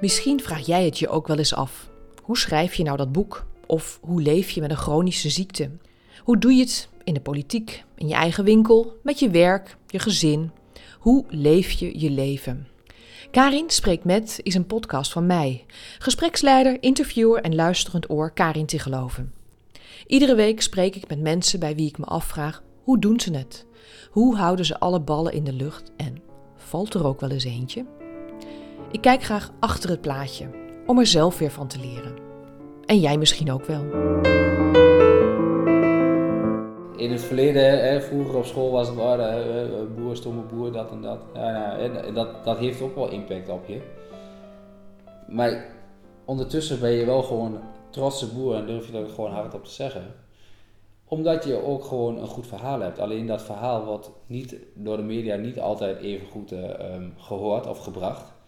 Misschien 0.00 0.40
vraag 0.40 0.66
jij 0.66 0.84
het 0.84 0.98
je 0.98 1.08
ook 1.08 1.26
wel 1.26 1.38
eens 1.38 1.54
af. 1.54 1.90
Hoe 2.22 2.38
schrijf 2.38 2.74
je 2.74 2.82
nou 2.82 2.96
dat 2.96 3.12
boek? 3.12 3.46
Of 3.66 3.98
hoe 4.02 4.22
leef 4.22 4.50
je 4.50 4.60
met 4.60 4.70
een 4.70 4.76
chronische 4.76 5.30
ziekte? 5.30 5.70
Hoe 6.22 6.38
doe 6.38 6.52
je 6.52 6.60
het 6.60 6.88
in 7.04 7.14
de 7.14 7.20
politiek, 7.20 7.84
in 7.96 8.08
je 8.08 8.14
eigen 8.14 8.44
winkel, 8.44 8.98
met 9.02 9.18
je 9.18 9.30
werk, 9.30 9.76
je 9.86 9.98
gezin? 9.98 10.50
Hoe 10.98 11.24
leef 11.28 11.70
je 11.70 12.00
je 12.00 12.10
leven? 12.10 12.68
Karin 13.30 13.70
Spreekt 13.70 14.04
Met 14.04 14.40
is 14.42 14.54
een 14.54 14.66
podcast 14.66 15.12
van 15.12 15.26
mij, 15.26 15.64
gespreksleider, 15.98 16.82
interviewer 16.82 17.42
en 17.42 17.54
luisterend 17.54 18.10
oor 18.10 18.32
Karin 18.32 18.66
te 18.66 18.78
geloven. 18.78 19.32
Iedere 20.06 20.34
week 20.34 20.62
spreek 20.62 20.96
ik 20.96 21.08
met 21.08 21.20
mensen 21.20 21.60
bij 21.60 21.74
wie 21.74 21.88
ik 21.88 21.98
me 21.98 22.04
afvraag: 22.04 22.62
hoe 22.82 22.98
doen 22.98 23.20
ze 23.20 23.36
het? 23.36 23.66
Hoe 24.10 24.36
houden 24.36 24.64
ze 24.64 24.78
alle 24.78 25.00
ballen 25.00 25.32
in 25.32 25.44
de 25.44 25.52
lucht 25.52 25.90
en 25.96 26.22
valt 26.56 26.94
er 26.94 27.06
ook 27.06 27.20
wel 27.20 27.30
eens 27.30 27.44
eentje? 27.44 27.99
Ik 28.92 29.00
kijk 29.00 29.22
graag 29.22 29.52
achter 29.60 29.90
het 29.90 30.00
plaatje 30.00 30.48
om 30.86 30.98
er 30.98 31.06
zelf 31.06 31.38
weer 31.38 31.50
van 31.50 31.66
te 31.66 31.78
leren. 31.78 32.14
En 32.86 32.98
jij 32.98 33.18
misschien 33.18 33.52
ook 33.52 33.64
wel. 33.64 33.82
In 36.96 37.10
het 37.10 37.20
verleden, 37.20 37.62
hè, 37.62 38.00
vroeger 38.00 38.36
op 38.36 38.44
school 38.44 38.70
was 38.70 38.88
het 38.88 38.98
oh, 38.98 39.96
boer, 39.96 40.16
stomme 40.16 40.42
boer, 40.42 40.72
dat 40.72 40.90
en 40.90 41.02
dat. 41.02 41.18
Ja, 41.34 41.88
dat. 42.14 42.44
Dat 42.44 42.58
heeft 42.58 42.80
ook 42.80 42.94
wel 42.94 43.08
impact 43.08 43.48
op 43.48 43.66
je. 43.66 43.80
Maar 45.28 45.66
ondertussen 46.24 46.80
ben 46.80 46.90
je 46.90 47.04
wel 47.04 47.22
gewoon 47.22 47.60
trotse 47.90 48.26
boer 48.26 48.54
en 48.54 48.66
durf 48.66 48.90
je 48.90 48.98
er 48.98 49.08
gewoon 49.08 49.32
hard 49.32 49.54
op 49.54 49.64
te 49.64 49.70
zeggen. 49.70 50.14
Omdat 51.04 51.44
je 51.44 51.64
ook 51.64 51.84
gewoon 51.84 52.18
een 52.18 52.26
goed 52.26 52.46
verhaal 52.46 52.80
hebt. 52.80 52.98
Alleen 52.98 53.26
dat 53.26 53.42
verhaal 53.42 53.84
wordt 53.84 54.10
niet 54.26 54.56
door 54.74 54.96
de 54.96 55.02
media 55.02 55.36
niet 55.36 55.60
altijd 55.60 55.98
even 55.98 56.26
goed 56.26 56.52
uh, 56.52 56.64
gehoord 57.16 57.66
of 57.66 57.78
gebracht. 57.78 58.38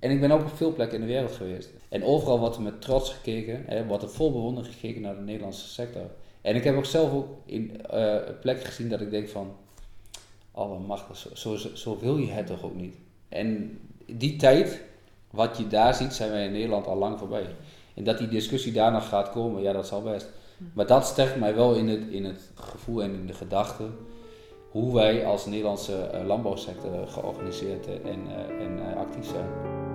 En 0.00 0.10
ik 0.10 0.20
ben 0.20 0.30
ook 0.30 0.40
op 0.40 0.56
veel 0.56 0.72
plekken 0.72 1.00
in 1.00 1.06
de 1.06 1.12
wereld 1.12 1.32
geweest. 1.32 1.70
En 1.88 2.04
overal 2.04 2.38
wordt 2.38 2.56
er 2.56 2.62
met 2.62 2.80
trots 2.80 3.10
gekeken, 3.12 3.64
hè, 3.66 3.86
wordt 3.86 4.02
er 4.02 4.10
vol 4.10 4.32
bewondering 4.32 4.74
gekeken 4.74 5.00
naar 5.00 5.14
de 5.14 5.20
Nederlandse 5.20 5.68
sector. 5.68 6.10
En 6.40 6.56
ik 6.56 6.64
heb 6.64 6.76
ook 6.76 6.84
zelf 6.84 7.12
ook 7.12 7.26
in 7.44 7.80
uh, 7.94 8.16
plekken 8.40 8.66
gezien 8.66 8.88
dat 8.88 9.00
ik 9.00 9.10
denk 9.10 9.28
van, 9.28 9.56
allemachtig, 10.52 11.38
zo, 11.38 11.56
zo, 11.56 11.74
zo 11.74 11.98
wil 12.00 12.16
je 12.16 12.30
het 12.30 12.46
toch 12.46 12.64
ook 12.64 12.74
niet. 12.74 12.94
En 13.28 13.78
die 14.06 14.36
tijd, 14.36 14.80
wat 15.30 15.56
je 15.56 15.66
daar 15.66 15.94
ziet, 15.94 16.12
zijn 16.12 16.30
wij 16.30 16.44
in 16.44 16.52
Nederland 16.52 16.86
al 16.86 16.96
lang 16.96 17.18
voorbij. 17.18 17.46
En 17.94 18.04
dat 18.04 18.18
die 18.18 18.28
discussie 18.28 18.72
daarna 18.72 19.00
gaat 19.00 19.30
komen, 19.30 19.62
ja, 19.62 19.72
dat 19.72 19.86
zal 19.86 20.02
best. 20.02 20.28
Maar 20.72 20.86
dat 20.86 21.06
sterkt 21.06 21.36
mij 21.36 21.54
wel 21.54 21.74
in 21.74 21.88
het, 21.88 22.08
in 22.10 22.24
het 22.24 22.50
gevoel 22.54 23.02
en 23.02 23.14
in 23.14 23.26
de 23.26 23.32
gedachte 23.32 23.84
hoe 24.70 24.94
wij 24.94 25.26
als 25.26 25.46
Nederlandse 25.46 26.10
uh, 26.14 26.26
landbouwsector 26.26 27.06
georganiseerd 27.08 27.86
en, 27.86 28.20
uh, 28.26 28.64
en 28.64 28.78
uh, 28.78 28.96
actief 28.96 29.26
zijn. 29.26 29.89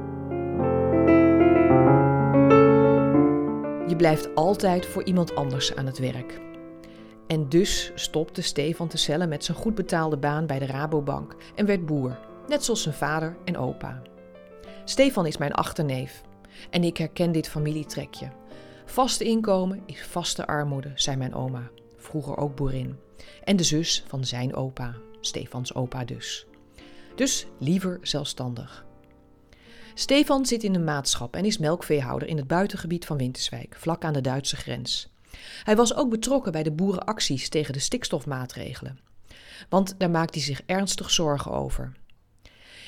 Blijft 3.97 4.35
altijd 4.35 4.85
voor 4.85 5.03
iemand 5.03 5.35
anders 5.35 5.75
aan 5.75 5.85
het 5.85 5.97
werk. 5.97 6.41
En 7.27 7.49
dus 7.49 7.91
stopte 7.95 8.41
Stefan 8.41 8.87
te 8.87 8.97
cellen 8.97 9.29
met 9.29 9.43
zijn 9.43 9.57
goed 9.57 9.75
betaalde 9.75 10.17
baan 10.17 10.45
bij 10.45 10.59
de 10.59 10.65
Rabobank 10.65 11.35
en 11.55 11.65
werd 11.65 11.85
boer, 11.85 12.19
net 12.47 12.63
zoals 12.63 12.81
zijn 12.81 12.95
vader 12.95 13.37
en 13.43 13.57
opa. 13.57 14.01
Stefan 14.85 15.25
is 15.25 15.37
mijn 15.37 15.53
achterneef 15.53 16.21
en 16.69 16.83
ik 16.83 16.97
herken 16.97 17.31
dit 17.31 17.49
familietrekje. 17.49 18.31
Vaste 18.85 19.23
inkomen 19.23 19.83
is 19.85 20.05
vaste 20.05 20.47
armoede, 20.47 20.91
zei 20.95 21.17
mijn 21.17 21.33
oma, 21.33 21.69
vroeger 21.97 22.37
ook 22.37 22.55
boerin. 22.55 22.99
En 23.43 23.55
de 23.55 23.63
zus 23.63 24.03
van 24.07 24.25
zijn 24.25 24.55
opa, 24.55 24.95
Stefans 25.19 25.73
opa 25.73 26.05
dus. 26.05 26.47
Dus 27.15 27.47
liever 27.59 27.99
zelfstandig. 28.01 28.84
Stefan 29.97 30.45
zit 30.45 30.63
in 30.63 30.75
een 30.75 30.83
maatschap 30.83 31.35
en 31.35 31.45
is 31.45 31.57
melkveehouder 31.57 32.27
in 32.27 32.37
het 32.37 32.47
buitengebied 32.47 33.05
van 33.05 33.17
Winterswijk, 33.17 33.75
vlak 33.77 34.03
aan 34.03 34.13
de 34.13 34.21
Duitse 34.21 34.55
grens. 34.55 35.07
Hij 35.63 35.75
was 35.75 35.95
ook 35.95 36.09
betrokken 36.09 36.51
bij 36.51 36.63
de 36.63 36.71
boerenacties 36.71 37.49
tegen 37.49 37.73
de 37.73 37.79
stikstofmaatregelen. 37.79 38.99
Want 39.69 39.95
daar 39.97 40.09
maakt 40.09 40.33
hij 40.33 40.43
zich 40.43 40.61
ernstig 40.65 41.11
zorgen 41.11 41.51
over. 41.51 41.93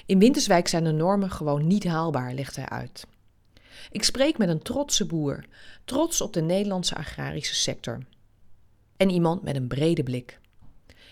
In 0.05 0.19
Winterswijk 0.19 0.67
zijn 0.67 0.83
de 0.83 0.91
normen 0.91 1.31
gewoon 1.31 1.67
niet 1.67 1.83
haalbaar, 1.83 2.33
legt 2.33 2.55
hij 2.55 2.69
uit. 2.69 3.07
Ik 3.91 4.03
spreek 4.03 4.37
met 4.37 4.49
een 4.49 4.61
trotse 4.61 5.05
boer, 5.05 5.45
trots 5.85 6.21
op 6.21 6.33
de 6.33 6.41
Nederlandse 6.41 6.95
agrarische 6.95 7.55
sector. 7.55 7.99
En 8.97 9.09
iemand 9.09 9.43
met 9.43 9.55
een 9.55 9.67
brede 9.67 10.03
blik. 10.03 10.39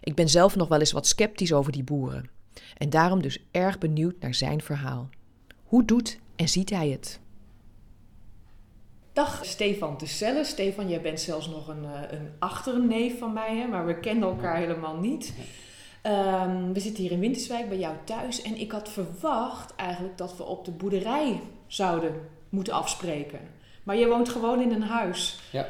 Ik 0.01 0.15
ben 0.15 0.29
zelf 0.29 0.55
nog 0.55 0.67
wel 0.67 0.79
eens 0.79 0.91
wat 0.91 1.07
sceptisch 1.07 1.53
over 1.53 1.71
die 1.71 1.83
boeren. 1.83 2.29
En 2.77 2.89
daarom 2.89 3.21
dus 3.21 3.39
erg 3.51 3.77
benieuwd 3.77 4.19
naar 4.19 4.33
zijn 4.33 4.61
verhaal. 4.61 5.09
Hoe 5.75 5.85
doet 5.85 6.19
en 6.35 6.47
ziet 6.47 6.69
hij 6.69 6.89
het? 6.89 7.19
Dag 9.13 9.45
Stefan 9.45 9.97
Tesselle. 9.97 10.43
Stefan, 10.43 10.89
jij 10.89 11.01
bent 11.01 11.19
zelfs 11.19 11.47
nog 11.47 11.67
een, 11.67 11.85
eh, 11.85 12.17
een 12.19 12.29
achterneef 12.39 13.19
van 13.19 13.33
mij, 13.33 13.57
hè? 13.57 13.67
maar 13.67 13.85
we 13.85 13.99
kennen 13.99 14.29
elkaar 14.29 14.57
helemaal 14.57 14.95
niet. 14.97 15.33
Um, 16.03 16.73
we 16.73 16.79
zitten 16.79 17.03
hier 17.03 17.11
in 17.11 17.19
Winterswijk 17.19 17.69
bij 17.69 17.77
jou 17.77 17.95
thuis 18.03 18.41
en 18.41 18.59
ik 18.59 18.71
had 18.71 18.89
verwacht 18.89 19.75
eigenlijk 19.75 20.17
dat 20.17 20.37
we 20.37 20.43
op 20.43 20.65
de 20.65 20.71
boerderij 20.71 21.41
zouden 21.67 22.13
moeten 22.49 22.73
afspreken. 22.73 23.39
Maar 23.83 23.95
je 23.95 24.07
woont 24.07 24.29
gewoon 24.29 24.61
in 24.61 24.71
een 24.71 24.81
huis. 24.81 25.39
Ja, 25.51 25.67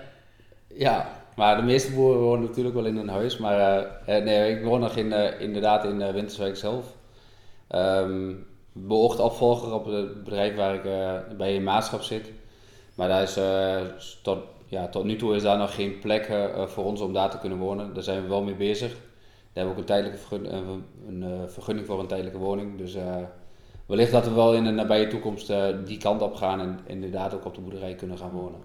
ja 0.68 1.22
maar 1.36 1.56
de 1.56 1.64
meeste 1.64 1.94
boeren 1.94 2.22
wonen 2.22 2.48
natuurlijk 2.48 2.76
wel 2.76 2.86
in 2.86 2.98
een 2.98 3.10
huis. 3.10 3.38
Maar 3.38 3.84
uh, 4.08 4.24
nee, 4.24 4.58
ik 4.58 4.64
woon 4.64 4.80
nog 4.80 4.96
in, 4.96 5.12
uh, 5.12 5.42
inderdaad 5.42 5.86
in 5.86 6.02
uh, 6.02 6.10
Winterswijk 6.10 6.56
zelf. 6.56 6.96
Um, 7.70 8.54
beoogd 8.78 9.20
opvolger 9.20 9.74
op 9.74 9.86
het 9.86 10.24
bedrijf 10.24 10.56
waar 10.56 10.76
ik 10.76 10.84
bij 11.38 11.56
een 11.56 11.64
maatschap 11.64 12.02
zit. 12.02 12.32
Maar 12.96 13.08
daar 13.08 13.22
is, 13.22 14.20
tot, 14.24 14.38
ja, 14.66 14.88
tot 14.88 15.04
nu 15.04 15.16
toe 15.16 15.36
is 15.36 15.42
daar 15.42 15.58
nog 15.58 15.76
geen 15.76 16.00
plek 16.00 16.32
voor 16.66 16.84
ons 16.84 17.02
om 17.02 17.14
daar 17.14 17.30
te 17.30 17.40
kunnen 17.40 17.58
wonen. 17.58 17.94
Daar 17.94 18.04
zijn 18.04 18.22
we 18.22 18.28
wel 18.28 18.44
mee 18.44 18.56
bezig. 18.56 18.90
Daar 18.92 19.64
hebben 19.64 19.64
we 19.64 19.72
ook 19.72 19.78
een, 19.78 19.86
tijdelijke 19.86 20.18
vergunning, 20.18 20.84
een, 21.08 21.50
vergunning 21.50 21.88
voor 21.88 22.00
een 22.00 22.08
tijdelijke 22.08 22.40
woning. 22.40 22.78
Dus 22.78 22.98
wellicht 23.86 24.12
dat 24.12 24.26
we 24.26 24.34
wel 24.34 24.54
in 24.54 24.64
de 24.64 24.72
nabije 24.72 25.08
toekomst 25.08 25.54
die 25.86 25.98
kant 25.98 26.22
op 26.22 26.36
gaan 26.36 26.60
en 26.60 26.80
inderdaad 26.86 27.34
ook 27.34 27.46
op 27.46 27.56
de 27.56 27.62
boerderij 27.62 27.96
kunnen 27.96 28.18
gaan 28.18 28.32
wonen. 28.32 28.60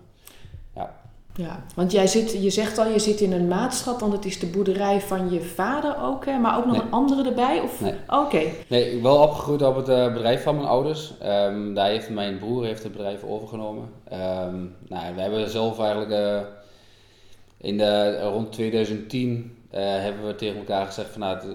Ja. 0.75 1.09
Ja, 1.35 1.63
want 1.75 1.93
jij 1.93 2.07
zit, 2.07 2.43
je 2.43 2.51
zegt 2.51 2.79
al, 2.79 2.87
je 2.87 2.99
zit 2.99 3.21
in 3.21 3.33
een 3.33 3.49
maatschap, 3.49 4.01
want 4.01 4.13
het 4.13 4.25
is 4.25 4.39
de 4.39 4.47
boerderij 4.47 5.01
van 5.01 5.33
je 5.33 5.41
vader 5.41 6.03
ook, 6.03 6.25
hè? 6.25 6.39
maar 6.39 6.59
ook 6.59 6.67
nog 6.67 6.83
een 6.83 6.91
andere 6.91 7.29
erbij? 7.29 7.61
Of? 7.61 7.81
Nee. 7.81 7.95
Oké. 8.09 8.43
Nee, 8.69 8.87
ik 8.87 8.93
ben 8.93 9.03
wel 9.03 9.23
opgegroeid 9.23 9.63
op 9.63 9.77
het 9.77 9.89
uh, 9.89 10.13
bedrijf 10.13 10.43
van 10.43 10.55
mijn 10.55 10.69
ouders. 10.69 11.13
Um, 11.23 11.75
daar 11.75 11.89
heeft 11.89 12.11
mijn 12.11 12.39
broer 12.39 12.65
heeft 12.65 12.83
het 12.83 12.93
bedrijf 12.93 13.25
overgenomen. 13.25 13.89
Um, 14.13 14.75
nou, 14.89 15.15
we 15.15 15.21
hebben 15.21 15.51
zelf 15.51 15.79
eigenlijk 15.79 16.11
uh, 16.11 16.41
in 17.57 17.79
de, 17.79 18.21
rond 18.21 18.53
2010 18.53 19.55
uh, 19.75 19.81
hebben 19.81 20.27
we 20.27 20.35
tegen 20.35 20.59
elkaar 20.59 20.87
gezegd 20.87 21.11
van 21.11 21.21
nou, 21.21 21.37
het, 21.37 21.47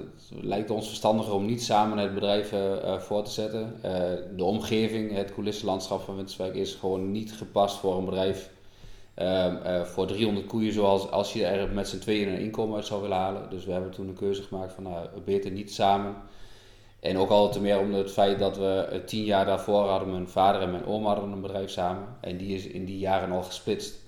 lijkt 0.41 0.69
ons 0.69 0.87
verstandiger 0.87 1.33
om 1.33 1.45
niet 1.45 1.63
samen 1.63 1.97
het 1.97 2.13
bedrijf 2.13 2.51
uh, 2.51 2.99
voor 2.99 3.23
te 3.23 3.31
zetten. 3.31 3.75
Uh, 3.85 3.91
de 4.35 4.43
omgeving, 4.43 5.15
het 5.15 5.33
coulissenlandschap 5.33 6.01
van 6.01 6.15
Winterswijk 6.15 6.55
is 6.55 6.73
gewoon 6.73 7.11
niet 7.11 7.33
gepast 7.33 7.77
voor 7.77 7.97
een 7.97 8.05
bedrijf 8.05 8.49
ehm, 9.15 9.85
voor 9.85 10.07
300 10.07 10.45
koeien 10.45 10.73
zoals 10.73 11.11
als 11.11 11.33
je 11.33 11.45
er 11.45 11.69
met 11.69 11.87
z'n 11.87 11.99
tweeën 11.99 12.27
een 12.27 12.39
inkomen 12.39 12.75
uit 12.75 12.85
zou 12.85 13.01
willen 13.01 13.17
halen. 13.17 13.49
Dus 13.49 13.65
we 13.65 13.71
hebben 13.71 13.91
toen 13.91 14.07
een 14.07 14.15
keuze 14.15 14.43
gemaakt 14.43 14.73
van 14.73 14.83
nou, 14.83 15.07
beter 15.25 15.51
niet 15.51 15.73
samen. 15.73 16.15
En 16.99 17.17
ook 17.17 17.29
al 17.29 17.51
te 17.51 17.61
meer 17.61 17.79
om 17.79 17.93
het 17.93 18.11
feit 18.11 18.39
dat 18.39 18.57
we 18.57 19.01
tien 19.05 19.23
jaar 19.23 19.45
daarvoor 19.45 19.87
hadden 19.87 20.11
mijn 20.11 20.29
vader 20.29 20.61
en 20.61 20.71
mijn 20.71 20.85
oma 20.85 21.07
hadden 21.07 21.31
een 21.31 21.41
bedrijf 21.41 21.69
samen. 21.69 22.07
En 22.21 22.37
die 22.37 22.55
is 22.55 22.67
in 22.67 22.85
die 22.85 22.99
jaren 22.99 23.31
al 23.31 23.43
gesplitst. 23.43 24.03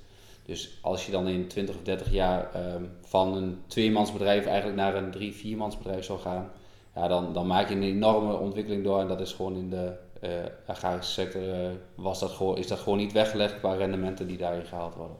Dus 0.45 0.77
als 0.81 1.05
je 1.05 1.11
dan 1.11 1.27
in 1.27 1.47
20 1.47 1.75
of 1.75 1.81
30 1.81 2.11
jaar 2.11 2.73
um, 2.75 2.89
van 3.01 3.35
een 3.35 3.61
tweemansbedrijf 3.67 4.45
eigenlijk 4.45 4.77
naar 4.77 4.95
een 4.95 5.11
drie, 5.11 5.33
viermansbedrijf 5.33 6.05
zou 6.05 6.19
gaan, 6.19 6.51
ja, 6.95 7.07
dan, 7.07 7.33
dan 7.33 7.47
maak 7.47 7.69
je 7.69 7.75
een 7.75 7.83
enorme 7.83 8.37
ontwikkeling 8.37 8.83
door. 8.83 8.99
En 8.99 9.07
dat 9.07 9.21
is 9.21 9.33
gewoon 9.33 9.55
in 9.55 9.69
de 9.69 9.93
uh, 10.23 10.29
agrarische 10.65 11.11
sector 11.11 11.41
uh, 11.41 11.69
was 11.95 12.19
dat 12.19 12.31
gewoon, 12.31 12.57
is 12.57 12.67
dat 12.67 12.79
gewoon 12.79 12.97
niet 12.97 13.11
weggelegd 13.11 13.59
qua 13.59 13.73
rendementen 13.73 14.27
die 14.27 14.37
daarin 14.37 14.65
gehaald 14.65 14.95
worden. 14.95 15.17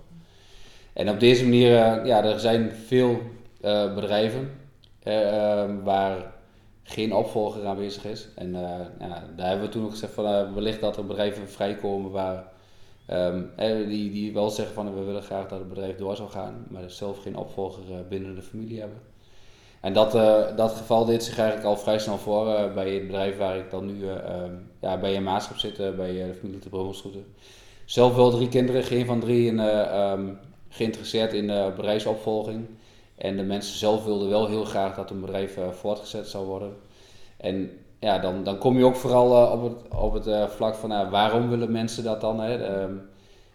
En 0.94 1.10
op 1.10 1.20
deze 1.20 1.44
manier, 1.44 1.72
uh, 1.72 2.06
ja, 2.06 2.24
er 2.24 2.40
zijn 2.40 2.72
veel 2.72 3.22
bedrijven 3.96 4.52
ehm, 5.04 5.84
waar 5.84 6.34
geen 6.84 7.14
opvolger 7.14 7.66
aanwezig 7.66 8.06
is. 8.06 8.28
En 8.36 8.52
ja, 9.00 9.24
daar 9.36 9.48
hebben 9.48 9.66
we 9.66 9.72
toen 9.72 9.84
ook 9.86 9.92
gezegd 9.92 10.14
van 10.14 10.54
wellicht 10.54 10.82
dat 10.82 10.98
er 10.98 11.06
bedrijven 11.06 11.50
vrijkomen 11.50 12.12
waar 12.12 12.56
Um, 13.12 13.52
die, 13.88 14.12
die 14.12 14.34
wel 14.34 14.50
zeggen 14.50 14.76
van 14.76 14.96
we 14.96 15.04
willen 15.04 15.24
graag 15.24 15.48
dat 15.48 15.60
het 15.60 15.70
bedrijf 15.70 15.96
door 15.96 16.16
zou 16.16 16.30
gaan, 16.30 16.66
maar 16.70 16.90
zelf 16.90 17.22
geen 17.22 17.38
opvolger 17.38 18.08
binnen 18.10 18.36
de 18.36 18.42
familie 18.42 18.80
hebben. 18.80 18.98
En 19.82 19.94
dat, 19.94 20.16
uh, 20.16 20.56
dat 20.56 20.72
geval 20.72 21.06
deed 21.06 21.24
zich 21.24 21.38
eigenlijk 21.38 21.68
al 21.68 21.78
vrij 21.78 22.00
snel 22.00 22.18
voor 22.18 22.48
uh, 22.48 22.74
bij 22.74 22.94
het 22.94 23.08
bedrijf 23.08 23.38
waar 23.38 23.58
ik 23.58 23.72
dan 23.72 23.86
nu 23.86 24.10
um, 24.10 24.70
ja, 24.82 24.98
bij 24.98 25.16
een 25.16 25.24
maatschap 25.24 25.58
zit, 25.58 25.78
bij 25.78 26.14
de 26.14 26.34
familie 26.40 26.60
de 26.60 26.70
Brummelschoeten. 26.70 27.26
Zelf 27.86 28.16
wel 28.16 28.32
drie 28.32 28.50
kinderen, 28.50 28.84
geen 28.84 29.06
van 29.06 29.20
drie 29.20 29.48
in, 29.48 29.60
um, 29.60 30.40
geïnteresseerd 30.70 31.34
in 31.34 31.48
bedrijfsopvolging. 31.76 32.66
En 33.16 33.38
de 33.38 33.44
mensen 33.44 33.78
zelf 33.78 34.06
wilden 34.06 34.30
wel 34.30 34.48
heel 34.48 34.66
graag 34.66 34.96
dat 34.96 35.10
een 35.10 35.22
bedrijf 35.22 35.58
voortgezet 35.72 36.28
zou 36.28 36.46
worden. 36.46 36.74
En 37.38 37.72
ja, 38.00 38.20
dan, 38.20 38.44
dan 38.44 38.58
kom 38.58 38.78
je 38.78 38.86
ook 38.86 38.96
vooral 38.96 39.52
op 39.52 39.64
het, 39.64 40.00
op 40.00 40.14
het 40.14 40.52
vlak 40.52 40.76
van 40.76 41.10
waarom 41.10 41.50
willen 41.50 41.72
mensen 41.72 42.04
dat 42.04 42.22
dan? 42.22 42.40
Hè? 42.40 42.66
Ehm, 42.66 42.94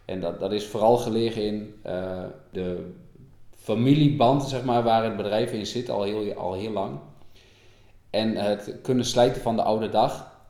en 0.04 0.20
dat, 0.20 0.40
dat 0.40 0.52
is 0.52 0.66
vooral 0.66 0.96
gelegen 0.96 1.42
in 1.42 1.74
de 2.50 2.92
familieband, 3.62 4.42
zeg 4.42 4.64
maar, 4.64 4.82
waar 4.82 5.04
het 5.04 5.16
bedrijf 5.16 5.52
in 5.52 5.66
zit 5.66 5.90
al 5.90 6.02
heel, 6.02 6.34
al 6.34 6.52
heel 6.52 6.70
lang. 6.70 6.98
En 8.10 8.36
het 8.36 8.74
kunnen 8.82 9.04
slijten 9.04 9.42
van 9.42 9.56
de 9.56 9.62
oude 9.62 9.88
dag 9.88 10.40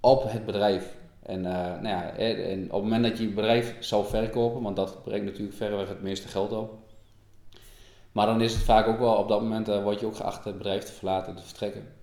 op 0.00 0.22
het 0.30 0.46
bedrijf. 0.46 0.96
En, 1.22 1.38
uh, 1.38 1.52
nou 1.52 1.88
ja, 1.88 2.12
en 2.12 2.64
op 2.64 2.72
het 2.72 2.82
moment 2.82 3.02
dat 3.02 3.18
je 3.18 3.28
je 3.28 3.34
bedrijf 3.34 3.76
zou 3.80 4.06
verkopen, 4.06 4.62
want 4.62 4.76
dat 4.76 5.02
brengt 5.02 5.24
natuurlijk 5.24 5.56
verreweg 5.56 5.88
het 5.88 6.02
meeste 6.02 6.28
geld 6.28 6.52
op. 6.52 6.72
Maar 8.12 8.26
dan 8.26 8.40
is 8.40 8.52
het 8.52 8.62
vaak 8.62 8.86
ook 8.86 8.98
wel, 8.98 9.14
op 9.14 9.28
dat 9.28 9.40
moment 9.40 9.68
uh, 9.68 9.98
je 9.98 10.06
ook 10.06 10.16
geacht 10.16 10.44
het 10.44 10.56
bedrijf 10.58 10.84
te 10.84 10.92
verlaten, 10.92 11.36
te 11.36 11.42
vertrekken. 11.42 11.96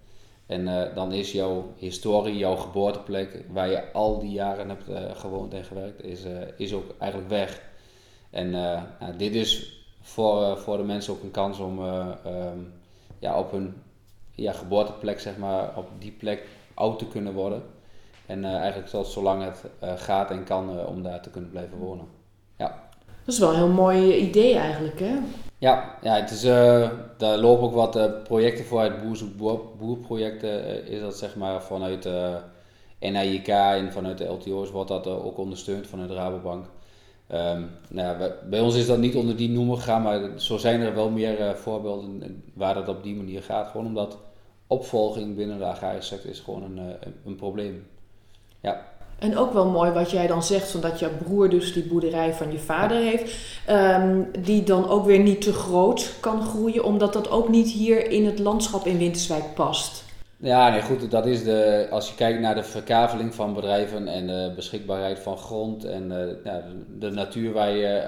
En 0.46 0.94
dan 0.94 1.12
is 1.12 1.32
jouw 1.32 1.74
historie, 1.78 2.38
jouw 2.38 2.56
geboorteplek, 2.56 3.46
waar 3.50 3.70
je 3.70 3.92
al 3.92 4.20
die 4.20 4.32
jaren 4.32 4.70
hebt 4.70 5.18
gewoond 5.18 5.54
en 5.54 5.64
gewerkt, 5.64 6.04
is, 6.04 6.24
is 6.58 6.74
ook 6.74 6.96
eigenlijk 6.98 7.30
weg. 7.32 7.62
En 8.30 8.50
nou, 8.50 9.18
dit 9.18 9.36
is 9.36 9.75
voor, 10.06 10.58
voor 10.58 10.78
de 10.78 10.84
mensen 10.84 11.14
ook 11.14 11.24
een 11.24 11.32
kans 11.32 11.60
om 11.60 11.80
um, 11.80 12.74
ja, 13.20 13.40
op 13.40 13.52
hun 13.52 13.74
ja, 14.32 14.52
geboorteplek, 14.52 15.20
zeg 15.20 15.38
maar, 15.38 15.78
op 15.78 15.88
die 16.00 16.12
plek 16.12 16.48
oud 16.74 17.00
te 17.00 17.08
kunnen 17.08 17.34
worden. 17.34 17.64
En 18.26 18.40
uh, 18.40 18.56
eigenlijk 18.56 18.90
tot 18.90 19.08
zolang 19.08 19.44
het 19.44 19.64
uh, 19.84 19.90
gaat 19.98 20.32
en 20.32 20.44
kan 20.44 20.78
uh, 20.78 20.88
om 20.88 21.04
daar 21.04 21.22
te 21.22 21.30
kunnen 21.30 21.50
blijven 21.50 21.78
wonen. 21.78 22.06
Ja. 22.58 22.84
Dat 23.26 23.34
is 23.34 23.40
wel 23.40 23.50
een 23.50 23.56
heel 23.56 23.68
mooi 23.68 24.16
idee 24.16 24.58
eigenlijk, 24.58 25.00
hè? 25.00 25.18
Ja, 25.58 25.98
ja 26.02 26.16
het 26.16 26.32
is, 26.32 26.42
daar 27.18 27.38
lopen 27.38 27.64
ook 27.64 27.74
wat 27.74 28.24
projecten 28.24 28.66
voor 28.66 28.80
uit 28.80 29.02
Boer 29.38 29.60
Boerprojecten. 29.78 30.88
is 30.88 31.02
dat 31.02 31.18
zeg 31.18 31.36
maar 31.36 31.62
vanuit 31.62 32.10
NIK 33.00 33.48
en 33.48 33.92
vanuit 33.92 34.18
de 34.18 34.26
LTO's 34.26 34.72
wordt 34.72 34.90
dat 34.90 35.08
ook 35.08 35.38
ondersteund 35.38 35.88
vanuit 35.88 36.10
de 36.10 36.16
Rabobank. 36.16 36.66
Um, 37.32 37.70
nou 37.90 38.20
ja, 38.20 38.32
bij 38.50 38.60
ons 38.60 38.76
is 38.76 38.86
dat 38.86 38.98
niet 38.98 39.16
onder 39.16 39.36
die 39.36 39.50
noemer 39.50 39.78
gegaan, 39.78 40.02
maar 40.02 40.30
zo 40.36 40.58
zijn 40.58 40.82
er 40.82 40.96
wel 40.96 41.10
meer 41.10 41.58
voorbeelden 41.58 42.44
waar 42.54 42.74
dat 42.74 42.88
op 42.88 43.04
die 43.04 43.16
manier 43.16 43.44
gaat. 43.44 43.68
Gewoon 43.68 43.86
omdat 43.86 44.18
opvolging 44.68 45.36
binnen 45.36 45.58
de 45.58 45.66
agrarische 45.66 46.14
sector 46.14 46.32
is 46.32 46.40
gewoon 46.40 46.64
een, 46.64 46.78
een, 46.78 47.14
een 47.26 47.36
probleem. 47.36 47.88
Ja. 48.62 48.94
En 49.20 49.38
ook 49.38 49.54
wel 49.54 49.70
mooi 49.70 49.92
wat 49.92 50.12
jij 50.12 50.28
dan 50.28 50.44
zegt, 50.44 50.72
van 50.72 50.82
dat 50.82 51.00
jouw 51.00 51.18
broer 51.24 51.50
dus 51.50 51.74
die 51.74 51.84
boerderij 51.84 52.34
van 52.34 52.52
je 52.52 52.60
vader 52.60 52.98
heeft, 52.98 53.36
ehm, 53.66 54.24
die 54.40 54.64
dan 54.64 54.90
ook 54.90 55.06
weer 55.06 55.20
niet 55.20 55.42
te 55.42 55.54
groot 55.54 56.14
kan 56.20 56.42
groeien, 56.42 56.84
omdat 56.84 57.14
dat 57.14 57.30
ook 57.30 57.50
niet 57.50 57.72
hier 57.72 58.12
in 58.12 58.26
het 58.26 58.40
landschap 58.40 58.86
in 58.86 58.98
Winterswijk 58.98 59.54
past. 59.54 60.05
Ja, 60.38 60.70
nee, 60.70 60.82
goed, 60.82 61.12
dat 61.12 61.26
is 61.26 61.44
de, 61.44 61.88
als 61.92 62.10
je 62.10 62.16
kijkt 62.16 62.40
naar 62.40 62.56
de 62.56 62.64
verkaveling 62.64 63.36
van 63.36 63.54
bedrijven 63.54 64.08
en 64.08 64.28
de 64.28 64.52
beschikbaarheid 64.56 65.20
van 65.20 65.38
grond 65.38 65.84
en 65.84 66.12
uh, 66.12 66.44
ja, 66.44 66.64
de 67.00 67.10
natuur 67.10 67.54
waar 67.54 67.72
je 67.72 68.04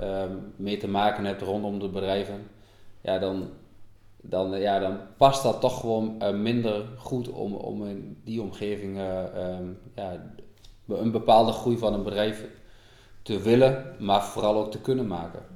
uh, 0.00 0.08
uh, 0.08 0.22
mee 0.56 0.76
te 0.76 0.88
maken 0.88 1.24
hebt 1.24 1.42
rondom 1.42 1.78
de 1.78 1.88
bedrijven, 1.88 2.48
ja, 3.00 3.18
dan, 3.18 3.48
dan, 4.16 4.60
ja, 4.60 4.78
dan 4.78 4.98
past 5.16 5.42
dat 5.42 5.60
toch 5.60 5.80
gewoon 5.80 6.16
minder 6.42 6.84
goed 6.96 7.28
om, 7.28 7.54
om 7.54 7.86
in 7.86 8.20
die 8.24 8.42
omgeving 8.42 8.98
um, 8.98 9.78
ja, 9.94 10.12
een 10.88 11.10
bepaalde 11.10 11.52
groei 11.52 11.78
van 11.78 11.94
een 11.94 12.02
bedrijf 12.02 12.44
te 13.22 13.40
willen, 13.40 13.94
maar 13.98 14.24
vooral 14.24 14.56
ook 14.56 14.70
te 14.70 14.80
kunnen 14.80 15.06
maken. 15.06 15.55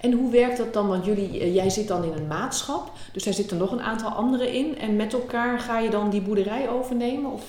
En 0.00 0.12
hoe 0.12 0.30
werkt 0.30 0.56
dat 0.56 0.72
dan? 0.72 0.88
Want 0.88 1.04
jullie, 1.04 1.40
uh, 1.40 1.54
jij 1.54 1.70
zit 1.70 1.88
dan 1.88 2.04
in 2.04 2.12
een 2.12 2.26
maatschap, 2.26 2.90
dus 3.12 3.24
daar 3.24 3.34
zitten 3.34 3.56
nog 3.56 3.72
een 3.72 3.82
aantal 3.82 4.10
anderen 4.10 4.52
in. 4.52 4.78
En 4.78 4.96
met 4.96 5.12
elkaar 5.12 5.58
ga 5.58 5.78
je 5.78 5.90
dan 5.90 6.10
die 6.10 6.20
boerderij 6.20 6.68
overnemen? 6.68 7.32
Of? 7.32 7.44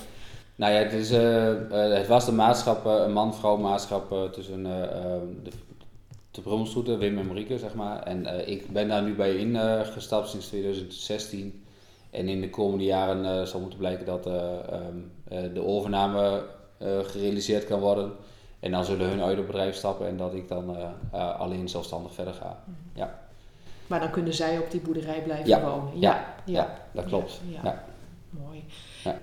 Nou 0.54 0.72
ja, 0.72 0.78
het, 0.78 0.92
is, 0.92 1.10
het 1.98 2.06
was 2.06 2.24
de 2.24 2.32
maatschap, 2.32 2.84
een 2.84 3.12
man-vrouw 3.12 3.56
maatschap 3.56 4.32
tussen 4.32 4.62
de 5.42 5.52
de 6.84 6.96
Wim 6.96 7.18
en 7.18 7.26
Marieke, 7.26 7.58
zeg 7.58 7.74
maar. 7.74 8.02
En 8.02 8.48
ik 8.48 8.72
ben 8.72 8.88
daar 8.88 9.02
nu 9.02 9.14
bij 9.14 9.36
ingestapt 9.36 10.28
sinds 10.28 10.46
2016. 10.46 11.64
En 12.10 12.28
in 12.28 12.40
de 12.40 12.50
komende 12.50 12.84
jaren 12.84 13.48
zal 13.48 13.60
moeten 13.60 13.78
blijken 13.78 14.06
dat 14.06 14.26
um, 14.26 15.12
de 15.54 15.64
overname 15.64 16.44
gerealiseerd 16.78 17.66
kan 17.66 17.80
worden. 17.80 18.12
En 18.62 18.70
dan 18.70 18.84
zullen 18.84 19.08
hun 19.08 19.22
uit 19.22 19.36
het 19.36 19.46
bedrijf 19.46 19.74
stappen 19.74 20.06
en 20.06 20.16
dat 20.16 20.34
ik 20.34 20.48
dan 20.48 20.76
alleen 21.14 21.68
zelfstandig 21.68 22.14
verder 22.14 22.34
ga. 22.34 22.62
Mm 22.64 22.74
-hmm. 22.74 22.90
Ja. 22.92 23.18
Maar 23.86 24.00
dan 24.00 24.10
kunnen 24.10 24.34
zij 24.34 24.58
op 24.58 24.70
die 24.70 24.80
boerderij 24.80 25.22
blijven 25.22 25.48
ja. 25.48 25.60
wonen. 25.60 26.00
Ja, 26.00 26.34
ja, 26.44 26.52
ja. 26.52 26.78
dat 26.92 27.04
klopt. 27.04 27.40
Ja. 27.62 27.84
Mooi. 28.30 28.64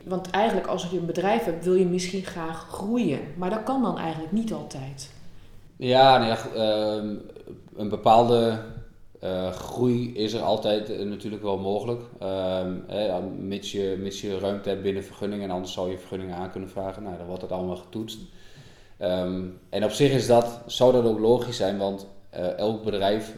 Want 0.03 0.29
eigenlijk 0.29 0.67
als 0.67 0.89
je 0.89 0.97
een 0.97 1.05
bedrijf 1.05 1.43
hebt, 1.43 1.63
wil 1.63 1.73
je 1.73 1.85
misschien 1.85 2.23
graag 2.23 2.67
groeien. 2.71 3.19
Maar 3.37 3.49
dat 3.49 3.63
kan 3.63 3.81
dan 3.81 3.97
eigenlijk 3.97 4.31
niet 4.31 4.53
altijd. 4.53 5.11
Ja, 5.75 6.17
nee, 6.17 6.31
uh, 6.55 7.17
een 7.75 7.89
bepaalde 7.89 8.59
uh, 9.23 9.51
groei 9.51 10.13
is 10.13 10.33
er 10.33 10.41
altijd 10.41 10.89
uh, 10.89 10.99
natuurlijk 11.09 11.43
wel 11.43 11.57
mogelijk. 11.57 12.01
Uh, 12.21 13.17
mits, 13.37 13.71
je, 13.71 13.97
mits 13.99 14.21
je 14.21 14.39
ruimte 14.39 14.69
hebt 14.69 14.81
binnen 14.81 15.03
vergunningen 15.03 15.45
en 15.45 15.55
anders 15.55 15.73
zou 15.73 15.91
je 15.91 15.97
vergunningen 15.97 16.35
aan 16.35 16.51
kunnen 16.51 16.69
vragen. 16.69 17.03
Nou, 17.03 17.17
dan 17.17 17.25
wordt 17.25 17.41
dat 17.41 17.51
allemaal 17.51 17.75
getoetst. 17.75 18.19
Um, 19.01 19.59
en 19.69 19.83
op 19.83 19.91
zich 19.91 20.11
is 20.11 20.27
dat, 20.27 20.61
zou 20.65 20.91
dat 20.91 21.05
ook 21.05 21.19
logisch 21.19 21.57
zijn, 21.57 21.77
want 21.77 22.07
eh, 22.29 22.57
elk 22.57 22.83
bedrijf 22.83 23.33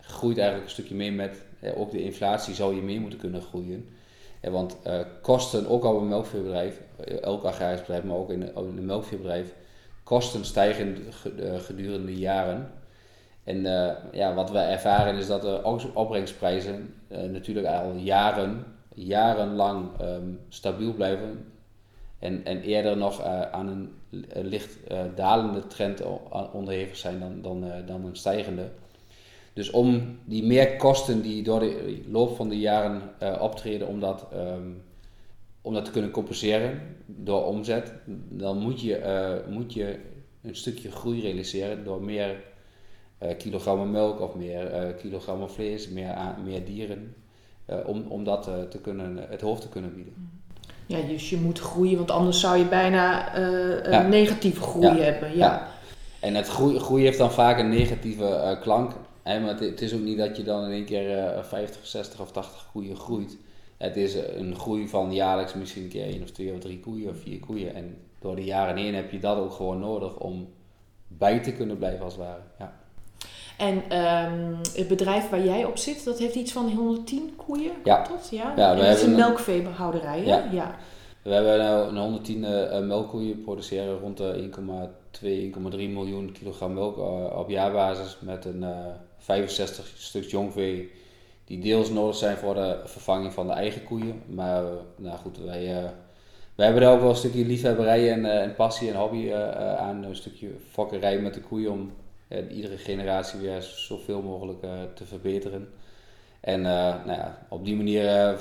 groeit 0.00 0.38
eigenlijk 0.38 0.64
een 0.64 0.72
stukje 0.72 0.94
mee 0.94 1.12
met, 1.12 1.42
ook 1.76 1.90
de 1.90 2.02
inflatie 2.02 2.54
zou 2.54 2.74
je 2.74 2.82
mee 2.82 3.00
moeten 3.00 3.18
kunnen 3.18 3.42
groeien. 3.42 3.88
want 4.40 4.76
kosten, 5.22 5.68
ook 5.68 5.84
al 5.84 5.98
een 5.98 6.08
melkveebedrijf, 6.08 6.80
elk 7.20 7.44
agrarisch 7.44 7.80
bedrijf, 7.80 8.04
maar 8.04 8.16
ook 8.16 8.30
in, 8.30 8.50
een 8.54 8.86
melkveebedrijf 8.86 9.54
kosten 10.06 10.44
stijgen 10.44 10.96
eh, 11.22 11.58
gedurende 11.58 12.06
de 12.06 12.18
jaren. 12.18 12.70
En 13.44 13.56
uh, 13.56 13.90
ja, 14.12 14.34
wat 14.34 14.50
we 14.50 14.58
ervaren 14.58 15.16
is 15.16 15.26
dat 15.26 15.42
de 15.42 15.90
opbrengsprijzen 15.94 16.94
uh, 17.08 17.22
natuurlijk 17.22 17.66
al 17.66 17.92
jaren, 17.92 18.64
jarenlang 18.94 20.00
um, 20.00 20.40
stabiel 20.48 20.92
blijven. 20.92 21.44
En, 22.18 22.44
en 22.44 22.60
eerder 22.60 22.96
nog 22.96 23.20
uh, 23.20 23.40
aan 23.40 23.68
een 23.68 23.94
licht 24.48 24.78
dalende 25.14 25.66
trend 25.66 26.02
onderhevig 26.52 26.96
zijn 26.96 27.20
dan, 27.20 27.42
dan, 27.42 27.64
dan 27.86 28.04
een 28.04 28.16
stijgende. 28.16 28.70
Dus 29.52 29.70
om 29.70 30.18
die 30.24 30.44
meerkosten 30.44 31.22
die 31.22 31.42
door 31.42 31.60
de 31.60 32.02
loop 32.08 32.36
van 32.36 32.48
de 32.48 32.58
jaren 32.58 33.02
optreden, 33.40 33.88
om 33.88 34.00
dat 34.00 34.26
um, 34.34 34.82
om 35.60 35.74
dat 35.74 35.84
te 35.84 35.90
kunnen 35.90 36.10
compenseren 36.10 36.80
door 37.06 37.44
omzet, 37.44 37.92
dan 38.28 38.58
moet 38.58 38.80
je, 38.80 39.42
moet 39.48 39.72
je 39.72 39.98
een 40.42 40.56
stukje 40.56 40.90
groei 40.90 41.20
realiseren 41.20 41.84
door 41.84 42.02
meer 42.02 42.44
kilogrammen 43.38 43.90
melk 43.90 44.20
of 44.20 44.34
meer 44.34 44.94
kilogrammen 44.94 45.50
vlees, 45.50 45.88
meer, 45.88 46.34
meer 46.44 46.64
dieren, 46.64 47.14
om, 47.86 48.06
om 48.08 48.24
dat 48.24 48.42
te 48.70 48.78
kunnen, 48.80 49.16
het 49.28 49.40
hoofd 49.40 49.62
te 49.62 49.68
kunnen 49.68 49.94
bieden. 49.94 50.35
Ja, 50.86 51.00
dus 51.00 51.30
je 51.30 51.36
moet 51.36 51.58
groeien, 51.58 51.96
want 51.96 52.10
anders 52.10 52.40
zou 52.40 52.56
je 52.56 52.64
bijna 52.64 53.36
een 53.36 53.90
ja. 53.90 54.02
negatieve 54.02 54.60
groei 54.60 54.86
ja. 54.86 54.96
hebben. 54.96 55.28
Ja. 55.28 55.36
ja. 55.36 55.68
En 56.20 56.34
het 56.34 56.48
groei, 56.48 56.78
groei 56.78 57.04
heeft 57.04 57.18
dan 57.18 57.32
vaak 57.32 57.58
een 57.58 57.68
negatieve 57.68 58.58
klank. 58.60 58.92
Hè, 59.22 59.40
maar 59.40 59.48
het, 59.48 59.60
het, 59.60 59.80
is 59.80 59.94
ook 59.94 60.00
niet 60.00 60.18
dat 60.18 60.36
je 60.36 60.42
dan 60.42 60.64
in 60.64 60.70
één 60.70 60.84
keer 60.84 61.34
50, 61.42 61.86
60 61.86 62.20
of 62.20 62.30
80 62.30 62.68
koeien 62.72 62.96
groeit. 62.96 63.36
Het 63.76 63.96
is 63.96 64.14
een 64.14 64.56
groei 64.56 64.88
van 64.88 65.12
jaarlijks 65.12 65.54
misschien 65.54 65.82
een 65.82 65.88
keer 65.88 66.06
één 66.06 66.22
of 66.22 66.30
twee 66.30 66.52
of 66.52 66.58
drie 66.58 66.80
koeien 66.80 67.10
of 67.10 67.16
vier 67.20 67.40
koeien. 67.40 67.74
En 67.74 67.96
door 68.18 68.36
de 68.36 68.44
jaren 68.44 68.76
heen 68.76 68.94
heb 68.94 69.10
je 69.10 69.18
dat 69.18 69.38
ook 69.38 69.52
gewoon 69.52 69.78
nodig 69.78 70.18
om 70.18 70.48
bij 71.06 71.40
te 71.40 71.52
kunnen 71.52 71.78
blijven 71.78 72.04
als 72.04 72.14
het 72.14 72.22
ware. 72.22 72.40
Ja. 72.58 72.85
En 73.56 73.76
um, 73.76 74.56
het 74.74 74.88
bedrijf 74.88 75.28
waar 75.28 75.44
jij 75.44 75.64
op 75.64 75.76
zit, 75.76 76.04
dat 76.04 76.18
heeft 76.18 76.34
iets 76.34 76.52
van 76.52 76.70
110 76.72 77.36
koeien, 77.36 77.72
ja. 77.84 78.06
dat? 78.08 78.28
Ja, 78.30 78.52
ja 78.56 78.72
en 78.72 78.76
dat 78.76 78.96
is 78.96 79.02
een 79.02 79.14
melkveehouderij, 79.14 80.24
ja. 80.24 80.48
ja. 80.52 80.76
We 81.22 81.32
hebben 81.32 81.58
nou 81.58 81.88
een 81.88 81.96
110 81.96 82.42
uh, 82.42 82.78
melkkoeien, 82.78 83.42
produceren 83.42 83.98
rond 83.98 84.16
de 84.16 84.50
1,2, 85.20 85.26
1,3 85.70 85.70
miljoen 85.70 86.32
kilogram 86.32 86.72
melk 86.72 86.96
uh, 86.96 87.38
op 87.38 87.48
jaarbasis 87.48 88.18
met 88.20 88.44
een 88.44 88.62
uh, 88.62 88.70
65 89.18 89.92
stuk 89.96 90.24
jongvee 90.24 90.90
die 91.44 91.58
deels 91.58 91.90
nodig 91.90 92.16
zijn 92.16 92.36
voor 92.36 92.54
de 92.54 92.80
vervanging 92.84 93.32
van 93.32 93.46
de 93.46 93.52
eigen 93.52 93.84
koeien. 93.84 94.22
Maar 94.26 94.62
nou 94.96 95.18
goed, 95.18 95.38
wij, 95.38 95.92
wij 96.54 96.64
hebben 96.64 96.82
daar 96.82 96.92
ook 96.92 97.00
wel 97.00 97.10
een 97.10 97.16
stukje 97.16 97.46
liefhebberij 97.46 98.12
en, 98.12 98.24
en 98.24 98.54
passie 98.54 98.90
en 98.90 98.96
hobby 98.96 99.32
aan. 99.78 100.02
Een 100.02 100.16
stukje 100.16 100.48
fokkerij 100.70 101.18
met 101.18 101.34
de 101.34 101.40
koeien 101.40 101.70
om 101.70 101.90
iedere 102.28 102.76
generatie 102.76 103.40
weer 103.40 103.62
zoveel 103.62 104.22
mogelijk 104.22 104.60
te 104.94 105.04
verbeteren. 105.04 105.68
En 106.40 106.60
nou 106.60 107.12
ja, 107.12 107.46
op 107.48 107.64
die 107.64 107.76
manier 107.76 108.38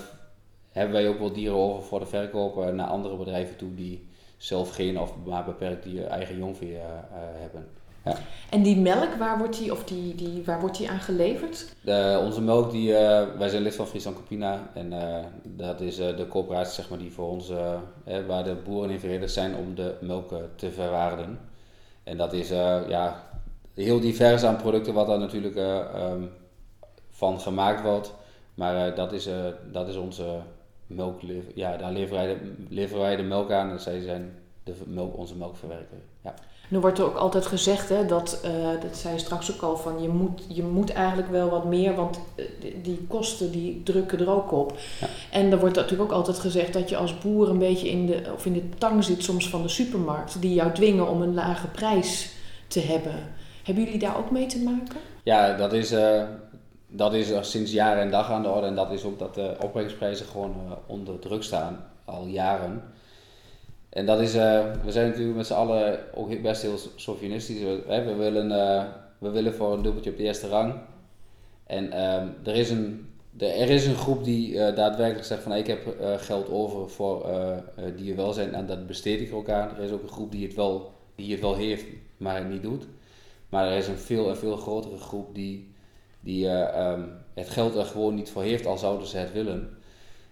hebben 0.72 0.94
wij 0.94 1.08
ook 1.08 1.20
wel 1.20 1.34
dieren 1.34 1.58
over 1.58 1.84
voor 1.84 2.00
de 2.00 2.06
verkoop 2.06 2.72
naar 2.72 2.88
andere 2.88 3.16
bedrijven 3.16 3.56
toe 3.56 3.76
die 3.76 4.08
zelf 4.38 4.76
geen 4.76 5.00
of 5.00 5.14
maar 5.26 5.46
beperkt 5.46 5.84
die 5.84 6.04
eigen 6.04 6.38
jongvee 6.38 6.78
hebben. 7.14 7.68
Ja. 8.06 8.18
En 8.50 8.62
die 8.62 8.78
melk, 8.78 9.14
waar 9.14 9.38
wordt 9.38 9.58
die, 9.58 9.72
of 9.72 9.84
die, 9.84 10.16
die, 10.16 10.44
waar 10.44 10.60
wordt 10.60 10.78
die 10.78 10.90
aan 10.90 11.00
geleverd? 11.00 11.76
De, 11.82 12.22
onze 12.26 12.42
melk, 12.42 12.72
die, 12.72 12.96
eh, 12.96 13.38
wij 13.38 13.50
zijn 13.50 13.62
lid 13.62 13.76
van 13.76 13.88
Friesland 13.88 14.16
Campina 14.16 14.70
en 14.74 14.94
eh, 14.94 15.26
dat 15.44 15.82
is 15.82 16.00
eh, 16.00 16.18
de 16.18 16.28
coöperatie 16.28 16.74
zeg 16.74 16.90
maar, 16.90 17.00
die 17.00 17.12
voor 17.12 17.30
ons, 17.30 17.52
waar 18.28 18.44
de 18.44 18.56
boeren 18.64 18.90
in 18.90 19.00
verenigd 19.00 19.34
zijn 19.34 19.56
om 19.56 19.76
de 19.76 19.96
melk 20.02 20.34
te 20.56 20.72
verwaarden. 20.72 21.40
En 22.04 22.18
dat 22.18 22.34
is 22.34 22.50
ja, 22.50 23.24
heel 23.76 24.00
divers 24.00 24.44
aan 24.44 24.58
producten 24.58 24.94
wat 24.94 25.08
daar 25.08 25.20
natuurlijk 25.20 25.56
ehm, 25.56 26.24
van 27.10 27.40
gemaakt 27.40 27.82
wordt. 27.82 28.14
Maar 28.54 28.96
dat, 28.96 29.14
is, 29.14 29.30
dat 29.72 29.88
is 29.88 29.96
onze 29.96 30.42
melk, 30.88 31.22
ja, 31.56 31.78
daar 31.78 31.92
leveren 31.92 32.26
wij, 32.26 32.34
de, 32.34 32.54
leveren 32.70 33.02
wij 33.02 33.16
de 33.16 33.24
melk 33.24 33.52
aan 33.52 33.70
en 33.70 33.80
zij 33.80 34.02
zijn 34.02 34.34
de 34.64 34.74
melk, 34.86 35.18
onze 35.18 35.36
melkverwerker. 35.36 35.98
Ja. 36.24 36.34
Nu 36.70 36.80
wordt 36.80 36.98
er 36.98 37.06
ook 37.06 37.16
altijd 37.16 37.46
gezegd, 37.46 37.90
hè, 37.90 38.06
dat, 38.06 38.42
uh, 38.46 38.82
dat 38.82 38.98
zei 38.98 39.14
je 39.14 39.20
straks 39.20 39.54
ook 39.54 39.62
al, 39.62 39.78
van 39.78 40.02
je 40.02 40.10
moet, 40.10 40.46
je 40.48 40.64
moet 40.64 40.94
eigenlijk 40.94 41.30
wel 41.30 41.50
wat 41.50 41.66
meer, 41.66 41.96
want 41.96 42.20
eh, 42.36 42.46
die 42.84 43.06
kosten 43.08 43.52
die 43.52 43.84
drukken 43.84 44.20
er 44.20 44.30
ook 44.30 44.52
op. 44.52 44.78
Ja. 45.00 45.08
En 45.32 45.52
er 45.52 45.60
wordt 45.60 45.76
natuurlijk 45.76 46.12
ook 46.12 46.18
altijd 46.18 46.40
gezegd 46.40 46.74
dat 46.74 46.90
je 46.90 46.98
als 46.98 47.18
boer 47.18 47.50
een 47.50 47.58
beetje 47.58 47.90
in 47.90 48.06
de, 48.06 48.32
of 48.34 48.46
in 48.46 48.54
de 48.54 48.70
tang 48.78 49.04
zit 49.04 49.24
soms 49.24 49.50
van 49.50 49.62
de 49.62 49.68
supermarkt, 49.68 50.42
die 50.42 50.54
jou 50.54 50.72
dwingen 50.72 51.08
om 51.08 51.22
een 51.22 51.34
lage 51.34 51.68
prijs 51.68 52.36
te 52.68 52.80
hebben. 52.80 53.34
Hebben 53.66 53.84
jullie 53.84 54.00
daar 54.00 54.18
ook 54.18 54.32
mee 54.32 54.46
te 54.46 54.64
maken? 54.64 55.00
Ja, 55.24 55.58
dat 55.58 55.74
is, 55.74 55.92
uh, 55.92 56.24
dat 56.88 57.14
is 57.14 57.52
sinds 57.52 57.72
jaren 57.72 58.04
en 58.04 58.12
dag 58.12 58.32
aan 58.32 58.42
de 58.42 58.50
orde 58.50 58.68
en 58.68 58.76
dat 58.76 58.92
is 58.92 59.04
ook 59.04 59.20
dat 59.20 59.36
de 59.36 59.56
opbrengsprijzen 59.62 60.26
gewoon 60.26 60.56
onder 60.88 61.20
druk 61.20 61.44
staan, 61.44 61.86
al 62.06 62.26
jaren. 62.26 62.84
En 63.90 64.06
dat 64.06 64.20
is, 64.20 64.34
we 64.34 64.88
zijn 64.88 65.08
natuurlijk 65.08 65.38
met 65.38 65.48
z'n 65.48 65.54
allen 65.54 66.00
ook 66.14 66.42
best 66.42 66.62
heel 66.62 66.78
chauvinistisch. 66.96 67.62
We, 67.62 68.16
willen, 68.18 68.50
we 69.18 69.30
willen 69.30 69.54
voor 69.54 69.74
een 69.74 69.82
dubbeltje 69.82 70.12
op 70.12 70.18
de 70.18 70.24
eerste 70.24 70.48
rang. 70.48 70.74
En 71.64 71.86
uh, 71.86 72.48
er, 72.48 72.56
is 72.56 72.70
een, 72.70 73.10
er 73.38 73.70
is 73.70 73.86
een 73.86 73.96
groep 73.96 74.24
die 74.24 74.60
eh, 74.60 74.76
daadwerkelijk 74.76 75.26
zegt 75.26 75.44
van 75.44 75.54
ik 75.54 75.68
heb 75.68 75.96
geld 76.18 76.50
over 76.50 76.90
voor 76.90 77.26
dierwelzijn 77.96 78.54
en 78.54 78.66
dat 78.66 78.88
besteed 78.88 79.22
ik 79.22 79.34
ook 79.34 79.50
aan. 79.50 79.76
Er 79.78 79.84
is 79.84 79.92
ook 79.92 80.04
een 80.04 80.10
groep 80.10 80.32
die 80.32 80.46
het 80.46 80.56
wel, 80.56 80.92
die 81.16 81.32
het 81.32 81.42
wel 81.42 81.56
heeft, 81.56 81.86
maar 82.18 82.36
het 82.36 82.50
niet 82.50 82.64
doet. 82.64 82.88
Maar 83.56 83.72
er 83.72 83.78
is 83.78 83.88
een 83.88 83.98
veel 83.98 84.30
en 84.30 84.38
veel 84.38 84.58
grotere 84.58 84.98
groep 84.98 85.36
die, 85.36 85.74
die 86.20 86.50
um, 86.50 87.12
het 87.34 87.50
geld 87.50 87.76
er 87.76 87.86
gewoon 87.86 88.16
niet 88.16 88.30
voor 88.30 88.42
heeft, 88.42 88.66
al 88.66 88.78
zouden 88.78 89.08
ze 89.08 89.18
het 89.18 89.32
willen. 89.32 89.78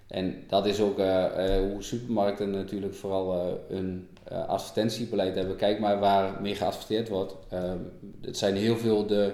En 0.07 0.43
dat 0.47 0.65
is 0.65 0.79
ook 0.79 0.99
uh, 0.99 1.25
hoe 1.71 1.83
supermarkten 1.83 2.49
natuurlijk 2.49 2.93
vooral 2.93 3.57
een 3.69 4.07
advertentiebeleid 4.47 5.35
hebben. 5.35 5.55
Kijk 5.55 5.79
maar 5.79 5.99
waar 5.99 6.41
mee 6.41 6.55
geadverteerd 6.55 7.09
wordt. 7.09 7.35
Ehm, 7.49 7.77
het 8.21 8.37
zijn 8.37 8.55
heel 8.55 8.77
veel 8.77 9.05
de 9.07 9.33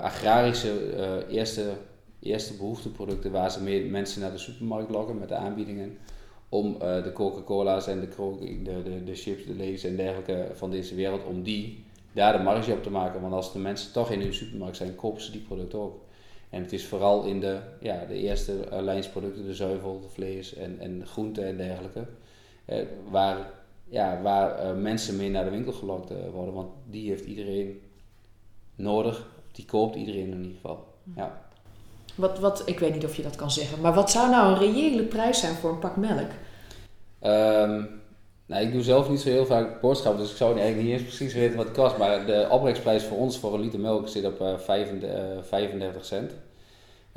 agrarische 0.00 0.72
eerste, 1.28 1.64
eerste 2.20 2.56
behoefteproducten 2.56 3.30
waar 3.30 3.50
ze 3.50 3.62
mee 3.62 3.84
mensen 3.84 4.20
naar 4.20 4.32
de 4.32 4.38
supermarkt 4.38 4.90
lokken 4.90 5.18
met 5.18 5.28
de 5.28 5.34
aanbiedingen. 5.34 5.98
Om 6.48 6.78
de 6.78 7.10
Coca-Cola's 7.14 7.86
en 7.86 8.00
de, 8.00 8.08
de, 8.62 8.82
de, 8.82 9.04
de 9.04 9.14
chips, 9.14 9.46
de 9.46 9.54
lees 9.54 9.84
en 9.84 9.96
dergelijke 9.96 10.48
van 10.54 10.70
deze 10.70 10.94
wereld, 10.94 11.24
om 11.24 11.42
die 11.42 11.86
daar 12.18 12.36
de 12.36 12.42
marge 12.42 12.72
op 12.72 12.82
te 12.82 12.90
maken. 12.90 13.20
Want 13.20 13.32
als 13.32 13.52
de 13.52 13.58
mensen 13.58 13.92
toch 13.92 14.10
in 14.10 14.20
hun 14.20 14.34
supermarkt 14.34 14.76
zijn, 14.76 14.94
kopen 14.94 15.22
ze 15.22 15.30
die 15.30 15.40
producten 15.40 15.78
ook. 15.78 16.00
En 16.50 16.62
het 16.62 16.72
is 16.72 16.86
vooral 16.86 17.24
in 17.24 17.40
de, 17.40 17.58
ja, 17.80 18.04
de 18.04 18.14
eerste 18.14 18.52
uh, 18.72 18.80
lijnsproducten, 18.80 19.44
de 19.44 19.54
zuivel, 19.54 20.00
de 20.00 20.08
vlees 20.08 20.54
en, 20.54 20.76
en 20.80 21.06
groenten 21.06 21.46
en 21.46 21.56
dergelijke, 21.56 22.06
eh, 22.64 22.84
waar, 23.10 23.50
ja, 23.88 24.22
waar 24.22 24.64
uh, 24.64 24.82
mensen 24.82 25.16
mee 25.16 25.30
naar 25.30 25.44
de 25.44 25.50
winkel 25.50 25.72
gelokt 25.72 26.10
uh, 26.10 26.16
worden. 26.32 26.54
Want 26.54 26.68
die 26.86 27.08
heeft 27.08 27.24
iedereen 27.24 27.80
nodig, 28.74 29.26
die 29.52 29.64
koopt 29.64 29.96
iedereen 29.96 30.30
in 30.30 30.36
ieder 30.36 30.54
geval. 30.54 30.86
Ja. 31.16 31.46
Wat, 32.14 32.38
wat, 32.38 32.62
ik 32.64 32.78
weet 32.78 32.94
niet 32.94 33.04
of 33.04 33.14
je 33.14 33.22
dat 33.22 33.36
kan 33.36 33.50
zeggen, 33.50 33.80
maar 33.80 33.94
wat 33.94 34.10
zou 34.10 34.30
nou 34.30 34.52
een 34.52 34.58
reële 34.58 35.02
prijs 35.02 35.40
zijn 35.40 35.54
voor 35.54 35.70
een 35.70 35.78
pak 35.78 35.96
melk? 35.96 36.30
Um, 37.22 37.97
nou, 38.48 38.62
ik 38.62 38.72
doe 38.72 38.82
zelf 38.82 39.08
niet 39.08 39.20
zo 39.20 39.28
heel 39.28 39.46
vaak 39.46 39.80
boodschappen, 39.80 40.22
dus 40.22 40.30
ik 40.30 40.36
zou 40.36 40.58
eigenlijk 40.58 40.88
niet 40.88 40.98
eens 40.98 41.16
precies 41.16 41.34
weten 41.34 41.56
wat 41.56 41.66
het 41.66 41.76
kost. 41.76 41.96
Maar 41.96 42.26
de 42.26 42.46
opbrengsprijs 42.50 43.04
voor 43.04 43.18
ons 43.18 43.38
voor 43.38 43.54
een 43.54 43.60
liter 43.60 43.80
melk 43.80 44.08
zit 44.08 44.24
op 44.24 44.40
uh, 44.40 44.58
35, 44.58 46.04
cent. 46.04 46.32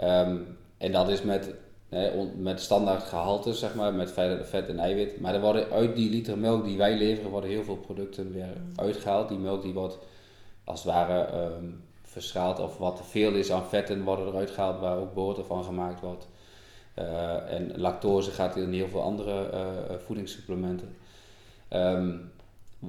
Um, 0.03 0.57
en 0.77 0.91
dat 0.91 1.09
is 1.09 1.21
met, 1.21 1.53
met 2.37 2.61
standaard 2.61 3.03
gehalte, 3.03 3.53
zeg 3.53 3.75
maar, 3.75 3.93
met 3.93 4.11
vet 4.41 4.67
en 4.67 4.79
eiwit. 4.79 5.19
Maar 5.19 5.33
er 5.33 5.41
worden 5.41 5.69
uit 5.71 5.95
die 5.95 6.09
liter 6.09 6.37
melk 6.37 6.65
die 6.65 6.77
wij 6.77 6.97
leveren, 6.97 7.31
worden 7.31 7.49
heel 7.49 7.63
veel 7.63 7.77
producten 7.77 8.33
weer 8.33 8.53
uitgehaald. 8.75 9.29
Die 9.29 9.37
melk 9.37 9.61
die 9.61 9.73
wordt 9.73 9.97
als 10.63 10.83
het 10.83 10.93
ware 10.93 11.43
um, 11.57 11.83
verschaald 12.01 12.59
of 12.59 12.77
wat 12.77 12.95
te 12.95 13.03
veel 13.03 13.33
is 13.33 13.51
aan 13.51 13.65
vetten 13.65 14.03
worden 14.03 14.27
eruit 14.27 14.51
gehaald, 14.51 14.79
waar 14.79 14.97
ook 14.97 15.13
boter 15.13 15.45
van 15.45 15.63
gemaakt 15.63 15.99
wordt. 15.99 16.27
Uh, 16.99 17.51
en 17.53 17.71
lactose 17.75 18.31
gaat 18.31 18.55
in 18.55 18.73
heel 18.73 18.87
veel 18.87 19.01
andere 19.01 19.49
uh, 19.53 19.95
voedingssupplementen. 20.05 20.95
Um, 21.73 22.31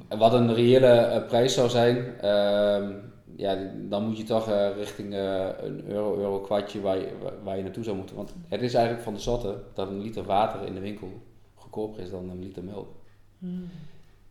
wat 0.08 0.32
een 0.32 0.54
reële 0.54 1.20
uh, 1.20 1.26
prijs 1.26 1.54
zou 1.54 1.68
zijn, 1.68 1.96
um, 2.28 3.12
ja, 3.36 3.58
dan 3.74 4.06
moet 4.06 4.18
je 4.18 4.24
toch 4.24 4.48
uh, 4.48 4.76
richting 4.76 5.14
uh, 5.14 5.46
een 5.60 5.84
euro, 5.86 6.16
euro 6.16 6.40
kwartje 6.40 6.80
waar 6.80 6.98
je, 6.98 7.08
waar 7.42 7.56
je 7.56 7.62
naartoe 7.62 7.84
zou 7.84 7.96
moeten. 7.96 8.16
Want 8.16 8.34
het 8.48 8.62
is 8.62 8.74
eigenlijk 8.74 9.04
van 9.04 9.14
de 9.14 9.20
zotte 9.20 9.62
dat 9.74 9.88
een 9.88 10.02
liter 10.02 10.24
water 10.24 10.66
in 10.66 10.74
de 10.74 10.80
winkel 10.80 11.22
goedkoper 11.54 12.02
is 12.02 12.10
dan 12.10 12.30
een 12.30 12.38
liter 12.38 12.64
melk. 12.64 12.88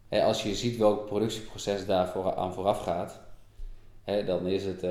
Hè, 0.08 0.24
als 0.24 0.44
je 0.44 0.56
ziet 0.56 0.78
welk 0.78 1.06
productieproces 1.06 1.86
daar 1.86 2.08
voor, 2.08 2.36
aan 2.36 2.54
vooraf 2.54 2.84
gaat, 2.84 3.20
hè, 4.04 4.24
dan 4.26 4.48
is 4.48 4.66
het 4.66 4.86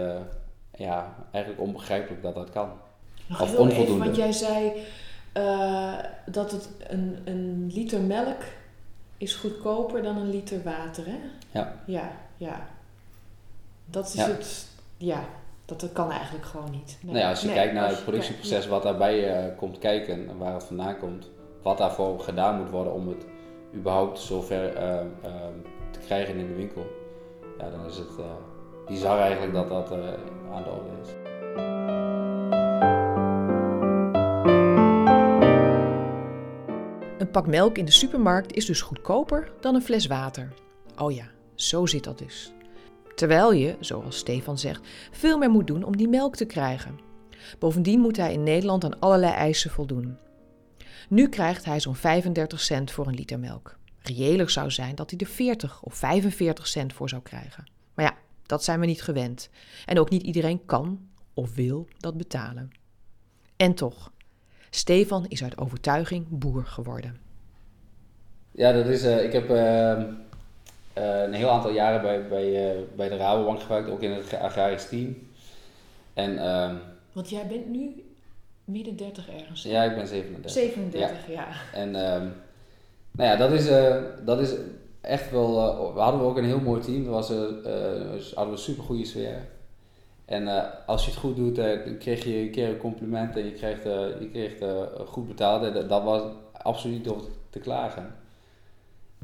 ja, 0.75 1.15
eigenlijk 1.31 1.63
onbegrijpelijk 1.63 2.23
dat 2.23 2.35
dat 2.35 2.51
kan. 2.51 2.71
Nog 3.27 3.41
of 3.41 3.57
onvoldoende. 3.57 3.83
Even, 3.83 3.99
want 3.99 4.17
jij 4.17 4.33
zei 4.33 4.73
dat 6.27 6.51
het 6.51 6.71
een, 6.89 7.19
een 7.25 7.71
liter 7.75 8.01
melk 8.01 8.43
is 9.21 9.35
goedkoper 9.35 10.03
dan 10.03 10.17
een 10.17 10.31
liter 10.31 10.63
water, 10.63 11.05
hè? 11.07 11.19
Ja. 11.51 11.75
Ja, 11.87 12.13
ja. 12.37 12.67
Dat 13.85 14.07
is 14.07 14.23
het, 14.23 14.67
ja, 14.97 15.25
dat, 15.65 15.81
dat 15.81 15.93
kan 15.93 16.11
eigenlijk 16.11 16.45
gewoon 16.45 16.71
niet. 16.71 16.99
Nee. 17.01 17.13
Nou 17.13 17.25
ja, 17.25 17.31
als 17.31 17.41
je 17.41 17.53
kijkt 17.53 17.75
naar 17.75 17.89
het 17.89 18.03
productieproces 18.03 18.67
wat 18.67 18.83
daarbij 18.83 19.47
uh, 19.49 19.57
komt 19.57 19.79
kijken 19.79 20.29
en 20.29 20.39
waar 20.39 20.55
het 20.55 20.65
vandaan 20.65 20.99
komt, 20.99 21.31
wat 21.63 21.79
daarvoor 21.79 22.21
gedaan 22.21 22.59
moet 22.61 22.71
worden 22.71 22.93
om 22.93 23.09
het 23.09 23.27
überhaupt 23.75 24.19
zover 24.19 24.77
uh, 24.77 24.83
uh, 25.25 25.31
te 25.91 25.99
krijgen 25.99 26.35
in 26.35 26.47
de 26.47 26.55
winkel, 26.55 26.87
ja, 27.59 27.71
dan 27.71 27.87
is 27.87 27.97
het 27.97 28.11
bizar 28.87 29.19
eigenlijk 29.19 29.53
dat 29.53 29.69
dat 29.69 29.93
aan 30.53 30.63
de 30.63 30.71
orde 30.71 30.91
is. 31.03 31.20
Een 37.31 37.43
pak 37.43 37.51
melk 37.51 37.79
in 37.79 37.85
de 37.85 37.91
supermarkt 37.91 38.53
is 38.53 38.67
dus 38.67 38.81
goedkoper 38.81 39.53
dan 39.61 39.75
een 39.75 39.83
fles 39.83 40.07
water. 40.07 40.53
Oh 40.97 41.13
ja, 41.13 41.31
zo 41.55 41.87
zit 41.87 42.05
dat 42.05 42.19
dus. 42.19 42.53
Terwijl 43.15 43.53
je, 43.53 43.77
zoals 43.81 44.17
Stefan 44.17 44.59
zegt, 44.59 44.89
veel 45.11 45.39
meer 45.39 45.51
moet 45.51 45.67
doen 45.67 45.85
om 45.85 45.97
die 45.97 46.09
melk 46.09 46.37
te 46.37 46.45
krijgen. 46.45 47.01
Bovendien 47.59 48.01
moet 48.01 48.17
hij 48.17 48.33
in 48.33 48.43
Nederland 48.43 48.85
aan 48.85 49.01
allerlei 49.01 49.33
eisen 49.33 49.71
voldoen. 49.71 50.17
Nu 51.09 51.29
krijgt 51.29 51.65
hij 51.65 51.81
zo'n 51.81 51.95
35 51.95 52.61
cent 52.61 52.91
voor 52.91 53.07
een 53.07 53.15
liter 53.15 53.39
melk. 53.39 53.79
Reëler 53.99 54.51
zou 54.51 54.71
zijn 54.71 54.95
dat 54.95 55.11
hij 55.11 55.19
er 55.19 55.27
40 55.27 55.83
of 55.83 55.95
45 55.95 56.67
cent 56.67 56.93
voor 56.93 57.09
zou 57.09 57.23
krijgen. 57.23 57.71
Maar 57.95 58.05
ja, 58.05 58.17
dat 58.47 58.65
zijn 58.65 58.81
we 58.81 58.87
niet 58.87 59.03
gewend. 59.03 59.51
En 59.87 59.99
ook 59.99 60.11
niet 60.11 60.23
iedereen 60.23 60.65
kan 60.65 61.09
of 61.35 61.55
wil 61.55 61.89
dat 61.99 62.17
betalen. 62.17 62.71
En 63.57 63.75
toch, 63.75 64.13
Stefan 64.71 65.27
is 65.29 65.43
uit 65.43 65.59
overtuiging 65.59 66.27
boer 66.29 66.65
geworden. 66.65 67.17
Ja, 68.51 68.73
dat 68.73 68.87
is. 68.87 69.05
Uh, 69.05 69.25
ik 69.25 69.33
heb 69.33 69.51
uh, 69.51 69.57
uh, 69.57 71.23
een 71.23 71.33
heel 71.33 71.51
aantal 71.51 71.71
jaren 71.71 72.03
bij, 72.03 72.29
bij, 72.29 72.75
bij 72.97 73.09
de 73.09 73.17
Rabobank 73.17 73.61
gewerkt, 73.61 73.91
ook 73.91 74.03
in 74.03 74.11
het 74.11 74.35
agrarisch 74.35 74.89
team. 74.89 75.29
En, 76.15 76.39
ehm, 76.39 76.75
Want 77.13 77.31
jij 77.31 77.47
bent 77.47 77.69
nu 77.69 78.05
midden 78.65 78.97
30 78.97 79.29
ergens. 79.31 79.63
Ja, 79.63 79.83
ik 79.83 79.95
ben 79.95 80.07
37. 80.07 80.51
37, 80.51 81.27
ja. 81.27 81.33
ja. 81.33 81.49
En 81.73 81.89
um, 81.89 82.33
nou 83.11 83.31
ja, 83.31 83.37
dat 83.37 83.53
is, 83.53 83.67
dat 84.25 84.41
is 84.41 84.55
echt 85.01 85.31
wel. 85.31 85.55
we 85.95 86.01
hadden 86.01 86.21
ook 86.21 86.37
een 86.37 86.45
heel 86.45 86.61
mooi 86.61 86.81
team. 86.81 87.05
Dat 87.05 87.13
was, 87.13 87.29
hadden 87.29 88.35
we 88.35 88.51
een 88.51 88.59
super 88.59 88.85
goede 88.85 89.05
sfeer. 89.05 89.49
En 90.31 90.43
uh, 90.43 90.63
als 90.87 91.05
je 91.05 91.11
het 91.11 91.21
goed 91.21 91.37
doet, 91.37 91.59
uh, 91.59 91.85
dan 91.85 91.99
kreeg 91.99 92.25
je 92.25 92.37
een 92.37 92.51
keer 92.51 92.69
een 92.69 92.77
compliment 92.77 93.37
en 93.37 93.45
je 93.45 93.53
kreeg, 93.53 93.85
uh, 93.85 94.21
je 94.21 94.29
kreeg 94.33 94.53
goed 95.07 95.29
betaald. 95.29 95.75
Dat, 95.75 95.89
dat 95.89 96.03
was 96.03 96.23
absoluut 96.53 97.05
niet 97.05 97.15
te 97.51 97.59
klagen. 97.59 98.15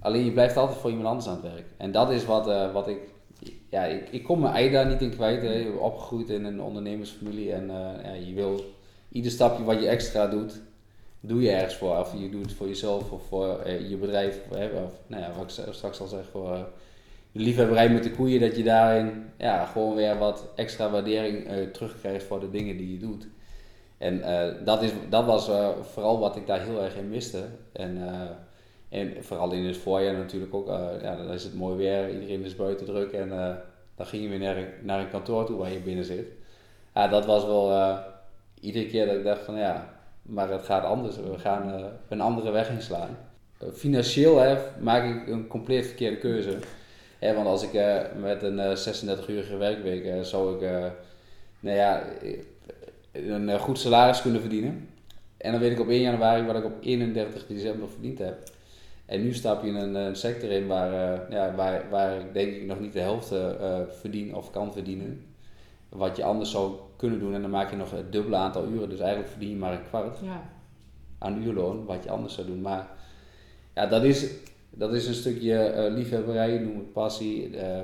Alleen 0.00 0.25
je 0.25 0.32
blijft 0.32 0.56
altijd 0.56 0.78
voor 0.78 0.90
iemand 0.90 1.08
anders 1.08 1.26
aan 1.26 1.40
het 1.42 1.52
werk. 1.52 1.66
En 1.76 1.92
dat 1.92 2.10
is 2.10 2.25
wat, 2.25 2.72
wat 2.72 2.88
ik. 2.88 2.98
Ja, 3.70 3.84
ik, 3.84 4.08
ik 4.10 4.25
kom 4.25 4.40
mijn 4.40 4.54
ei 4.54 4.70
daar 4.70 4.86
niet 4.86 5.02
in 5.02 5.10
kwijt. 5.10 5.42
Hè. 5.42 5.68
Opgegroeid 5.68 6.28
in 6.28 6.44
een 6.44 6.62
ondernemersfamilie 6.62 7.52
en 7.52 7.66
ja, 8.02 8.12
je 8.12 8.34
wil 8.34 8.60
ieder 9.08 9.30
stapje 9.30 9.64
wat 9.64 9.80
je 9.80 9.88
extra 9.88 10.26
doet, 10.26 10.60
doe 11.20 11.42
je 11.42 11.50
ergens 11.50 11.75
voor. 11.76 11.98
Of 11.98 12.14
je 12.18 12.30
doet 12.30 12.42
het 12.42 12.52
voor 12.52 12.68
jezelf 12.68 13.10
of 13.10 13.22
voor 13.26 13.70
je 13.70 13.96
bedrijf. 13.96 14.40
Of, 14.50 14.56
of 14.56 14.92
nou 15.06 15.22
ja, 15.22 15.32
wat 15.38 15.58
ik 15.66 15.75
straks 15.75 16.00
al 16.00 16.06
zeg, 16.06 16.25
voor 16.30 16.68
de 17.36 17.42
liefhebberij 17.42 17.90
met 17.90 18.02
de 18.02 18.10
koeien, 18.10 18.40
dat 18.40 18.56
je 18.56 18.62
daarin 18.62 19.24
ja, 19.38 19.64
gewoon 19.64 19.94
weer 19.94 20.18
wat 20.18 20.48
extra 20.54 20.90
waardering 20.90 21.50
uh, 21.50 21.66
terugkrijgt 21.70 22.24
voor 22.24 22.40
de 22.40 22.50
dingen 22.50 22.76
die 22.76 22.92
je 22.92 22.98
doet. 22.98 23.26
En 23.98 24.22
dat, 24.64 24.82
is, 24.82 24.90
dat 25.08 25.24
was 25.24 25.50
vooral 25.82 26.18
wat 26.18 26.36
ik 26.36 26.46
daar 26.46 26.60
heel 26.60 26.82
erg 26.82 26.96
in 26.96 27.08
miste. 27.08 27.44
En, 27.72 27.98
en 28.88 29.24
vooral 29.24 29.52
in 29.52 29.64
het 29.64 29.76
voorjaar 29.76 30.14
natuurlijk 30.14 30.54
ook, 30.54 30.66
ja, 31.02 31.16
dan 31.16 31.32
is 31.32 31.42
het 31.42 31.54
mooi 31.54 31.76
weer, 31.76 32.10
iedereen 32.10 32.44
is 32.44 32.56
buiten 32.56 32.86
druk 32.86 33.12
en 33.12 33.28
dan 33.96 34.06
ging 34.06 34.22
je 34.22 34.28
weer 34.28 34.38
naar, 34.38 34.56
naar 34.82 35.00
een 35.00 35.10
kantoor 35.10 35.46
toe 35.46 35.56
waar 35.56 35.72
je 35.72 35.78
binnen 35.78 36.04
zit. 36.04 36.26
Ja, 36.94 37.08
dat 37.08 37.26
was 37.26 37.44
wel 37.44 37.98
iedere 38.60 38.86
keer 38.86 39.06
dat 39.06 39.16
ik 39.16 39.24
dacht 39.24 39.44
van 39.44 39.56
ja, 39.56 39.88
maar 40.22 40.50
het 40.50 40.64
gaat 40.64 40.84
anders. 40.84 41.16
We 41.16 41.38
gaan 41.38 41.92
een 42.08 42.20
andere 42.20 42.50
weg 42.50 42.70
inslaan. 42.70 43.16
Financieel 43.72 44.38
hè, 44.38 44.56
maak 44.80 45.04
ik 45.04 45.26
een 45.26 45.46
compleet 45.46 45.86
verkeerde 45.86 46.16
keuze. 46.16 46.58
Hè, 47.18 47.35
want 47.35 47.46
als 47.46 47.62
ik 47.62 47.73
uh, 47.73 48.00
met 48.20 48.42
een 48.42 48.76
36-urige 48.76 49.56
werkweek 49.56 50.25
zou 50.25 50.54
ik 50.54 50.70
nou 51.61 51.76
ja, 51.76 52.02
een 53.12 53.58
goed 53.58 53.78
salaris 53.78 54.23
kunnen 54.23 54.40
verdienen. 54.40 54.88
En 55.37 55.52
dan 55.52 55.61
weet 55.61 55.73
ik 55.73 55.80
op 55.80 55.88
1 55.88 56.00
januari 56.00 56.46
wat 56.46 56.56
ik 56.56 56.64
op 56.64 56.76
31 56.80 57.46
december 57.46 57.88
verdiend 57.88 58.18
heb. 58.18 58.50
En 59.06 59.23
nu 59.23 59.35
stap 59.35 59.62
je 59.62 59.68
in 59.68 59.75
een, 59.75 59.94
een 59.94 60.16
sector 60.16 60.50
in 60.50 60.66
waar, 60.66 60.90
ja, 61.30 61.54
waar, 61.54 61.90
waar 61.90 62.20
ik 62.20 62.32
denk 62.32 62.54
ik 62.54 62.66
nog 62.66 62.80
niet 62.80 62.92
de 62.92 63.00
helft 63.00 63.35
verdien 64.00 64.35
of 64.35 64.50
kan 64.50 64.73
verdienen 64.73 65.26
wat 65.88 66.16
je 66.16 66.25
anders 66.25 66.50
zou 66.50 66.73
kunnen 66.96 67.18
doen. 67.18 67.35
En 67.35 67.42
dan 67.42 67.50
maak 67.50 67.70
je 67.70 67.76
nog 67.76 67.90
het 67.90 68.12
dubbele 68.12 68.37
aantal 68.37 68.66
uren. 68.66 68.88
Dus 68.88 68.99
eigenlijk 68.99 69.30
verdien 69.30 69.50
je 69.50 69.56
maar 69.56 69.73
een 69.73 69.88
kwart 69.88 70.18
ja. 70.23 70.42
aan 71.18 71.42
uurloon, 71.42 71.85
wat 71.85 72.04
je 72.04 72.11
anders 72.11 72.35
zou 72.35 72.46
doen. 72.46 72.61
Maar 72.61 72.87
ja, 73.75 73.87
dat 73.87 74.02
is, 74.02 74.26
dat 74.76 74.95
is 74.95 75.06
een 75.06 75.14
stukje 75.14 75.75
uh, 75.76 75.95
liefhebberij, 75.95 76.59
noem 76.59 76.76
het 76.76 76.92
passie. 76.92 77.50
Uh, 77.50 77.80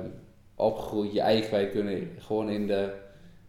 opgegroeid, 0.55 1.13
je 1.13 1.21
eigen 1.21 1.47
kwijt 1.47 1.71
kunnen. 1.71 2.07
Gewoon 2.17 2.49
in 2.49 2.67
de, 2.67 2.93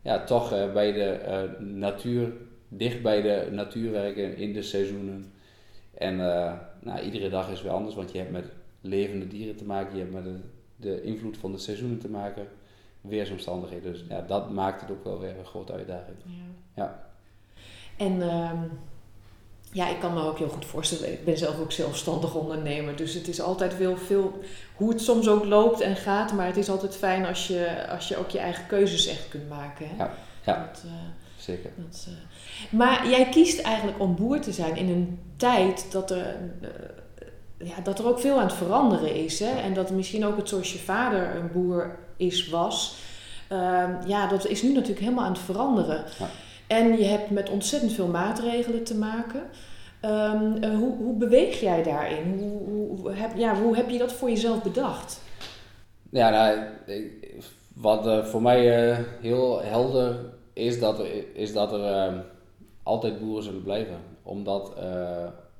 ja, 0.02 0.24
toch 0.24 0.52
uh, 0.52 0.72
bij 0.72 0.92
de 0.92 1.48
natuur, 1.60 2.32
dicht 2.68 3.02
bij 3.02 3.22
de 3.22 3.48
natuur 3.50 3.90
werken 3.90 4.36
in 4.36 4.52
de 4.52 4.62
seizoenen. 4.62 5.32
En 5.94 6.16
nou, 6.80 7.00
iedere 7.02 7.28
dag 7.28 7.50
is 7.50 7.62
weer 7.62 7.72
anders, 7.72 7.94
want 7.94 8.12
je 8.12 8.18
hebt 8.18 8.30
met 8.30 8.52
levende 8.80 9.26
dieren 9.26 9.56
te 9.56 9.64
maken, 9.64 9.96
je 9.96 10.00
hebt 10.00 10.12
met 10.12 10.24
de, 10.24 10.36
de 10.76 11.02
invloed 11.02 11.36
van 11.36 11.52
de 11.52 11.58
seizoenen 11.58 11.98
te 11.98 12.08
maken 12.08 12.46
weersomstandigheden. 13.08 13.92
Dus 13.92 14.04
ja, 14.08 14.20
dat 14.20 14.50
maakt 14.50 14.80
het 14.80 14.90
ook 14.90 15.04
wel 15.04 15.20
weer 15.20 15.38
een 15.38 15.44
grote 15.44 15.72
uitdaging. 15.72 16.16
Ja. 16.24 16.32
ja. 16.74 17.06
En 17.96 18.22
ehm, 18.22 18.62
ja, 19.74 19.88
ik 19.88 20.00
kan 20.00 20.14
me 20.14 20.22
ook 20.22 20.38
heel 20.38 20.48
goed 20.48 20.64
voorstellen. 20.64 21.12
Ik 21.12 21.24
ben 21.24 21.38
zelf 21.38 21.60
ook 21.60 21.72
zelfstandig 21.72 22.34
ondernemer. 22.34 22.96
Dus 22.96 23.14
het 23.14 23.28
is 23.28 23.40
altijd 23.40 23.74
veel, 23.74 23.96
veel 23.96 24.40
hoe 24.74 24.88
het 24.88 25.00
soms 25.00 25.28
ook 25.28 25.44
loopt 25.44 25.80
en 25.80 25.96
gaat. 25.96 26.32
Maar 26.32 26.46
het 26.46 26.56
is 26.56 26.68
altijd 26.68 26.96
fijn 26.96 27.26
als 27.26 27.46
je, 27.46 27.88
als 27.88 28.08
je 28.08 28.16
ook 28.16 28.30
je 28.30 28.38
eigen 28.38 28.66
keuzes 28.66 29.06
echt 29.06 29.28
kunt 29.28 29.48
maken. 29.48 29.88
Hè? 29.88 29.96
Ja, 29.96 30.14
ja. 30.44 30.70
Dat, 30.72 30.82
uh, 30.86 30.92
zeker. 31.36 31.70
Dat, 31.76 32.06
uh, 32.08 32.14
maar 32.78 33.08
jij 33.08 33.28
kiest 33.28 33.60
eigenlijk 33.60 34.00
om 34.00 34.16
boer 34.16 34.40
te 34.40 34.52
zijn 34.52 34.76
in 34.76 34.88
een 34.88 35.18
tijd 35.36 35.86
dat 35.90 36.10
er. 36.10 36.36
Uh, 36.62 36.68
ja, 37.58 37.80
dat 37.82 37.98
er 37.98 38.06
ook 38.06 38.20
veel 38.20 38.38
aan 38.38 38.46
het 38.46 38.54
veranderen 38.54 39.14
is. 39.14 39.38
Hè? 39.38 39.60
En 39.60 39.74
dat 39.74 39.90
misschien 39.90 40.24
ook 40.24 40.36
het 40.36 40.48
zoals 40.48 40.72
je 40.72 40.78
vader 40.78 41.36
een 41.36 41.52
boer 41.52 41.96
is, 42.16 42.48
was. 42.48 42.96
Uh, 43.52 43.84
ja, 44.06 44.26
dat 44.26 44.46
is 44.46 44.62
nu 44.62 44.72
natuurlijk 44.72 45.00
helemaal 45.00 45.24
aan 45.24 45.32
het 45.32 45.40
veranderen. 45.40 46.04
Ja. 46.18 46.28
En 46.66 46.98
je 46.98 47.04
hebt 47.04 47.30
met 47.30 47.50
ontzettend 47.50 47.92
veel 47.92 48.06
maatregelen 48.06 48.84
te 48.84 48.98
maken. 48.98 49.42
Um, 50.04 50.64
uh, 50.64 50.78
hoe, 50.78 50.96
hoe 50.96 51.16
beweeg 51.16 51.60
jij 51.60 51.82
daarin? 51.82 52.38
Hoe, 52.38 52.98
hoe, 52.98 53.12
heb, 53.12 53.36
ja, 53.36 53.62
hoe 53.62 53.76
heb 53.76 53.88
je 53.88 53.98
dat 53.98 54.12
voor 54.12 54.28
jezelf 54.28 54.62
bedacht? 54.62 55.20
Ja, 56.10 56.30
nou, 56.30 56.58
wat 57.74 58.06
uh, 58.06 58.24
voor 58.24 58.42
mij 58.42 58.90
uh, 58.90 58.98
heel 59.20 59.62
helder 59.62 60.16
is, 60.52 60.80
dat 60.80 60.98
er, 60.98 61.36
is 61.36 61.52
dat 61.52 61.72
er 61.72 61.84
ehm, 61.84 62.18
altijd 62.82 63.20
boeren 63.20 63.44
zullen 63.44 63.62
blijven. 63.62 63.96
Omdat, 64.22 64.72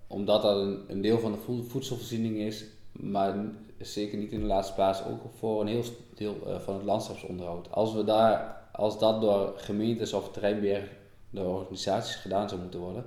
omdat 0.06 0.42
dat 0.42 0.56
een, 0.56 0.84
een 0.88 1.00
deel 1.00 1.18
van 1.18 1.32
de 1.32 1.62
voedselvoorziening 1.68 2.36
is, 2.36 2.64
maar 2.92 3.34
zeker 3.78 4.18
niet 4.18 4.32
in 4.32 4.40
de 4.40 4.46
laatste 4.46 4.74
plaats 4.74 5.04
ook 5.04 5.20
voor 5.38 5.60
een 5.60 5.66
heel 5.66 5.82
deel 6.14 6.36
van 6.64 6.74
het 6.74 6.84
landschapsonderhoud. 6.84 7.70
Als, 7.70 7.94
we 7.94 8.04
daar, 8.04 8.63
als 8.76 8.98
dat 8.98 9.20
door 9.20 9.52
gemeentes 9.56 10.12
of 10.12 10.30
terreinbeheer, 10.30 10.88
door 11.30 11.58
organisaties 11.60 12.14
gedaan 12.14 12.48
zou 12.48 12.60
moeten 12.60 12.80
worden, 12.80 13.04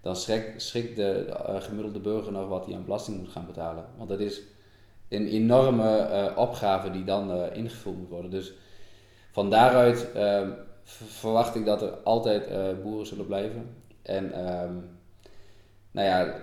dan 0.00 0.16
schrikt, 0.16 0.96
de 0.96 1.26
uh, 1.28 1.60
gemiddelde 1.60 2.00
burger 2.00 2.32
nog 2.32 2.48
wat 2.48 2.66
hij 2.66 2.74
aan 2.74 2.84
belasting 2.84 3.18
moet 3.18 3.28
gaan 3.28 3.46
betalen. 3.46 3.84
Want 3.96 4.08
dat 4.08 4.20
is 4.20 4.40
een 5.08 5.26
enorme 5.26 6.08
uh, 6.10 6.38
opgave 6.38 6.90
die 6.90 7.04
dan 7.04 7.52
ingevuld 7.52 7.98
moet 7.98 8.08
worden. 8.08 8.30
Dus 8.30 8.52
van 9.30 9.50
daaruit 9.50 10.12
ehm, 10.12 10.50
verwacht 10.84 11.54
ik 11.54 11.64
dat 11.64 11.82
er 11.82 11.90
altijd 11.90 12.48
boeren 12.82 13.06
zullen 13.06 13.26
blijven. 13.26 13.74
En 14.02 14.32
ehm, 14.32 14.74
nou 15.90 16.06
ja, 16.06 16.34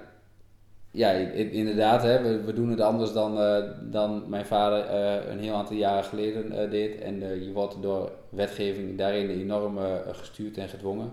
ja, 0.95 1.11
inderdaad, 1.11 2.03
hè, 2.03 2.21
we, 2.21 2.41
we 2.41 2.53
doen 2.53 2.69
het 2.69 2.81
anders 2.81 3.13
dan, 3.13 3.37
uh, 3.37 3.57
dan 3.81 4.29
mijn 4.29 4.45
vader 4.45 4.85
uh, 4.85 5.31
een 5.31 5.39
heel 5.39 5.53
aantal 5.53 5.75
jaren 5.75 6.03
geleden 6.03 6.51
uh, 6.51 6.71
deed. 6.71 6.99
En 7.01 7.19
je 7.19 7.51
wordt 7.53 7.81
door 7.81 8.11
wetgeving 8.29 8.97
daarin 8.97 9.29
enorm 9.29 9.77
gestuurd 10.11 10.57
en 10.57 10.69
gedwongen. 10.69 11.11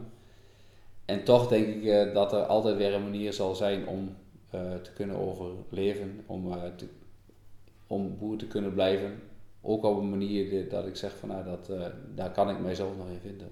En 1.05 1.25
toch 1.25 1.49
denk 1.49 1.67
ik 1.67 2.15
dat 2.15 2.33
er 2.33 2.43
altijd 2.43 2.77
weer 2.77 2.95
een 2.95 3.03
manier 3.03 3.33
zal 3.33 3.55
zijn 3.55 3.87
om 3.87 4.17
te 4.83 4.91
kunnen 4.95 5.17
overleven, 5.17 6.21
om, 6.27 6.55
om 7.87 8.17
boer 8.19 8.37
te 8.37 8.47
kunnen 8.47 8.73
blijven. 8.73 9.11
Ook 9.61 9.85
op 9.85 9.99
een 9.99 10.11
manier 10.11 10.69
dat 10.69 10.87
ik 10.87 10.97
zeg 10.97 11.13
van 11.19 11.29
nou, 11.29 11.45
dat, 11.45 11.71
daar 12.15 12.31
kan 12.31 12.51
ik 12.51 12.61
mijzelf 12.61 12.91
nog 12.97 13.07
in 13.07 13.21
vinden. 13.29 13.49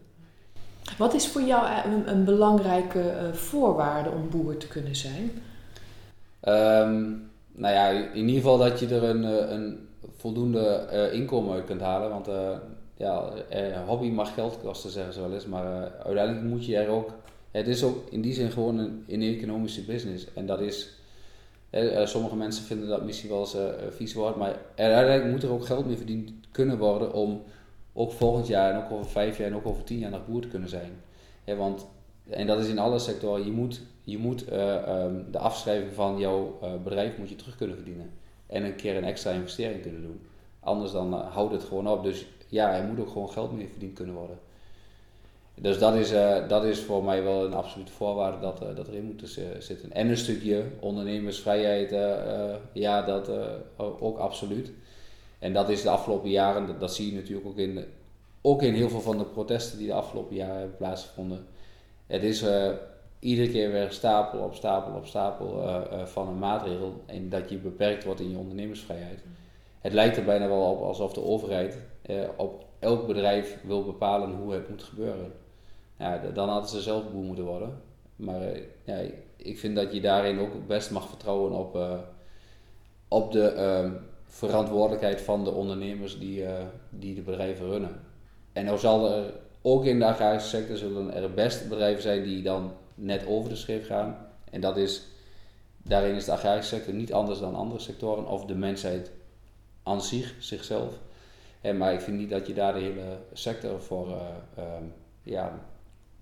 Wat 0.99 1.15
is 1.15 1.29
voor 1.29 1.43
jou 1.43 1.67
een, 1.85 2.11
een 2.11 2.25
belangrijke 2.25 3.31
voorwaarde 3.33 4.11
om 4.11 4.29
boer 4.31 4.57
te 4.57 4.69
kunnen 4.69 4.97
zijn? 4.97 5.31
Um, 6.49 7.31
nou 7.53 7.75
ja, 7.75 7.89
in 7.89 8.29
ieder 8.29 8.35
geval 8.35 8.59
dat 8.59 8.81
je 8.81 8.87
er 8.87 9.03
een, 9.03 9.25
eh, 9.25 9.51
een 9.51 9.89
voldoende 10.17 10.89
uh, 10.93 11.13
inkomen 11.13 11.55
uit 11.55 11.65
kunt 11.65 11.81
halen. 11.81 12.11
Want 12.11 12.29
uh, 12.29 12.57
ja, 12.97 13.33
hobby 13.87 14.09
mag 14.09 14.35
geld 14.35 14.59
kosten, 14.63 14.91
zeggen 14.91 15.13
ze 15.13 15.21
wel 15.21 15.33
eens. 15.33 15.47
Maar 15.47 15.93
uiteindelijk 16.05 16.47
moet 16.47 16.67
je 16.67 16.77
er 16.77 16.89
ook. 16.89 17.11
Het 17.51 17.69
is 17.69 17.83
ook 17.83 18.11
in 18.11 18.21
die 18.21 18.35
zin 18.35 18.51
gewoon 18.51 18.79
een, 18.79 19.05
een 19.09 19.23
economische 19.23 19.85
business. 19.85 20.27
En 20.35 20.47
dat 20.47 20.61
is. 20.61 20.91
sommige 22.05 22.37
mensen 22.37 22.65
vinden 22.65 22.89
dat 22.89 23.05
misschien 23.05 23.31
wel 23.31 23.41
eens 23.41 23.57
vies 23.91 24.15
woord. 24.15 24.37
Maar 24.37 24.57
uiteindelijk 24.77 25.31
moet 25.31 25.43
er 25.43 25.53
ook 25.53 25.67
geld 25.67 25.87
mee 25.87 25.97
verdiend 25.97 26.31
kunnen 26.51 26.79
worden 26.79 27.13
om 27.13 27.43
ook 27.93 28.13
volgend 28.13 28.47
jaar 28.47 28.73
en 28.73 28.85
ook 28.85 28.91
over 28.91 29.11
vijf 29.11 29.39
jaar 29.39 29.47
en 29.47 29.55
ook 29.55 29.67
over 29.67 29.85
tien 29.85 29.99
jaar 29.99 30.11
nog 30.11 30.27
boer 30.27 30.41
te 30.41 30.49
kunnen 30.49 30.69
zijn. 30.69 30.93
want, 31.57 31.87
en 32.31 32.47
dat 32.47 32.59
is 32.59 32.69
in 32.69 32.79
alle 32.79 32.99
sectoren. 32.99 33.45
Je 33.45 33.53
moet 33.53 33.81
je 34.05 34.19
moet 34.19 34.49
eh, 34.49 34.77
ehm, 34.77 35.15
de 35.31 35.39
afschrijving 35.39 35.93
van 35.93 36.19
jouw 36.19 36.59
uh, 36.63 36.71
bedrijf 36.85 37.19
moet 37.19 37.29
je 37.29 37.37
terug 37.37 37.57
kunnen 37.57 37.77
verdienen. 37.77 38.11
En 38.47 38.65
een 38.65 38.77
keer 38.77 38.97
een 38.97 39.05
extra 39.05 39.31
investering 39.31 39.83
kunnen 39.83 40.03
doen. 40.03 40.21
Anders 40.61 40.93
dan 40.93 41.15
uh, 41.15 41.35
houdt 41.35 41.53
het 41.53 41.65
gewoon 41.65 41.89
op. 41.89 42.03
Dus 42.03 42.27
ja, 42.49 42.75
er 42.77 42.85
moet 42.85 43.01
ook 43.01 43.09
gewoon 43.09 43.31
geld 43.31 43.53
mee 43.53 43.69
verdiend 43.69 43.95
kunnen 43.95 44.15
worden. 44.15 44.39
Dus 45.55 45.79
dat 45.79 45.95
is, 45.95 46.11
dat 46.49 46.65
is 46.65 46.81
voor 46.81 47.05
mij 47.05 47.23
wel 47.23 47.45
een 47.45 47.55
absolute 47.55 47.93
voorwaarde 47.93 48.41
dat, 48.41 48.77
dat 48.77 48.89
erin 48.89 49.05
moet 49.05 49.39
zitten. 49.59 49.93
En 49.93 50.09
een 50.09 50.17
stukje 50.17 50.65
ondernemersvrijheid, 50.79 51.91
ja, 52.73 53.03
dat 53.03 53.31
ook 53.77 54.19
absoluut. 54.19 54.73
En 55.39 55.53
dat 55.53 55.69
is 55.69 55.83
de 55.83 55.91
afgelopen 55.91 56.31
jaren, 56.31 56.67
dat, 56.67 56.81
dat, 56.81 56.95
zie 56.95 57.11
je 57.11 57.17
natuurlijk 57.17 57.47
ook 57.47 57.57
in, 57.57 57.85
ook 58.41 58.63
in 58.63 58.75
heel 58.75 58.89
veel 58.89 59.01
van 59.01 59.19
de 59.19 59.25
protesten 59.25 59.79
die 59.79 59.87
de 59.87 59.93
afgelopen 59.93 60.37
jaren 60.37 60.59
hebben 60.59 60.77
plaatsgevonden. 60.77 61.47
Het 62.07 62.23
is 62.23 62.45
iedere 63.21 63.51
keer 63.51 63.73
weer 63.73 63.91
stapel 63.91 64.39
op 64.39 64.55
stapel 64.55 64.95
op 64.95 65.07
stapel 65.07 65.63
uh, 65.63 66.05
van 66.05 66.29
een 66.29 66.39
maatregel 66.39 67.03
en 67.07 67.29
dat 67.29 67.51
je 67.51 67.59
beperkt 67.59 68.05
wordt 68.05 68.21
in 68.21 68.31
je 68.31 68.37
ondernemersvrijheid. 68.37 69.23
Het 69.81 69.93
lijkt 69.93 70.17
er 70.17 70.25
bijna 70.25 70.49
wel 70.49 70.71
op 70.71 70.83
alsof 70.83 71.13
de 71.13 71.25
overheid 71.25 71.79
uh, 72.07 72.29
op 72.37 72.65
elk 72.79 73.07
bedrijf 73.07 73.59
wil 73.63 73.85
bepalen 73.85 74.31
hoe 74.31 74.53
het 74.53 74.69
moet 74.69 74.83
gebeuren. 74.83 75.33
Ja, 75.99 76.21
dan 76.35 76.49
hadden 76.49 76.71
ze 76.71 76.81
zelf 76.81 77.11
boer 77.11 77.25
moeten 77.25 77.45
worden. 77.45 77.83
Maar 78.17 78.41
ja, 78.85 78.99
ik 79.37 79.59
vind 79.59 79.77
dat 79.77 79.93
je 79.93 80.01
daarin 80.01 80.39
ook 80.39 80.67
best 80.67 80.91
mag 80.91 81.09
vertrouwen 81.09 81.53
op, 81.53 81.79
op 83.09 83.33
de 83.33 83.49
ehm, 83.49 83.93
verantwoordelijkheid 84.25 85.21
van 85.21 85.45
de 85.45 85.51
ondernemers 85.51 86.19
die, 86.19 86.45
die 86.91 87.15
de 87.15 87.21
bedrijven 87.21 87.67
runnen. 87.67 88.01
En 88.53 88.65
nou 88.65 88.79
zal 88.79 89.13
er 89.13 89.33
ook 89.63 89.85
in 89.85 89.99
de 89.99 90.07
agrarische 90.07 90.49
sector 90.49 90.77
zullen 90.77 91.15
er 91.15 91.35
best 91.35 91.69
bedrijven 91.69 92.03
zijn 92.03 92.23
die 92.23 92.43
dan 92.43 92.73
net 93.01 93.27
over 93.27 93.51
de 93.51 93.57
schreef 93.57 93.87
gaan. 93.87 94.27
En 94.51 94.61
dat 94.61 94.77
is, 94.77 95.03
daarin 95.77 96.15
is 96.15 96.25
de 96.25 96.33
agrarische 96.33 96.75
sector 96.75 96.95
niet 96.95 97.13
anders 97.13 97.39
dan 97.39 97.55
andere 97.55 97.81
sectoren 97.81 98.27
of 98.27 98.45
de 98.45 98.55
mensheid 98.55 99.11
aan 99.83 100.03
zich, 100.03 100.35
zichzelf. 100.39 100.95
En, 101.61 101.77
maar 101.77 101.93
ik 101.93 102.01
vind 102.01 102.17
niet 102.19 102.31
dat 102.31 102.47
je 102.47 102.55
daar 102.55 102.73
de 102.73 102.81
hele 102.81 103.19
sector 103.33 103.81
voor 103.81 104.09
uh, 104.09 104.15
uh, 104.59 104.65
ja, 105.23 105.59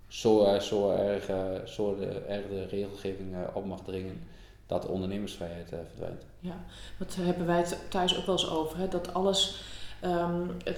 zo, 0.07 0.43
uh, 0.43 0.59
zo, 0.59 0.91
erg, 0.91 1.25
zo 1.69 1.95
de, 1.95 2.19
erg 2.27 2.69
regelgeving 2.69 3.35
op 3.53 3.65
mag 3.65 3.81
dringen. 3.81 4.27
dat 4.65 4.81
de 4.81 4.87
ondernemersvrijheid 4.87 5.69
verdwijnt. 5.87 6.25
Ja, 6.39 6.63
dat 6.97 7.15
hebben 7.15 7.45
wij 7.45 7.57
het 7.57 7.77
thuis 7.89 8.17
ook 8.17 8.25
wel 8.25 8.35
eens 8.35 8.49
over. 8.49 8.77
Hè? 8.77 8.87
Dat 8.87 9.13
alles 9.13 9.61
Ehm, 10.01 10.41
ehm, 10.63 10.73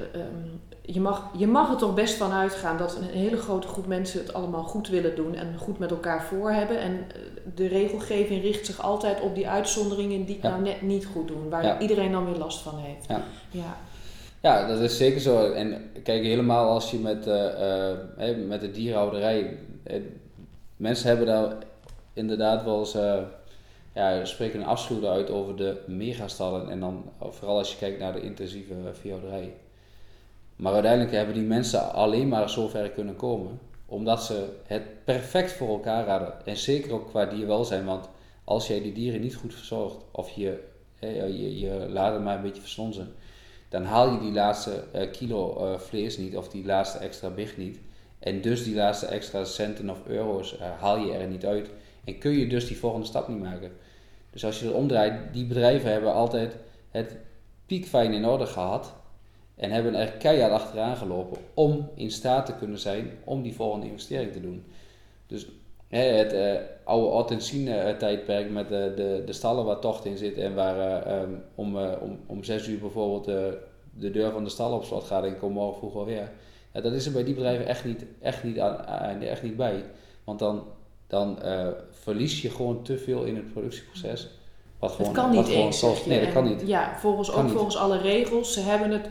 je, 0.82 1.00
mag, 1.00 1.30
je 1.38 1.48
mag 1.48 1.70
er 1.70 1.78
toch 1.78 1.94
best 1.94 2.14
van 2.14 2.32
uitgaan 2.32 2.78
dat 2.78 2.98
een 2.98 3.20
hele 3.20 3.38
grote 3.38 3.68
groep 3.68 3.88
mensen 3.88 4.20
het 4.20 4.34
allemaal 4.34 4.64
goed 4.64 4.88
willen 4.88 5.16
doen 5.16 5.36
en 5.36 5.58
goed 5.58 5.80
met 5.80 5.92
elkaar 5.92 6.24
voor 6.24 6.52
hebben. 6.52 6.80
En 6.80 6.92
eh, 6.92 7.22
de 7.56 7.68
regelgeving 7.68 8.42
richt 8.42 8.66
zich 8.66 8.82
altijd 8.82 9.22
op 9.22 9.36
die 9.36 9.48
uitzonderingen 9.48 10.26
die 10.26 10.36
het 10.42 10.52
nou 10.52 10.62
net 10.62 10.82
niet 10.82 11.06
goed 11.06 11.28
doen, 11.28 11.50
waar 11.50 11.82
iedereen 11.82 12.12
dan 12.12 12.26
weer 12.26 12.38
last 12.38 12.62
van 12.62 12.78
heeft. 12.78 13.06
Ja. 13.08 13.24
ja. 13.50 13.78
Ja, 14.42 14.68
dat 14.68 14.80
is 14.80 14.98
zeker 14.98 15.22
zo. 15.22 15.52
En 15.52 15.92
kijk, 16.04 16.24
helemaal 16.24 16.70
als 16.70 16.92
je 16.92 16.98
met, 16.98 17.28
uh, 17.28 17.46
uh, 18.20 18.48
met 18.48 18.62
de 18.62 18.72
dierhouderij. 18.72 19.58
mensen 20.78 21.08
hebben 21.08 21.26
daar 21.26 21.56
inderdaad 22.14 22.64
wel 22.64 22.80
eens 22.80 22.98
ja, 23.94 24.26
spreken 24.26 24.60
een 24.60 24.66
afschuw 24.66 25.08
uit 25.08 25.30
over 25.30 25.56
de 25.56 25.82
megastallen 25.88 26.70
en 26.70 26.80
dan 26.80 27.12
vooral 27.20 27.58
als 27.58 27.72
je 27.72 27.78
kijkt 27.78 28.00
naar 28.00 28.14
de 28.14 28.22
intensieve 28.22 28.76
veehouderij. 28.94 29.54
Maar 30.56 30.74
uiteindelijk 30.74 31.12
hebben 31.12 31.36
die 31.36 31.44
mensen 31.44 31.94
alleen 31.94 32.28
maar 32.28 32.50
zover 32.50 32.90
kunnen 32.90 33.16
komen 33.16 33.60
omdat 33.92 34.24
ze 34.24 34.46
het 34.66 35.04
perfect 35.04 35.52
voor 35.52 35.70
elkaar 35.70 36.08
hadden. 36.08 36.46
En 36.46 36.58
zeker 36.58 36.94
ook 36.94 37.10
qua 37.10 37.26
dierwelzijn, 37.26 37.86
want 37.86 38.10
als 38.44 38.68
jij 38.68 38.82
die 38.82 38.94
dieren 38.94 39.22
niet 39.22 39.36
goed 39.36 39.54
verzorgt 39.54 39.98
of 40.12 40.30
je, 40.30 40.64
je, 41.00 41.60
je 41.60 41.88
laat 41.90 42.14
het 42.14 42.24
maar 42.24 42.36
een 42.36 42.42
beetje 42.42 42.62
versonzen, 42.62 43.14
dan 43.70 43.84
haal 43.84 44.12
je 44.12 44.20
die 44.20 44.32
laatste 44.32 44.84
uh, 44.96 45.12
kilo 45.12 45.58
uh, 45.58 45.80
vlees 45.80 46.18
niet 46.18 46.38
of 46.38 46.50
die 46.50 46.66
laatste 46.66 46.98
extra 46.98 47.30
big 47.30 47.58
niet. 47.58 47.80
En 48.20 48.42
dus 48.42 48.64
die 48.64 48.76
laatste 48.76 49.06
extra 49.06 49.44
centen 49.44 49.90
of 49.90 50.08
euro's 50.08 50.60
haal 50.80 50.98
je 50.98 51.14
er 51.14 51.28
niet 51.28 51.46
uit. 51.46 51.70
En 52.04 52.18
kun 52.18 52.32
je 52.32 52.48
dus 52.48 52.68
die 52.68 52.78
volgende 52.78 53.06
stap 53.06 53.28
niet 53.28 53.40
maken. 53.40 53.72
Dus 54.32 54.46
als 54.46 54.60
je 54.60 54.66
het 54.66 54.76
omdraait, 54.76 55.34
die 55.34 55.46
bedrijven 55.46 55.92
hebben 55.92 56.14
altijd 56.14 56.56
het 56.90 57.18
piekfijn 57.66 58.14
in 58.14 58.26
orde 58.26 58.46
gehad. 58.46 58.94
En 59.56 59.72
hebben 59.72 59.96
er 59.96 60.12
keihard 60.12 60.52
achteraan 60.52 60.96
gelopen 60.96 61.38
om 61.54 61.90
in 61.96 62.12
staat 62.12 62.46
te 62.46 62.56
kunnen 62.56 62.80
zijn 62.80 63.12
om 63.24 63.42
die 63.42 63.56
volgende 63.56 63.86
investering 63.86 64.32
te 64.32 64.42
doen. 64.42 64.66
Dus 65.28 65.48
hè, 65.88 66.00
het 66.00 66.34
uh, 66.34 66.56
oude 66.84 67.08
Ottensine 67.08 67.96
tijdperk 67.98 68.50
met 68.50 68.70
de, 68.70 68.94
de, 68.96 69.24
de 69.26 69.34
stallen 69.34 69.66
waar 69.66 69.80
tocht 69.80 70.06
in 70.06 70.18
zit 70.18 70.38
en 70.38 70.56
waar 70.56 71.08
uh, 71.08 71.22
um, 71.22 71.44
om, 71.56 71.78
om, 72.26 72.44
zes 72.44 72.68
uur 72.68 72.80
bijvoorbeeld 72.80 73.26
de 73.98 74.12
deur 74.12 74.32
van 74.32 74.44
de 74.44 74.50
stal 74.50 74.74
op 74.74 74.84
slot 74.84 75.04
gaat 75.04 75.24
en 75.24 75.40
kom 75.40 75.52
morgen 75.52 75.78
vroeg 75.78 75.96
alweer. 75.96 76.32
Ja, 76.74 76.82
dat 76.82 76.94
is 76.94 77.06
er 77.06 77.12
bij 77.12 77.24
die 77.24 77.34
bedrijven 77.34 77.66
echt 77.66 77.86
niet, 77.86 78.06
echt 78.22 78.44
niet, 78.44 78.60
aan, 78.60 79.22
echt 79.22 79.44
niet 79.44 79.58
bij. 79.58 79.84
Want 80.24 80.40
dan 80.40 80.64
dan 81.12 81.38
verlies 82.02 82.42
je 82.42 82.50
gewoon 82.50 82.84
te 82.84 82.98
veel 82.98 83.24
in 83.24 83.36
het 83.36 83.54
productieproces. 83.54 84.30
Wat 84.80 84.92
gewoon, 84.92 85.12
het 85.12 85.22
kan 85.22 85.32
niet 85.32 85.48
eens. 85.48 86.06
Nee, 86.06 86.20
dat 86.20 86.34
kan 86.34 86.44
niet. 86.44 86.62
Ja, 86.66 86.96
volgens, 87.00 87.32
ook 87.32 87.50
volgens 87.50 87.78
alle 87.78 87.98
regels. 87.98 88.54
Ze 88.54 88.60
hebben 88.60 88.92
het, 88.92 89.08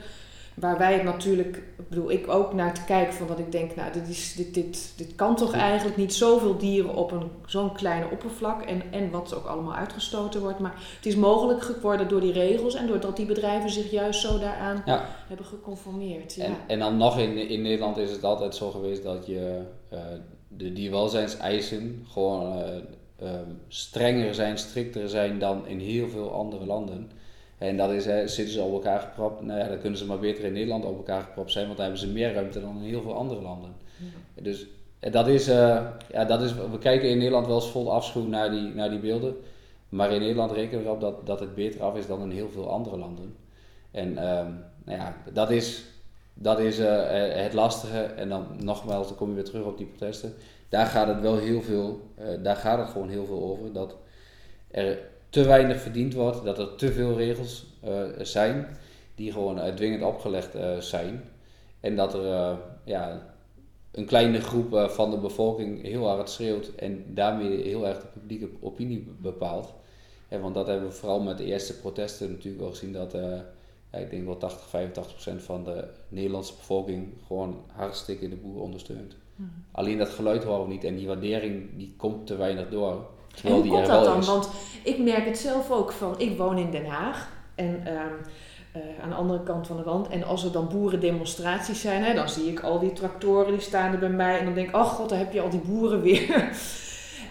waar 0.55 0.79
wij 0.79 0.93
het 0.93 1.03
natuurlijk, 1.03 1.57
ik 1.57 1.89
bedoel, 1.89 2.11
ik 2.11 2.29
ook 2.29 2.53
naar 2.53 2.75
te 2.75 2.85
kijken 2.85 3.15
van 3.15 3.27
wat 3.27 3.39
ik 3.39 3.53
denk, 3.53 3.77
nou, 3.77 3.93
dit, 3.93 4.09
is, 4.09 4.35
dit, 4.35 4.55
dit, 4.55 4.93
dit 4.97 5.15
kan 5.15 5.37
toch 5.37 5.53
eigenlijk 5.53 5.97
niet 5.97 6.15
zoveel 6.15 6.57
dieren 6.57 6.95
op 6.95 7.13
een, 7.13 7.31
zo'n 7.47 7.73
kleine 7.73 8.11
oppervlak 8.11 8.63
en, 8.63 8.83
en 8.91 9.11
wat 9.11 9.35
ook 9.35 9.47
allemaal 9.47 9.75
uitgestoten 9.75 10.41
wordt. 10.41 10.59
Maar 10.59 10.75
het 10.97 11.07
is 11.07 11.17
mogelijk 11.17 11.63
geworden 11.63 12.09
door 12.09 12.21
die 12.21 12.33
regels 12.33 12.75
en 12.75 12.87
doordat 12.87 13.17
die 13.17 13.27
bedrijven 13.27 13.71
zich 13.71 13.91
juist 13.91 14.21
zo 14.21 14.39
daaraan 14.39 14.83
hebben 15.29 15.47
geconformeerd. 15.47 16.35
Ja. 16.35 16.45
En, 16.45 16.57
en 16.67 16.79
dan 16.79 16.97
nog 16.97 17.19
in, 17.19 17.49
in 17.49 17.63
Nederland 17.63 17.97
is 17.97 18.11
het 18.11 18.25
altijd 18.25 18.55
zo 18.55 18.71
geweest 18.71 19.03
dat 19.03 19.27
je. 19.27 19.63
Uh, 19.93 19.99
de 20.57 20.73
dierwelzijnseisen 20.73 22.05
gewoon 22.09 22.63
uh, 23.23 23.29
strenger 23.69 24.35
zijn, 24.35 24.59
strikter 24.59 25.09
zijn 25.09 25.39
dan 25.39 25.67
in 25.67 25.79
heel 25.79 26.09
veel 26.09 26.33
andere 26.33 26.67
landen. 26.67 27.11
En 27.59 27.77
dat 27.77 27.91
is, 27.91 28.05
hè, 28.05 28.29
zitten 28.29 28.55
ze 28.55 28.63
op 28.63 28.73
elkaar 28.73 29.01
gepropt, 29.01 29.43
nou 29.43 29.59
ja, 29.59 29.69
dan 29.69 29.81
kunnen 29.81 29.99
ze 29.99 30.07
maar 30.07 30.19
beter 30.19 30.45
in 30.45 30.53
Nederland 30.53 30.85
op 30.85 30.97
elkaar 30.97 31.23
gepropt 31.23 31.53
zijn, 31.53 31.65
want 31.65 31.77
dan 31.77 31.87
hebben 31.87 32.07
ze 32.07 32.13
meer 32.13 32.33
ruimte 32.33 32.61
dan 32.61 32.77
in 32.77 32.89
heel 32.89 33.03
veel 33.03 33.15
andere 33.15 33.41
landen. 33.41 33.75
Dus 34.35 34.67
dat 35.11 35.29
is, 35.29 35.49
uh, 35.49 35.87
ja, 36.13 36.25
dat 36.25 36.43
is, 36.43 36.55
we 36.55 36.79
kijken 36.79 37.09
in 37.09 37.17
Nederland 37.17 37.47
wel 37.47 37.57
eens 37.57 37.71
vol 37.71 37.93
afschuw 37.93 38.27
naar 38.27 38.51
die, 38.51 38.75
naar 38.75 38.91
die 38.91 38.99
beelden. 38.99 39.37
Maar 39.89 40.13
in 40.13 40.21
Nederland 40.21 40.53
rekenen 40.53 40.83
we 40.83 40.87
erop 40.89 41.01
dat, 41.01 41.27
dat 41.27 41.41
het 41.41 41.55
beter 41.55 41.83
af 41.83 41.97
is 41.97 42.07
dan 42.07 42.23
in 42.23 42.31
heel 42.31 42.49
veel 42.49 42.71
andere 42.71 42.99
landen. 42.99 43.35
En 43.91 44.09
um, 44.09 44.65
nou 44.85 44.99
ja, 44.99 45.17
dat 45.33 45.51
is, 45.51 45.85
dat 46.43 46.59
is 46.59 46.79
uh, 46.79 46.87
het 47.43 47.53
lastige. 47.53 47.99
En 47.99 48.29
dan 48.29 48.47
nogmaals, 48.59 49.07
dan 49.09 49.17
kom 49.17 49.29
je 49.29 49.35
weer 49.35 49.45
terug 49.45 49.65
op 49.65 49.79
die 49.79 49.87
protesten. 49.87 50.35
Daar 50.69 50.87
gaat 50.87 51.09
het 51.09 51.21
wel 51.21 51.37
heel 51.37 51.63
veel, 51.63 52.01
uh, 52.19 52.25
daar 52.43 52.57
gaat 52.57 52.79
het 52.79 52.89
gewoon 52.89 53.09
heel 53.09 53.27
veel 53.27 53.43
over. 53.43 53.73
Dat 53.73 53.97
er 54.71 54.99
te 55.29 55.45
weinig 55.45 55.81
verdiend 55.81 56.15
wordt, 56.15 56.45
dat 56.45 56.59
er 56.59 56.75
te 56.75 56.93
veel 56.93 57.17
regels 57.17 57.67
zijn 58.19 58.67
die 59.15 59.33
gewoon 59.33 59.75
dwingend 59.75 60.03
opgelegd 60.03 60.57
zijn. 60.79 61.23
En 61.81 61.97
dat 61.97 62.15
er 62.15 62.59
ja, 62.85 63.23
een 63.91 64.05
kleine 64.05 64.41
groep 64.41 64.91
van 64.91 65.11
de 65.11 65.19
bevolking 65.19 65.83
heel 65.83 66.09
hard 66.09 66.31
schreeuwt 66.31 66.75
en 66.75 67.05
daarmee 67.15 67.63
heel 67.63 67.87
erg 67.87 68.01
de 68.01 68.07
publieke 68.13 68.49
opinie 68.61 69.15
bepaalt. 69.19 69.73
want 70.29 70.55
dat 70.55 70.67
hebben 70.67 70.89
we 70.89 70.95
vooral 70.95 71.21
met 71.21 71.39
de 71.39 71.45
eerste 71.45 71.79
protesten 71.79 72.31
natuurlijk 72.31 72.65
al 72.65 72.71
gezien 72.71 72.93
dat 72.93 73.15
ja, 73.93 73.99
ik 73.99 74.11
denk 74.11 74.25
wel 74.25 74.37
80, 74.37 74.69
85 74.69 75.13
procent 75.13 75.43
van 75.43 75.65
de 75.65 75.85
Nederlandse 76.09 76.55
bevolking 76.55 77.09
gewoon 77.27 77.57
hartstikke 77.73 78.29
de 78.29 78.37
boer 78.37 78.61
ondersteunt. 78.61 79.17
Mhm. 79.35 79.49
Alleen 79.73 79.99
dat 79.99 80.09
geluid 80.09 80.45
horen 80.45 80.65
we 80.65 80.73
niet 80.73 80.85
en 80.85 80.97
die 80.97 81.07
waardering 81.07 81.69
die 81.77 81.95
komt 81.97 82.27
te 82.27 82.37
weinig 82.37 82.69
door. 82.69 83.07
En 83.45 83.53
hoe 83.53 83.67
komt 83.67 83.87
dat 83.87 84.05
dan? 84.05 84.19
Is. 84.19 84.27
Want 84.27 84.51
ik 84.85 84.99
merk 84.99 85.25
het 85.25 85.39
zelf 85.39 85.71
ook 85.71 85.93
van, 85.93 86.15
ik 86.19 86.39
woon 86.39 86.59
in 86.59 86.71
Den 86.71 86.87
Haag 86.87 87.29
en 87.55 87.83
uh, 87.87 87.93
uh, 88.77 89.03
aan 89.03 89.09
de 89.09 89.15
andere 89.15 89.43
kant 89.43 89.67
van 89.67 89.77
de 89.77 89.83
land. 89.85 90.09
En 90.09 90.23
als 90.23 90.45
er 90.45 90.53
dan 90.53 90.69
boerendemonstraties 90.69 91.81
zijn, 91.81 92.03
hè, 92.03 92.15
dan 92.15 92.29
zie 92.29 92.51
ik 92.51 92.61
al 92.61 92.79
die 92.79 92.93
tractoren 92.93 93.53
die 93.53 93.61
staan 93.61 93.93
er 93.93 93.99
bij 93.99 94.09
mij 94.09 94.39
en 94.39 94.45
dan 94.45 94.55
denk 94.55 94.69
ik, 94.69 94.75
oh 94.75 94.85
god, 94.85 95.09
daar 95.09 95.19
heb 95.19 95.33
je 95.33 95.41
al 95.41 95.51
die 95.51 95.61
boeren 95.61 96.01
weer. 96.01 96.51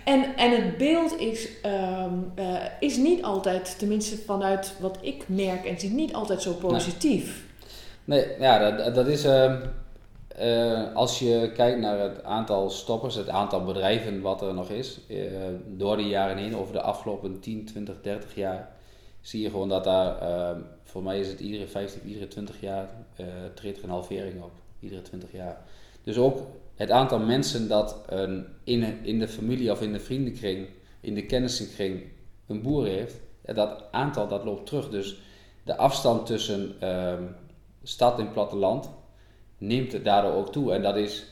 En, 0.10 0.36
en 0.36 0.52
het 0.52 0.78
beeld 0.78 1.20
is, 1.20 1.50
um, 1.66 2.32
uh, 2.36 2.66
is 2.80 2.98
niet 2.98 3.24
altijd, 3.24 3.80
tenminste 3.80 4.18
vanuit 4.18 4.74
wat 4.80 4.98
ik 5.02 5.24
merk 5.28 5.66
en 5.66 5.80
zie, 5.80 5.90
niet 5.90 6.14
altijd 6.14 6.42
zo 6.42 6.54
positief. 6.54 7.46
Nee, 8.06 8.26
nee 8.26 8.40
ja, 8.40 8.72
dat, 8.72 8.96
dat 8.96 9.08
is. 9.08 9.26
Uh, 9.26 9.56
uh, 10.42 10.96
als 10.96 11.20
je 11.20 11.52
kijkt 11.56 11.80
naar 11.80 12.00
het 12.00 12.24
aantal 12.24 12.70
stoppers, 12.70 13.16
het 13.16 13.30
aantal 13.30 13.64
bedrijven 13.64 14.22
wat 14.22 14.42
er 14.42 14.54
nog 14.54 14.70
is, 14.70 15.00
door 15.68 15.98
de 15.98 16.08
jaren 16.08 16.38
heen, 16.38 16.56
over 16.56 16.74
de 16.74 16.82
afgelopen 16.82 17.40
10, 17.40 17.66
20, 17.66 17.96
30 18.02 18.36
jaar, 18.36 18.70
zie 19.22 19.42
je 19.42 19.50
gewoon 19.50 19.70
dat 19.70 19.84
daar, 19.84 20.22
ehm, 20.22 20.60
voor 20.84 21.04
mij 21.04 21.20
is 21.20 21.28
het 21.28 21.40
iedere 21.40 21.68
15, 21.68 22.02
iedere 22.06 22.28
20 22.28 22.62
jaar, 22.62 22.90
treedt 23.54 23.78
er 23.78 23.84
een 23.84 23.90
halvering 23.90 24.44
op. 24.44 24.52
Iedere 24.80 25.02
20 25.02 25.32
jaar. 25.32 25.58
Dus 26.04 26.18
ook 26.18 26.38
het 26.80 26.92
aantal 26.92 27.20
mensen 27.20 27.68
dat 27.68 28.02
een, 28.08 28.46
in, 28.64 29.06
in 29.06 29.20
de 29.20 29.28
familie 29.28 29.72
of 29.72 29.82
in 29.82 29.92
de 29.92 30.00
vriendenkring, 30.00 30.68
in 31.02 31.14
de 31.14 31.26
kennissenkring, 31.26 32.04
een 32.48 32.62
boer 32.62 32.86
heeft, 32.86 33.20
dat 33.42 33.84
aantal 33.92 34.28
dat 34.28 34.44
loopt 34.44 34.66
terug. 34.66 34.90
Dus 34.90 35.22
de 35.64 35.78
afstand 35.78 36.26
tussen 36.26 36.90
um, 36.90 37.36
stad 37.84 38.20
en 38.20 38.32
platteland 38.32 38.90
neemt 39.58 40.04
daardoor 40.04 40.34
ook 40.34 40.52
toe. 40.52 40.74
En 40.74 40.82
dat 40.82 40.96
is, 40.96 41.26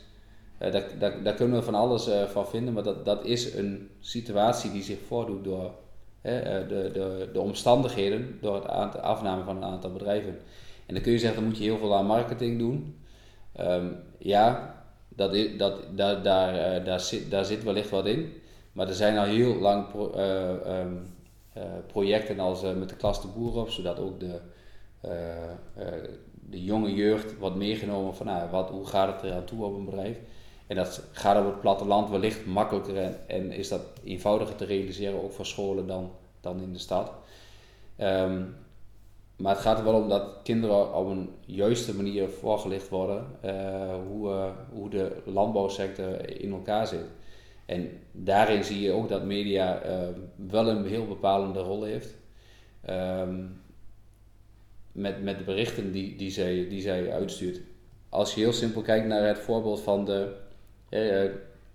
uh, 0.61 0.71
daar, 0.71 0.85
daar, 0.99 1.23
daar, 1.23 1.33
kunnen 1.33 1.57
we 1.57 1.63
van 1.63 1.75
alles 1.75 2.07
uh, 2.07 2.23
van 2.23 2.47
vinden, 2.47 2.73
maar 2.73 2.83
dat, 2.83 3.05
dat 3.05 3.25
is 3.25 3.53
een 3.53 3.89
situatie 3.99 4.71
die 4.71 4.83
zich 4.83 4.99
voordoet 5.07 5.43
door 5.43 5.63
uh, 5.63 6.33
de, 6.67 6.89
de, 6.93 7.29
de 7.33 7.39
omstandigheden, 7.39 8.37
door 8.41 8.55
het 8.55 8.67
aantal, 8.67 8.99
afname 8.99 9.43
van 9.43 9.55
een 9.55 9.63
aantal 9.63 9.91
bedrijven. 9.91 10.37
En 10.85 10.93
dan 10.93 11.03
kun 11.03 11.11
je 11.11 11.19
zeggen, 11.19 11.39
dan 11.39 11.49
moet 11.49 11.57
je 11.57 11.63
heel 11.63 11.77
veel 11.77 11.95
aan 11.95 12.05
marketing 12.05 12.59
doen. 12.59 12.99
Um, 13.59 13.95
ja, 14.17 14.76
dat 15.17 15.35
daar, 15.95 16.21
daar, 16.23 16.79
uh, 16.79 16.85
daar, 16.85 16.99
zit, 16.99 17.31
daar 17.31 17.45
zit 17.45 17.63
wellicht 17.63 17.89
wat 17.89 18.05
in. 18.05 18.33
Maar 18.71 18.87
er 18.87 18.93
zijn 18.93 19.17
al 19.17 19.25
heel 19.25 19.55
lang 19.55 19.85
uh, 19.93 20.49
um, 20.79 21.15
uh, 21.57 21.63
projecten 21.87 22.39
als 22.39 22.61
met 22.61 22.89
de 22.89 22.95
klas 22.95 23.21
de 23.21 23.27
boer 23.27 23.55
op, 23.55 23.69
zodat 23.69 23.99
ook 23.99 24.19
de, 24.19 24.39
de 26.49 26.63
jonge 26.63 26.93
jeugd 26.93 27.37
wordt 27.37 27.55
meegenomen 27.55 28.15
van 28.15 28.25
nou, 28.25 28.49
wat, 28.49 28.69
hoe 28.69 28.85
gaat 28.85 29.13
het 29.13 29.31
er 29.31 29.35
aan 29.35 29.45
toe 29.45 29.65
op 29.65 29.75
een 29.75 29.85
bedrijf. 29.85 30.17
En 30.67 30.75
dat 30.75 31.03
gaat 31.11 31.39
op 31.39 31.45
het 31.45 31.61
platteland 31.61 32.09
wellicht 32.09 32.45
makkelijker 32.45 33.15
en, 33.27 33.51
is 33.51 33.67
dat 33.67 33.81
eenvoudiger 34.03 34.55
te 34.55 34.65
realiseren, 34.65 35.23
ook 35.23 35.31
voor 35.31 35.45
scholen 35.45 35.87
dan, 35.87 36.11
dan 36.41 36.61
in 36.61 36.73
de 36.73 36.79
stad. 36.79 37.11
Um, 37.97 38.55
maar 39.37 39.53
het 39.53 39.61
gaat 39.61 39.77
er 39.77 39.83
wel 39.83 40.01
om 40.01 40.09
dat 40.09 40.39
kinderen 40.43 40.95
op 40.95 41.07
een 41.07 41.29
juiste 41.45 41.95
manier 41.95 42.29
voorgelicht 42.29 42.89
worden 42.89 43.25
uh, 43.45 43.95
hoe, 44.07 44.29
uh, 44.29 44.49
hoe 44.71 44.89
de 44.89 45.21
landbouwsector 45.25 46.39
in 46.41 46.51
elkaar 46.51 46.87
zit. 46.87 47.05
En 47.65 47.89
daarin 48.11 48.63
zie 48.63 48.81
je 48.81 48.91
ook 48.91 49.09
dat 49.09 49.23
media 49.23 49.85
uh, 49.85 50.07
wel 50.35 50.67
een 50.69 50.85
heel 50.85 51.07
bepalende 51.07 51.59
rol 51.59 51.83
heeft. 51.83 52.15
Um, 52.89 53.61
met, 54.91 55.23
met 55.23 55.37
de 55.37 55.43
berichten 55.43 55.91
die, 55.91 56.15
die, 56.15 56.29
zij, 56.29 56.67
die 56.69 56.81
zij 56.81 57.11
uitstuurt. 57.11 57.59
Als 58.09 58.33
je 58.33 58.39
heel 58.41 58.53
simpel 58.53 58.81
kijkt 58.81 59.07
naar 59.07 59.27
het 59.27 59.39
voorbeeld 59.39 59.81
van 59.81 60.05
de. 60.05 60.35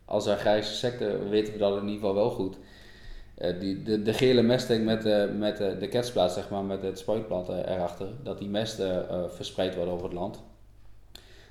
als 0.04 0.28
agrarische 0.28 0.74
sector 0.74 1.28
weten 1.28 1.52
we 1.52 1.58
dat 1.58 1.76
in 1.76 1.88
ieder 1.88 1.94
geval 1.94 2.14
wel 2.14 2.30
goed. 2.30 2.56
Die, 3.58 4.02
de, 4.02 4.12
gele 4.12 4.42
mesttank 4.42 4.82
met, 4.82 5.06
uh, 5.06 5.24
met 5.38 5.60
uh, 5.60 5.78
de 5.78 5.88
ketsplaat, 5.88 6.32
zeg 6.32 6.50
maar, 6.50 6.64
met 6.64 6.82
het 6.82 6.98
spuitblad 6.98 7.48
erachter, 7.48 8.08
dat 8.22 8.38
die 8.38 8.48
mest 8.48 8.82
verspreid 9.28 9.74
wordt 9.74 9.90
over 9.90 10.04
het 10.04 10.12
land. 10.12 10.42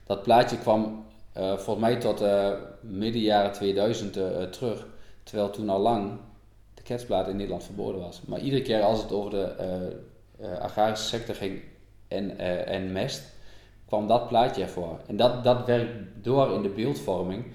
Dat 0.06 0.24
plaatje 0.24 0.58
kwam 0.58 1.06
volgens 1.34 1.80
mij 1.80 1.96
tot 1.96 2.24
midden 2.82 3.22
jaren 3.22 3.52
2000 3.52 4.14
terug, 4.52 4.88
terwijl 5.24 5.50
toen 5.50 5.70
al 5.70 5.80
lang 5.80 6.20
de 6.74 6.82
ketsplaat 6.82 7.28
in 7.28 7.36
Nederland 7.36 7.64
verboden 7.64 8.02
was. 8.02 8.22
Maar 8.26 8.40
iedere 8.40 8.62
keer 8.62 8.82
als 8.82 9.02
het 9.02 9.12
over 9.12 9.32
de 9.32 10.60
agrarische 10.60 11.08
sector 11.08 11.36
ging 11.36 11.62
en, 12.08 12.38
en 12.68 12.92
mest, 12.92 13.34
kwam 13.88 14.08
dat 14.08 14.28
plaatje 14.28 14.62
ervoor. 14.62 15.00
En 15.08 15.18
dat, 15.18 15.44
dat 15.44 15.66
werkt 15.66 15.92
door 16.22 16.54
in 16.54 16.62
de 16.62 16.70
beeldvorming. 16.70 17.46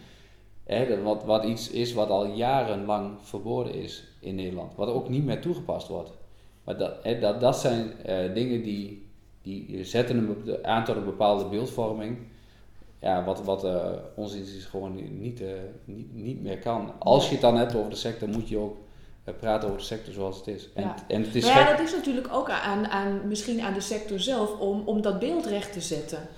Hè, 0.66 1.02
wat, 1.02 1.24
wat 1.24 1.44
iets 1.44 1.70
is 1.70 1.92
wat 1.92 2.08
al 2.08 2.26
jarenlang 2.26 3.18
verboden 3.20 3.74
is 3.74 4.04
in 4.20 4.34
Nederland. 4.34 4.74
Wat 4.74 4.88
ook 4.88 5.08
niet 5.08 5.24
meer 5.24 5.40
toegepast 5.40 5.88
wordt. 5.88 6.10
Maar 6.64 6.76
dat, 6.76 6.94
hè, 7.02 7.18
dat, 7.18 7.40
dat 7.40 7.58
zijn 7.58 7.92
uh, 8.06 8.34
dingen 8.34 8.62
die, 8.62 9.08
die 9.42 9.84
zetten 9.84 10.16
een, 10.16 10.64
aan 10.64 10.84
tot 10.84 10.96
een 10.96 11.04
bepaalde 11.04 11.44
beeldvorming. 11.44 12.18
Ja, 13.00 13.24
wat, 13.24 13.44
wat 13.44 13.64
uh, 13.64 13.92
ons 14.14 14.34
is 14.34 14.64
gewoon 14.64 15.18
niet, 15.20 15.40
uh, 15.40 15.48
niet, 15.84 16.14
niet 16.14 16.42
meer 16.42 16.58
kan. 16.58 16.92
Als 16.98 17.26
je 17.26 17.32
het 17.32 17.40
dan 17.40 17.56
hebt 17.56 17.74
over 17.74 17.90
de 17.90 17.96
sector, 17.96 18.28
moet 18.28 18.48
je 18.48 18.58
ook 18.58 18.76
praten 19.32 19.68
over 19.68 19.80
de 19.80 19.86
sector 19.86 20.14
zoals 20.14 20.36
het 20.36 20.46
is. 20.46 20.68
En, 20.74 20.82
ja. 20.82 20.94
en 21.08 21.22
het 21.22 21.34
is 21.34 21.44
maar 21.44 21.58
ja, 21.58 21.70
dat 21.70 21.86
is 21.86 21.94
natuurlijk 21.94 22.28
ook 22.32 22.50
aan, 22.50 22.86
aan, 22.86 23.28
misschien 23.28 23.60
aan 23.60 23.74
de 23.74 23.80
sector 23.80 24.20
zelf 24.20 24.60
om, 24.60 24.82
om 24.84 25.02
dat 25.02 25.18
beeld 25.18 25.46
recht 25.46 25.72
te 25.72 25.80
zetten. 25.80 26.28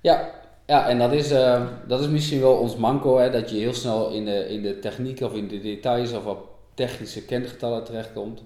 Ja, 0.00 0.39
ja 0.70 0.88
en 0.88 0.98
dat 0.98 1.12
is, 1.12 1.32
uh, 1.32 1.66
dat 1.86 2.00
is 2.00 2.08
misschien 2.08 2.40
wel 2.40 2.56
ons 2.56 2.76
manco, 2.76 3.18
hè, 3.18 3.30
dat 3.30 3.50
je 3.50 3.56
heel 3.56 3.74
snel 3.74 4.10
in 4.10 4.24
de, 4.24 4.48
in 4.48 4.62
de 4.62 4.78
techniek 4.78 5.20
of 5.20 5.34
in 5.34 5.48
de 5.48 5.60
details 5.60 6.12
of 6.12 6.26
op 6.26 6.48
technische 6.74 7.24
kengetallen 7.24 7.84
terechtkomt. 7.84 8.42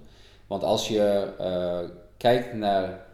Want 0.47 0.63
als 0.65 0.89
je 0.89 1.29
uh, 1.41 1.79
kijkt 2.17 2.55
naar 2.55 3.07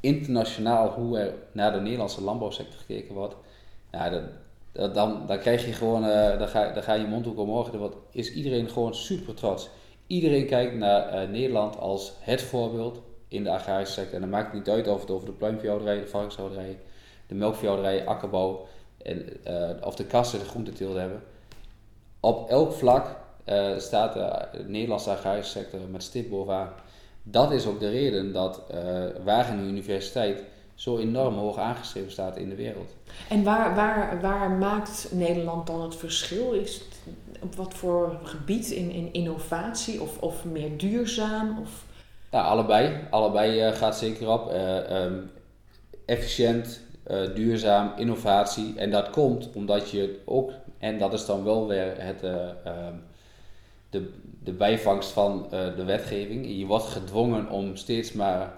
internationaal 0.00 0.88
hoe 0.88 1.18
er 1.18 1.34
naar 1.52 1.72
de 1.72 1.80
Nederlandse 1.80 2.22
landbouwsector 2.22 2.78
gekeken 2.78 3.14
wordt, 3.14 3.34
dat, 3.90 4.22
dat, 4.72 4.94
dan, 4.94 5.26
dan 5.26 5.38
krijg 5.38 5.66
je 5.66 5.72
gewoon, 5.72 6.04
uh, 6.04 6.38
dan, 6.38 6.48
ga, 6.48 6.72
dan 6.72 6.82
ga 6.82 6.94
je 6.94 7.06
mond 7.06 7.26
ook 7.26 7.38
omhoog. 7.38 7.70
Dan 7.70 7.92
is 8.10 8.32
iedereen 8.32 8.70
gewoon 8.70 8.94
super 8.94 9.34
trots. 9.34 9.68
Iedereen 10.06 10.46
kijkt 10.46 10.74
naar 10.74 11.28
Nederland 11.28 11.78
als 11.78 12.12
het 12.20 12.42
voorbeeld 12.42 13.00
in 13.28 13.44
de 13.44 13.50
agrarische 13.50 13.94
sector. 13.94 14.14
En 14.14 14.20
dan 14.20 14.30
maakt 14.30 14.52
niet 14.52 14.68
uit 14.68 14.88
of 14.88 15.00
het 15.00 15.10
over 15.10 15.26
de 15.26 15.32
pluimveehouderij, 15.32 16.00
de 16.00 16.06
varkenshouderij, 16.06 16.78
de 17.28 17.34
melkveehouderij, 17.34 18.06
akkerbouw 18.06 18.66
en, 19.02 19.26
uh, 19.48 19.70
of 19.80 19.94
de 19.94 20.04
kassen 20.04 20.38
de 20.38 20.44
groenteteelt 20.44 20.96
hebben. 20.96 21.22
Op 22.20 22.48
elk 22.48 22.72
vlak 22.72 23.16
uh, 23.46 23.78
staat 23.78 24.12
de 24.12 24.64
Nederlandse 24.66 25.10
agrarische 25.10 25.58
sector 25.58 25.80
met 25.90 26.02
stip 26.02 26.30
bovenaan. 26.30 26.68
Dat 27.22 27.52
is 27.52 27.66
ook 27.66 27.80
de 27.80 27.90
reden 27.90 28.32
dat 28.32 28.62
Wageningen 29.24 29.70
Universiteit 29.70 30.42
zo 30.74 30.98
enorm 30.98 31.34
hoog 31.34 31.58
aangeschreven 31.58 32.10
staat 32.10 32.36
in 32.36 32.48
de 32.48 32.54
wereld. 32.54 32.90
En 33.28 33.44
waar, 33.44 33.74
waar, 33.74 34.20
waar 34.20 34.50
maakt 34.50 35.08
Nederland 35.10 35.66
dan 35.66 35.82
het 35.82 35.96
verschil? 35.96 36.52
Is 36.52 36.74
het 36.74 37.14
op 37.40 37.54
wat 37.54 37.74
voor 37.74 38.18
gebied 38.22 38.70
in, 38.70 38.90
in 38.90 39.12
innovatie 39.12 40.02
of, 40.02 40.18
of 40.18 40.44
meer 40.44 40.78
duurzaam? 40.78 41.58
Of? 41.58 41.84
Ja, 42.30 42.42
allebei. 42.42 43.06
Allebei 43.10 43.68
uh, 43.68 43.74
gaat 43.74 43.98
zeker 43.98 44.28
op. 44.28 44.52
Uh, 44.52 45.02
um, 45.02 45.30
efficiënt, 46.06 46.80
uh, 47.10 47.34
duurzaam, 47.34 47.92
innovatie. 47.96 48.74
En 48.76 48.90
dat 48.90 49.10
komt 49.10 49.50
omdat 49.54 49.90
je 49.90 50.20
ook, 50.24 50.50
en 50.78 50.98
dat 50.98 51.12
is 51.12 51.26
dan 51.26 51.44
wel 51.44 51.66
weer 51.66 51.94
het, 51.96 52.22
um, 52.22 53.02
de, 53.90 54.10
de 54.44 54.52
bijvangst 54.52 55.10
van 55.10 55.46
de 55.50 55.84
wetgeving. 55.84 56.58
Je 56.58 56.66
wordt 56.66 56.84
gedwongen 56.84 57.50
om 57.50 57.76
steeds 57.76 58.12
maar 58.12 58.52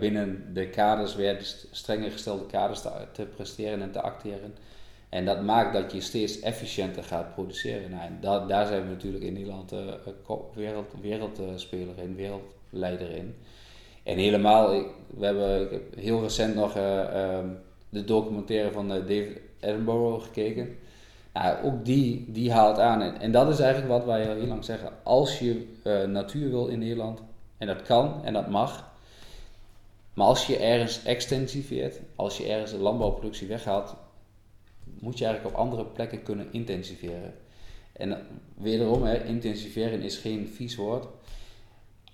binnen 0.00 0.50
de 0.52 0.68
kaders, 0.68 1.14
weer 1.14 1.54
strenger 1.70 2.10
gestelde 2.10 2.46
kaders 2.46 2.80
te, 2.80 2.90
te 3.12 3.22
presteren 3.22 3.82
en 3.82 3.92
te 3.92 4.00
acteren. 4.00 4.54
En 5.08 5.24
dat 5.24 5.42
maakt 5.42 5.72
dat 5.72 5.92
je 5.92 6.00
steeds 6.00 6.40
efficiënter 6.40 7.04
gaat 7.04 7.34
produceren. 7.34 7.90
Nou, 7.90 8.02
en 8.02 8.18
daar 8.48 8.66
zijn 8.66 8.82
we 8.82 8.88
natuurlijk 8.88 9.24
in 9.24 9.32
Nederland 9.32 9.72
wereld, 10.54 10.92
wereldspeler 11.00 11.98
in, 11.98 12.16
wereldleider 12.16 13.10
in. 13.10 13.34
En 14.02 14.18
helemaal, 14.18 14.68
we 15.06 15.24
hebben, 15.24 15.62
ik 15.62 15.70
heb 15.70 15.94
heel 15.96 16.22
recent 16.22 16.54
nog 16.54 16.76
um, 16.76 17.58
de 17.96 18.04
documentaire 18.04 18.72
van 18.72 18.88
David 18.88 19.40
Attenborough 19.60 20.24
gekeken. 20.24 20.76
Nou, 21.32 21.64
ook 21.64 21.84
die, 21.84 22.24
die 22.28 22.52
haalt 22.52 22.78
aan. 22.78 23.02
En, 23.02 23.32
dat 23.32 23.48
is 23.48 23.58
eigenlijk 23.58 23.92
wat 23.92 24.04
wij 24.04 24.22
heel 24.22 24.46
lang 24.46 24.64
zeggen. 24.64 24.92
Als 25.02 25.38
je 25.38 25.66
natuur 26.08 26.50
wil 26.50 26.66
in 26.66 26.78
Nederland, 26.78 27.20
en 27.58 27.66
dat 27.66 27.82
kan 27.82 28.24
en 28.24 28.32
dat 28.32 28.48
mag, 28.48 28.94
maar 30.14 30.26
als 30.26 30.46
je 30.46 30.56
ergens 30.56 31.04
extensiveert, 31.04 32.00
als 32.14 32.36
je 32.36 32.48
ergens 32.48 32.70
de 32.70 32.78
landbouwproductie 32.78 33.48
weghaalt, 33.48 33.94
moet 35.00 35.18
je 35.18 35.24
eigenlijk 35.24 35.54
op 35.54 35.60
andere 35.60 35.84
plekken 35.84 36.22
kunnen 36.22 36.48
intensiveren. 36.50 37.34
En 37.92 38.26
wederom, 38.54 39.02
hè, 39.02 39.24
intensiveren 39.24 40.02
is 40.02 40.16
geen 40.16 40.48
vies 40.48 40.76
woord. 40.76 41.06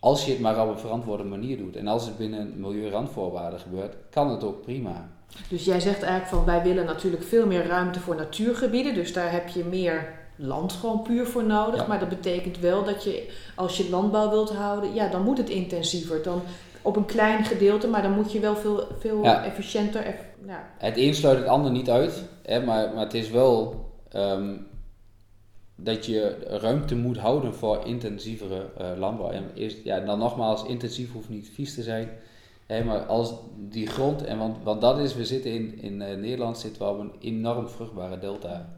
Als 0.02 0.24
je 0.24 0.30
het 0.30 0.40
maar 0.40 0.62
op 0.62 0.68
een 0.68 0.78
verantwoorde 0.78 1.24
manier 1.24 1.56
doet 1.56 1.76
en 1.76 1.86
als 1.86 2.04
het 2.04 2.18
binnen 2.18 2.52
milieurandvoorwaarden 2.56 3.60
gebeurt, 3.60 3.94
kan 4.10 4.30
het 4.30 4.44
ook 4.44 4.62
prima. 4.62 5.08
Dus 5.48 5.64
jij 5.64 5.80
zegt 5.80 6.02
eigenlijk 6.02 6.34
van 6.34 6.44
wij 6.44 6.62
willen 6.62 6.84
natuurlijk 6.84 7.22
veel 7.22 7.46
meer 7.46 7.66
ruimte 7.66 8.00
voor 8.00 8.16
natuurgebieden, 8.16 8.94
dus 8.94 9.12
daar 9.12 9.32
heb 9.32 9.48
je 9.48 9.64
meer 9.64 10.12
land 10.36 10.72
gewoon 10.72 11.02
puur 11.02 11.26
voor 11.26 11.44
nodig. 11.44 11.86
Maar 11.86 11.98
dat 11.98 12.08
betekent 12.08 12.58
wel 12.58 12.84
dat 12.84 13.04
je 13.04 13.32
als 13.56 13.76
je 13.76 13.90
landbouw 13.90 14.30
wilt 14.30 14.54
houden, 14.54 14.94
ja, 14.94 15.08
dan 15.08 15.22
moet 15.22 15.38
het 15.38 15.50
intensiever. 15.50 16.22
Dan 16.22 16.42
op 16.82 16.96
een 16.96 17.04
klein 17.04 17.44
gedeelte, 17.44 17.88
maar 17.88 18.02
dan 18.02 18.12
moet 18.12 18.32
je 18.32 18.40
wel 18.40 18.56
veel, 18.56 18.86
veel 18.98 19.24
efficiënter. 19.24 20.14
ja. 20.46 20.68
Het 20.78 20.96
een 20.96 21.14
sluit 21.14 21.38
het 21.38 21.48
ander 21.48 21.70
niet 21.70 21.90
uit, 21.90 22.24
hè, 22.42 22.64
maar, 22.64 22.92
maar 22.94 23.04
het 23.04 23.14
is 23.14 23.30
wel 23.30 23.84
um, 24.16 24.66
dat 25.82 26.06
je 26.06 26.36
ruimte 26.46 26.96
moet 26.96 27.18
houden 27.18 27.54
voor 27.54 27.86
intensievere 27.86 28.66
uh, 28.80 28.90
landbouw. 28.98 29.30
En 29.30 29.50
eerst, 29.54 29.76
ja, 29.84 30.00
dan 30.00 30.18
nogmaals, 30.18 30.64
intensief 30.64 31.12
hoeft 31.12 31.28
niet 31.28 31.50
vies 31.54 31.74
te 31.74 31.82
zijn. 31.82 32.08
Hè, 32.66 32.84
maar 32.84 33.06
als 33.06 33.34
die 33.56 33.86
grond, 33.86 34.24
en 34.24 34.38
want, 34.38 34.56
want 34.62 34.80
dat 34.80 34.98
is, 34.98 35.14
we 35.14 35.24
zitten 35.24 35.50
in, 35.50 35.78
in 35.78 36.00
uh, 36.00 36.14
Nederland 36.16 36.58
zitten 36.58 36.82
we 36.82 36.88
op 36.88 36.98
een 36.98 37.12
enorm 37.20 37.68
vruchtbare 37.68 38.18
delta. 38.18 38.68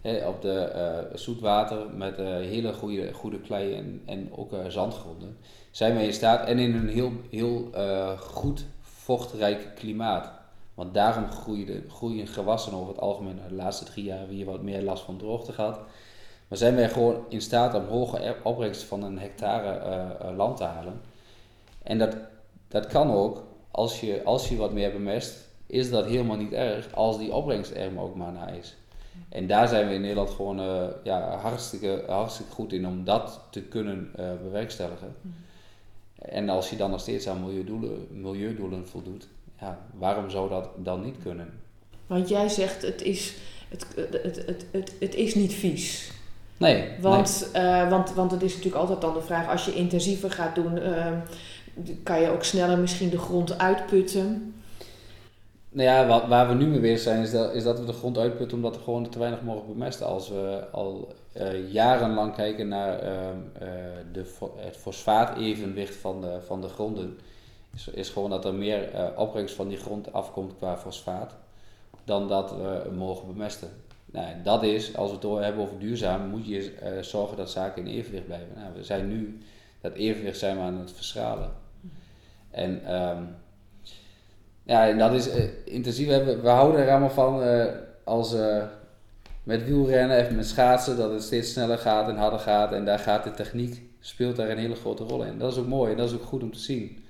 Hè, 0.00 0.28
op 0.28 0.42
de 0.42 0.72
uh, 0.74 1.16
zoetwater 1.16 1.90
met 1.94 2.16
hele 2.16 2.72
goede, 2.72 3.12
goede 3.12 3.40
klei 3.40 3.74
en, 3.74 4.02
en 4.04 4.28
ook 4.36 4.50
zandgronden 4.68 5.36
zijn 5.70 5.96
we 5.96 6.02
in 6.02 6.12
staat 6.12 6.46
en 6.46 6.58
in 6.58 6.74
een 6.74 6.88
heel, 6.88 7.12
heel 7.30 7.70
goed 8.18 8.64
vochtrijk 8.80 9.72
klimaat. 9.74 10.30
Want 10.74 10.94
daarom 10.94 11.30
groeien, 11.30 11.84
groeien 11.88 12.26
gewassen 12.26 12.72
over 12.72 12.88
het 12.88 13.00
algemeen 13.00 13.40
de 13.48 13.54
laatste 13.54 13.84
drie 13.84 14.04
jaar 14.04 14.28
weer 14.28 14.44
wat 14.44 14.62
meer 14.62 14.82
last 14.82 15.02
van 15.02 15.16
droogte 15.16 15.52
gehad. 15.52 15.80
Maar 16.48 16.58
zijn 16.58 16.74
wij 16.74 16.88
gewoon 16.88 17.24
in 17.28 17.40
staat 17.40 17.74
om 17.74 17.84
hoge 17.84 18.36
opbrengst 18.42 18.82
van 18.82 19.02
een 19.02 19.18
hectare 19.18 19.80
uh, 20.22 20.36
land 20.36 20.56
te 20.56 20.64
halen. 20.64 21.00
En 21.82 21.98
dat, 21.98 22.16
dat 22.68 22.86
kan 22.86 23.10
ook, 23.10 23.44
als 23.70 24.00
je, 24.00 24.22
als 24.24 24.48
je 24.48 24.56
wat 24.56 24.72
meer 24.72 24.92
bemest, 24.92 25.48
is 25.66 25.90
dat 25.90 26.06
helemaal 26.06 26.36
niet 26.36 26.52
erg 26.52 26.94
als 26.94 27.18
die 27.18 27.32
opbrengst 27.32 27.70
er 27.70 28.00
ook 28.00 28.14
maar 28.14 28.32
naar 28.32 28.56
is. 28.56 28.76
En 29.28 29.46
daar 29.46 29.68
zijn 29.68 29.88
we 29.88 29.94
in 29.94 30.00
Nederland 30.00 30.30
gewoon 30.30 30.60
uh, 30.60 30.86
ja, 31.04 31.36
hartstikke, 31.36 32.04
hartstikke 32.06 32.52
goed 32.52 32.72
in 32.72 32.86
om 32.86 33.04
dat 33.04 33.40
te 33.50 33.62
kunnen 33.62 34.10
bewerkstelligen. 34.42 35.16
En 36.18 36.48
als 36.48 36.70
je 36.70 36.76
dan 36.76 36.90
nog 36.90 37.00
steeds 37.00 37.28
aan 37.28 37.44
milieudoelen, 37.44 38.06
milieudoelen 38.10 38.88
voldoet, 38.88 39.28
ja, 39.60 39.86
waarom 39.94 40.30
zou 40.30 40.48
dat 40.48 40.68
dan 40.76 41.04
niet 41.04 41.16
kunnen? 41.22 41.60
Want 42.06 42.28
jij 42.28 42.48
zegt 42.48 42.82
het 42.82 43.02
is, 43.02 43.34
het, 43.68 43.86
het, 43.96 44.46
het, 44.46 44.66
het, 44.70 44.94
het 45.00 45.14
is 45.14 45.34
niet 45.34 45.52
vies. 45.52 46.12
Nee. 46.58 46.88
Want, 47.00 47.50
Uh, 47.56 47.90
want, 47.90 48.14
want 48.14 48.30
het 48.30 48.42
is 48.42 48.54
natuurlijk 48.54 48.80
altijd 48.80 49.00
dan 49.00 49.14
de 49.14 49.20
vraag, 49.20 49.48
als 49.48 49.64
je 49.64 49.74
intensiever 49.74 50.30
gaat 50.30 50.54
doen, 50.54 50.76
uh, 50.76 51.06
kan 52.02 52.20
je 52.20 52.30
ook 52.30 52.44
sneller 52.44 52.78
misschien 52.78 53.08
de 53.08 53.18
grond 53.18 53.58
uitputten. 53.58 54.54
Nou 55.70 55.88
ja, 55.88 56.06
waar, 56.06 56.28
waar 56.28 56.48
we 56.48 56.54
nu 56.54 56.66
mee 56.66 56.80
bezig 56.80 57.00
zijn, 57.00 57.22
is 57.22 57.30
dat, 57.30 57.54
is 57.54 57.62
dat 57.62 57.78
we 57.78 57.86
de 57.86 57.92
grond 57.92 58.18
uitputten 58.18 58.56
omdat 58.56 58.76
we 58.76 58.82
gewoon 58.82 59.08
te 59.08 59.18
weinig 59.18 59.42
mogen 59.42 59.66
bemesten. 59.66 60.06
Als 60.06 60.28
we 60.28 60.64
al 60.72 61.14
uh, 61.36 61.72
jarenlang 61.72 62.34
kijken 62.34 62.68
naar 62.68 63.02
uh, 63.02 63.10
uh, 63.10 63.68
de, 64.12 64.24
het 64.56 64.76
fosfaatevenwicht 64.76 65.96
van 65.96 66.20
de, 66.20 66.38
van 66.46 66.60
de 66.60 66.68
gronden, 66.68 67.18
is, 67.74 67.88
is 67.88 68.08
gewoon 68.08 68.30
dat 68.30 68.44
er 68.44 68.54
meer 68.54 69.12
opbrengst 69.16 69.54
van 69.54 69.68
die 69.68 69.78
grond 69.78 70.12
afkomt 70.12 70.52
qua 70.58 70.76
fosfaat 70.76 71.34
dan 72.04 72.28
dat 72.28 72.50
we 72.50 72.90
mogen 72.96 73.26
bemesten. 73.26 73.68
Nou, 74.18 74.34
dat 74.42 74.62
is, 74.62 74.96
als 74.96 75.10
we 75.10 75.28
het 75.28 75.44
hebben 75.44 75.62
over 75.62 75.78
duurzaam, 75.78 76.28
moet 76.28 76.46
je 76.46 76.72
zorgen 77.00 77.36
dat 77.36 77.50
zaken 77.50 77.86
in 77.86 77.94
evenwicht 77.94 78.26
blijven. 78.26 78.48
Nou, 78.56 78.74
we 78.74 78.84
zijn 78.84 79.08
nu, 79.08 79.38
dat 79.80 79.94
evenwicht 79.94 80.38
zijn 80.38 80.56
we 80.56 80.62
aan 80.62 80.78
het 80.78 80.92
verschralen. 80.92 81.50
En 82.50 82.94
um, 82.94 83.36
ja, 84.62 84.88
en 84.88 84.98
dat 84.98 85.12
is 85.12 85.28
intensief. 85.64 86.08
We, 86.24 86.48
houden 86.48 86.80
er 86.80 86.90
allemaal 86.90 87.10
van 87.10 87.42
als 88.04 88.34
met 89.42 89.64
wielrennen, 89.64 90.16
even 90.16 90.36
met 90.36 90.46
schaatsen, 90.46 90.96
dat 90.96 91.10
het 91.10 91.22
steeds 91.22 91.52
sneller 91.52 91.78
gaat 91.78 92.08
en 92.08 92.16
harder 92.16 92.38
gaat. 92.38 92.72
En 92.72 92.84
daar 92.84 92.98
gaat 92.98 93.24
de 93.24 93.30
techniek 93.30 93.82
speelt 94.00 94.36
daar 94.36 94.50
een 94.50 94.58
hele 94.58 94.74
grote 94.74 95.04
rol 95.04 95.24
in. 95.24 95.38
Dat 95.38 95.52
is 95.52 95.58
ook 95.58 95.66
mooi 95.66 95.90
en 95.90 95.96
dat 95.96 96.08
is 96.08 96.14
ook 96.14 96.24
goed 96.24 96.42
om 96.42 96.52
te 96.52 96.58
zien. 96.58 97.04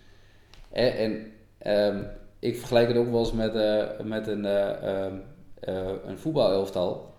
En, 0.73 0.97
en 0.97 1.33
ehm, 1.59 2.03
ik 2.38 2.59
vergelijk 2.59 2.88
het 2.88 2.97
ook 2.97 3.11
wel 3.11 3.18
eens 3.18 3.33
met, 3.33 3.55
met 4.05 4.27
een, 4.27 4.44
uh, 4.44 5.07
een 6.07 6.18
voetbalelftal. 6.18 7.14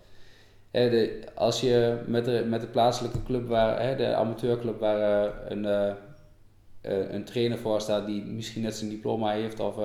De, 0.71 1.21
als 1.35 1.61
je 1.61 1.99
met 2.05 2.25
de, 2.25 2.45
met 2.47 2.61
de 2.61 2.67
plaatselijke 2.67 3.23
club, 3.23 3.47
waar, 3.47 3.97
de 3.97 4.13
amateurclub, 4.13 4.79
waar 4.79 5.33
een, 5.51 5.95
een 7.15 7.23
trainer 7.23 7.57
voor 7.57 7.81
staat 7.81 8.05
die 8.05 8.23
misschien 8.23 8.61
net 8.61 8.75
zijn 8.75 8.89
diploma 8.89 9.31
heeft 9.31 9.59
of, 9.59 9.75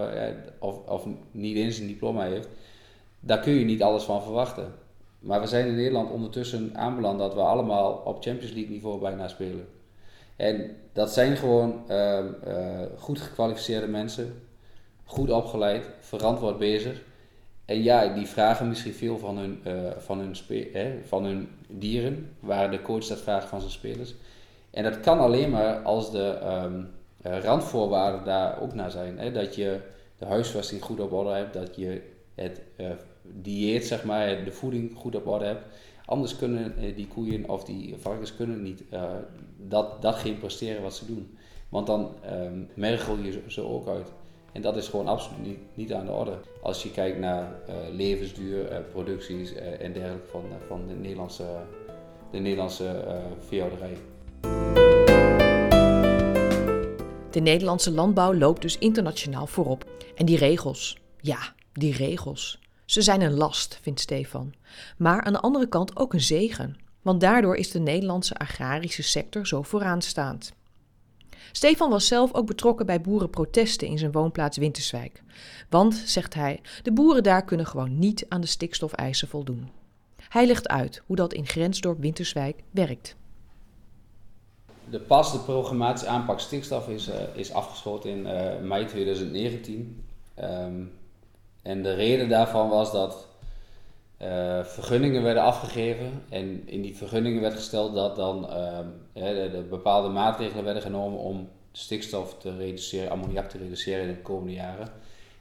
of, 0.59 0.87
of 0.87 1.07
niet 1.31 1.57
eens 1.57 1.79
een 1.79 1.87
diploma 1.87 2.25
heeft, 2.25 2.49
daar 3.21 3.41
kun 3.41 3.53
je 3.53 3.65
niet 3.65 3.83
alles 3.83 4.03
van 4.03 4.23
verwachten. 4.23 4.73
Maar 5.19 5.41
we 5.41 5.47
zijn 5.47 5.67
in 5.67 5.77
Nederland 5.77 6.11
ondertussen 6.11 6.71
aanbeland 6.75 7.19
dat 7.19 7.35
we 7.35 7.41
allemaal 7.41 7.93
op 7.93 8.23
Champions 8.23 8.53
League 8.53 8.73
niveau 8.73 9.01
bijna 9.01 9.29
spelen. 9.29 9.67
En 10.37 10.77
dat 10.93 11.13
zijn 11.13 11.37
gewoon 11.37 11.85
uh, 11.89 12.25
goed 12.97 13.21
gekwalificeerde 13.21 13.87
mensen, 13.87 14.43
goed 15.05 15.31
opgeleid, 15.31 15.89
verantwoord 16.01 16.59
bezig. 16.59 17.03
En 17.65 17.83
ja, 17.83 18.15
die 18.15 18.27
vragen 18.27 18.69
misschien 18.69 18.93
veel 18.93 19.19
van 19.19 19.39
hun, 19.39 19.61
uh, 19.67 19.91
van 19.99 20.19
hun, 20.19 20.37
van 21.05 21.25
hun 21.25 21.49
dieren, 21.69 22.31
waar 22.41 22.71
de 22.71 22.83
coach 22.83 23.07
dat 23.07 23.21
vraagt 23.21 23.49
van 23.49 23.61
zijn 23.61 23.73
spelers. 23.73 24.15
En 24.71 24.83
dat 24.83 25.01
kan 25.01 25.19
alleen 25.19 25.51
maar 25.51 25.83
als 25.83 26.11
de 26.11 26.39
um, 26.65 26.89
randvoorwaarden 27.21 28.25
daar 28.25 28.61
ook 28.61 28.75
naar 28.75 28.91
zijn. 28.91 29.19
Hè? 29.19 29.33
Dat 29.33 29.55
je 29.55 29.81
de 30.19 30.25
huisvesting 30.25 30.83
goed 30.83 31.01
op 31.01 31.13
orde 31.13 31.31
hebt, 31.31 31.55
dat 31.55 31.77
je 31.77 32.03
het 32.35 32.61
dieet, 33.23 33.87
zeg 33.87 34.05
maar, 34.05 34.45
de 34.45 34.53
voeding 34.53 34.97
goed 34.97 35.17
op 35.17 35.27
orde 35.27 35.45
hebt. 35.45 35.65
Anders 36.05 36.37
kunnen 36.37 36.75
die 36.97 37.07
koeien 37.07 37.49
of 37.49 37.65
die 37.65 37.97
varkens 37.99 38.37
kunnen 38.37 38.63
niet 38.63 38.83
dat, 39.57 40.03
datgene 40.03 40.35
presteren 40.35 40.83
wat 40.83 40.95
ze 40.95 41.07
doen. 41.07 41.39
Want 41.69 41.87
dan 41.87 42.15
um, 42.33 42.69
mergel 42.75 43.19
je 43.19 43.43
ze 43.49 43.63
ook 43.63 43.89
uit. 43.89 44.13
En 44.55 44.63
dat 44.63 44.77
is 44.77 44.89
gewoon 44.89 45.07
absoluut 45.07 45.47
niet, 45.47 45.59
niet 45.75 45.93
aan 45.93 46.07
de 46.07 46.13
orde. 46.13 46.39
Als 46.63 46.83
je 46.83 46.91
kijkt 46.91 47.19
naar 47.19 47.53
uh, 47.69 47.75
levensduur, 47.93 48.73
uh, 48.73 48.79
producties 48.93 49.53
uh, 49.53 49.81
en 49.81 49.93
dergelijke 49.93 50.27
van, 50.31 50.43
van 50.67 50.87
de 50.87 50.95
Nederlandse, 50.95 51.45
de 52.31 52.39
Nederlandse 52.39 53.05
veehouderij. 53.47 53.97
De 57.31 57.41
Nederlandse 57.41 57.91
landbouw 57.91 58.35
loopt 58.35 58.63
dus 58.63 58.79
internationaal 58.79 59.47
voorop. 59.47 59.85
En 60.15 60.27
die 60.27 60.39
regels, 60.39 60.99
ja, 61.21 61.55
die 61.73 61.93
regels. 61.93 62.59
Ze 62.85 63.03
zijn 63.03 63.21
een 63.21 63.35
last, 63.35 63.79
vindt 63.83 64.01
Stefan. 64.01 64.55
Maar 64.99 65.23
aan 65.23 65.33
de 65.33 65.41
andere 65.41 65.69
kant 65.69 65.97
ook 65.97 66.13
een 66.13 66.21
zegen 66.21 66.77
want 67.05 67.21
daardoor 67.21 67.57
is 67.57 67.71
de 67.71 67.79
Nederlandse 67.79 68.35
agrarische 68.35 69.03
sector 69.03 69.47
zo 69.47 69.63
vooraanstaand. 69.63 70.53
Stefan 71.53 71.91
was 71.91 72.07
zelf 72.07 72.35
ook 72.35 72.47
betrokken 72.47 72.87
bij 72.87 73.01
boerenprotesten 73.01 73.89
in 73.89 73.99
zijn 73.99 74.13
woonplaats 74.13 74.57
Winterswijk. 74.57 75.23
Want, 75.69 75.95
zegt 75.95 76.35
hij, 76.35 76.61
de 76.83 76.93
boeren 76.93 77.23
daar 77.23 77.45
kunnen 77.45 77.67
gewoon 77.67 77.99
niet 77.99 78.27
aan 78.29 78.41
de 78.41 78.47
stikstofeisen 78.47 79.29
voldoen. 79.29 79.71
Hij 80.29 80.47
legt 80.47 80.69
uit 80.69 81.03
hoe 81.07 81.17
dat 81.17 81.33
in 81.33 81.47
grensdorp 81.47 82.01
Winterswijk 82.01 82.63
werkt. 82.71 83.17
De 84.91 85.01
pas, 85.01 85.33
de 85.33 85.39
programmatische 85.39 86.09
aanpak 86.09 86.41
stikstof, 86.41 86.89
is, 86.89 87.09
uh, 87.09 87.15
is 87.35 87.53
afgesloten 87.53 88.11
in 88.11 88.27
uh, 88.27 88.61
mei 88.63 88.87
2019. 88.87 90.05
Um, 90.39 90.45
ehm, 90.45 90.83
en 91.63 91.83
de 91.83 91.95
reden 91.95 92.29
daarvan 92.29 92.69
was 92.69 92.93
dat 92.93 93.29
uh, 94.23 94.65
vergunningen 94.65 95.23
werden 95.23 95.43
afgegeven 95.43 96.23
en 96.29 96.69
in 96.69 96.83
die 96.83 96.97
vergunningen 96.97 97.41
werd 97.41 97.55
gesteld 97.55 97.95
dat 97.95 98.17
dan 98.17 98.47
uh, 98.51 98.79
de, 99.15 99.49
de 99.53 99.67
bepaalde 99.71 100.09
maatregelen 100.09 100.65
werden 100.65 100.83
genomen 100.83 101.19
om 101.19 101.49
stikstof 101.73 102.39
te 102.39 102.57
reduceren, 102.57 103.11
ammoniak 103.11 103.49
te 103.49 103.59
reduceren 103.59 104.09
in 104.09 104.15
de 104.15 104.23
komende 104.23 104.53
jaren. 104.53 104.89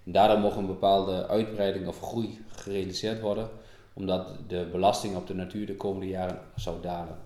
En 0.05 0.11
daardoor 0.11 0.39
mocht 0.39 0.57
een 0.57 0.65
bepaalde 0.65 1.27
uitbreiding 1.27 1.87
of 1.87 1.99
groei 1.99 2.45
gerealiseerd 2.47 3.21
worden, 3.21 3.49
omdat 3.93 4.35
de 4.47 4.67
belasting 4.71 5.15
op 5.15 5.27
de 5.27 5.35
natuur 5.35 5.65
de 5.65 5.75
komende 5.75 6.07
jaren 6.07 6.39
zou 6.55 6.81
dalen. 6.81 7.17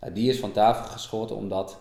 Nou, 0.00 0.12
die 0.12 0.30
is 0.30 0.40
van 0.40 0.52
tafel 0.52 0.84
geschoten 0.84 1.36
omdat 1.36 1.80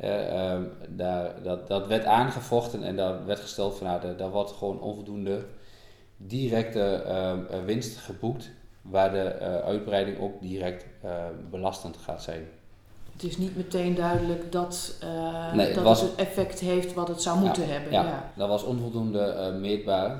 uh, 0.00 0.60
daar, 0.88 1.42
dat, 1.42 1.68
dat 1.68 1.86
werd 1.86 2.04
aangevochten 2.04 2.82
en 2.82 2.96
daar 2.96 3.26
werd 3.26 3.40
gesteld 3.40 3.76
van 3.76 3.86
nou, 3.86 4.16
daar 4.16 4.30
wordt 4.30 4.50
gewoon 4.50 4.80
onvoldoende 4.80 5.44
directe 6.16 7.04
uh, 7.06 7.64
winst 7.64 7.96
geboekt, 7.96 8.50
waar 8.82 9.12
de 9.12 9.36
uh, 9.40 9.56
uitbreiding 9.56 10.18
ook 10.20 10.40
direct 10.40 10.86
uh, 11.04 11.24
belastend 11.50 11.96
gaat 11.96 12.22
zijn. 12.22 12.48
Het 13.22 13.30
is 13.30 13.38
niet 13.38 13.56
meteen 13.56 13.94
duidelijk 13.94 14.52
dat, 14.52 14.96
nee, 15.54 15.66
het, 15.66 15.74
dat 15.74 15.84
was, 15.84 16.00
het, 16.00 16.14
effect 16.14 16.60
heeft 16.60 16.94
wat 16.94 17.08
het 17.08 17.22
zou 17.22 17.38
moeten 17.38 17.68
hebben. 17.68 17.92
Ja, 17.92 18.04
ja, 18.04 18.32
dat 18.36 18.48
was 18.48 18.64
onvoldoende 18.64 19.56
meetbaar. 19.60 20.10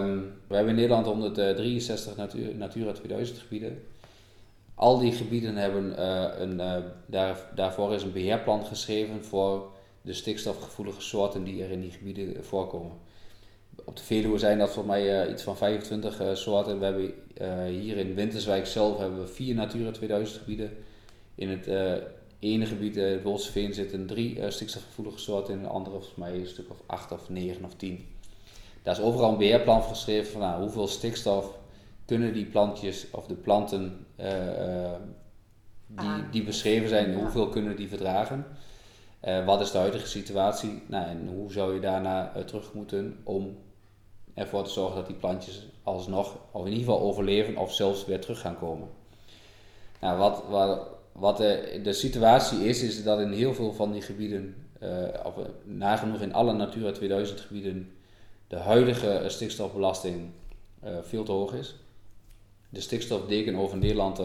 Um, 0.00 0.32
we 0.46 0.54
hebben 0.54 0.72
in 0.72 0.80
Nederland 0.80 1.06
163 1.06 2.16
natuur, 2.16 2.54
Natura 2.54 2.92
2000 2.92 3.38
gebieden. 3.38 3.82
Al 4.74 4.98
die 4.98 5.12
gebieden 5.12 5.56
hebben 5.56 6.02
een, 6.42 6.82
daar, 7.06 7.38
daarvoor 7.54 7.94
is 7.94 8.02
een 8.02 8.12
beheerplan 8.12 8.64
geschreven 8.64 9.24
voor 9.24 9.70
de 10.02 10.12
stikstofgevoelige 10.12 11.00
soorten 11.00 11.44
die 11.44 11.62
er 11.62 11.70
in 11.70 11.80
die 11.80 11.90
gebieden 11.90 12.44
voorkomen 12.44 12.92
op 13.84 13.96
de 13.96 14.02
Veluwe 14.02 14.38
zijn 14.38 14.58
dat 14.58 14.70
voor 14.70 14.86
mij 14.86 15.30
iets 15.30 15.42
van 15.42 15.56
25 15.56 16.20
uh, 16.20 16.30
eh, 16.30 16.36
soorten. 16.36 16.78
We 16.78 16.84
hebben 16.84 17.14
hier 17.68 17.96
in 17.96 18.14
Winterswijk 18.14 18.66
zelf 18.66 18.98
hebben 18.98 19.20
we 19.20 19.26
vier 19.26 19.54
Natura 19.54 19.90
2000 19.90 20.38
gebieden. 20.38 20.70
In 21.34 21.48
het 21.48 21.66
ene 22.38 22.66
gebied, 22.66 22.94
het 22.94 23.22
Wolseveen, 23.22 23.74
zitten 23.74 24.06
drie 24.06 24.50
stikstofgevoelige 24.50 25.18
soorten. 25.18 25.54
In 25.54 25.60
het 25.60 25.70
andere 25.70 25.96
volgens 25.96 26.16
mij 26.16 26.34
een 26.34 26.46
stuk 26.46 26.70
of 26.70 26.82
acht 26.86 27.12
of 27.12 27.28
negen 27.28 27.64
of 27.64 27.74
tien. 27.74 28.06
Daar 28.82 28.94
is 28.94 29.00
overal 29.00 29.30
een 29.30 29.38
beheerplan 29.38 29.82
voor 29.82 29.94
geschreven 29.94 30.32
van 30.32 30.40
nou, 30.40 30.60
hoeveel 30.60 30.88
stikstof 30.88 31.58
kunnen 32.04 32.32
die 32.32 32.44
plantjes 32.44 33.10
of 33.10 33.26
de 33.26 33.34
planten 33.34 34.06
die, 35.86 35.98
ah. 36.06 36.18
die 36.30 36.44
beschreven 36.44 36.88
zijn, 36.88 37.14
hoeveel 37.14 37.48
kunnen 37.48 37.76
die 37.76 37.88
verdragen. 37.88 38.46
wat 39.44 39.60
is 39.60 39.70
de 39.70 39.78
huidige 39.78 40.06
situatie? 40.06 40.82
Nou, 40.86 41.06
en 41.06 41.28
hoe 41.28 41.52
zou 41.52 41.74
je 41.74 41.80
daarna 41.80 42.32
terug 42.46 42.72
moeten 42.72 43.20
om 43.24 43.56
ervoor 44.36 44.64
te 44.64 44.70
zorgen 44.70 44.96
dat 44.96 45.06
die 45.06 45.16
plantjes 45.16 45.66
alsnog, 45.82 46.36
of 46.50 46.66
in 46.66 46.72
ieder 46.72 46.84
geval 46.84 47.00
overleven 47.00 47.56
of 47.56 47.74
zelfs 47.74 48.04
weer 48.04 48.20
terug 48.20 48.40
gaan 48.40 48.58
komen. 48.58 48.88
Nou, 50.00 50.18
wat, 50.18 50.42
wat, 50.48 50.88
wat 51.18 51.36
de, 51.36 51.80
de 51.82 51.92
situatie 51.92 52.68
is, 52.68 52.82
is 52.82 53.02
dat 53.02 53.20
in 53.20 53.32
heel 53.32 53.54
veel 53.54 53.72
van 53.72 53.92
die 53.92 54.02
gebieden, 54.02 54.54
uh, 54.82 55.08
of 55.24 55.34
nagenoeg 55.64 56.20
in 56.20 56.34
alle 56.34 56.52
Natura 56.52 56.92
2000 56.92 57.40
gebieden, 57.40 57.90
de 58.48 58.56
huidige 58.56 59.24
stikstofbelasting 59.26 60.30
uh, 60.84 60.90
veel 61.02 61.24
te 61.24 61.32
hoog 61.32 61.52
is. 61.52 61.74
De 62.68 62.80
stikstofdeken 62.80 63.56
over 63.56 63.78
Nederland 63.78 64.20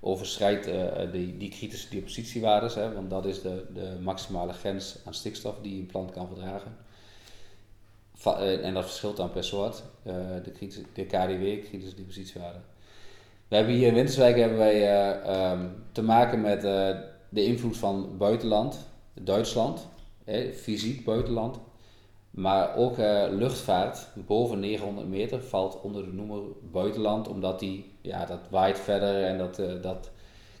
overschrijdt 0.00 0.68
die, 1.12 1.36
die 1.36 1.50
kritische 1.50 1.90
depositiewaardes, 1.90 2.74
hè, 2.74 2.92
want 2.92 3.10
dat 3.10 3.26
is 3.26 3.42
de, 3.42 3.64
de 3.74 3.96
maximale 4.00 4.52
grens 4.52 4.98
aan 5.04 5.14
stikstof 5.14 5.54
die 5.62 5.80
een 5.80 5.86
plant 5.86 6.10
kan 6.10 6.26
verdragen. 6.26 6.76
Eh, 8.24 8.64
en 8.64 8.74
dat 8.74 8.84
verschilt 8.84 9.16
dan 9.16 9.30
per 9.30 9.44
soort, 9.44 9.82
de, 10.02 10.52
de 10.92 11.04
KDW, 11.04 11.68
kritische 11.68 11.96
depositiewaarde. 11.96 12.58
We 13.50 13.56
hebben 13.56 13.74
hier 13.74 13.88
in 13.88 13.94
Winterswijk 13.94 14.36
hebben 14.36 14.58
wij 14.58 15.08
uh, 15.24 15.50
um, 15.50 15.72
te 15.92 16.02
maken 16.02 16.40
met 16.40 16.64
uh, 16.64 16.88
de 17.28 17.44
invloed 17.44 17.76
van 17.76 18.16
buitenland, 18.18 18.78
Duitsland, 19.14 19.88
eh, 20.24 20.52
fysiek 20.52 21.04
buitenland, 21.04 21.58
maar 22.30 22.76
ook 22.76 22.96
luchtvaart 23.30 24.06
boven 24.14 24.60
900 24.60 25.08
meter 25.08 25.42
valt 25.42 25.80
onder 25.80 26.04
de 26.04 26.12
noemer 26.12 26.40
buitenland, 26.72 27.28
omdat 27.28 27.58
die, 27.58 27.92
ja, 28.00 28.24
dat 28.24 28.38
waait 28.50 28.78
verder 28.78 29.24
en 29.24 29.38
dat, 29.38 29.62
dat 29.82 30.10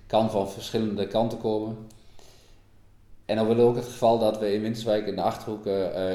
kan 0.06 0.30
van 0.30 0.50
verschillende 0.50 1.06
kanten 1.06 1.38
komen. 1.38 1.76
En 3.24 3.36
dan 3.36 3.46
wordt 3.46 3.60
ook 3.60 3.76
het 3.76 3.84
geval 3.84 4.18
dat 4.18 4.38
we 4.38 4.54
in 4.54 4.62
Winterswijk 4.62 5.06
in 5.06 5.16
de 5.16 5.22
Achterhoek 5.22 5.66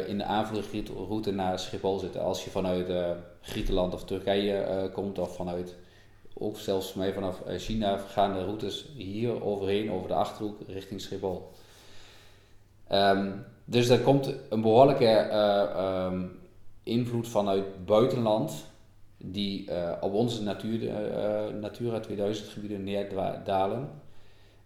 in 0.07 0.17
de 0.17 0.25
aanvliegroute 0.25 1.31
naar 1.31 1.59
Schiphol 1.59 1.99
zitten. 1.99 2.21
Als 2.21 2.43
je 2.43 2.49
vanuit 2.49 2.91
Griekenland 3.41 3.93
of 3.93 4.03
Turkije 4.03 4.89
komt 4.93 5.19
of 5.19 5.35
vanuit, 5.35 5.76
ook 6.38 6.57
zelfs 6.57 6.93
mij 6.93 7.13
vanaf 7.13 7.41
China 7.47 7.97
gaan 7.97 8.33
de 8.33 8.43
routes 8.43 8.86
hier 8.95 9.43
overheen 9.43 9.91
over 9.91 10.07
de 10.07 10.13
Achterhoek 10.13 10.57
richting 10.67 11.01
Schiphol. 11.01 11.51
Um, 12.91 13.45
dus 13.65 13.89
er 13.89 13.99
komt 13.99 14.33
een 14.49 14.61
behoorlijke 14.61 15.29
um, 16.11 16.39
invloed 16.83 17.27
vanuit 17.27 17.86
buitenland 17.86 18.65
die 19.17 19.69
op 20.01 20.13
onze 20.13 20.43
natuur, 20.43 20.91
Natura 21.59 21.99
2000 21.99 22.47
gebieden 22.47 22.83
neerdalen 22.83 23.89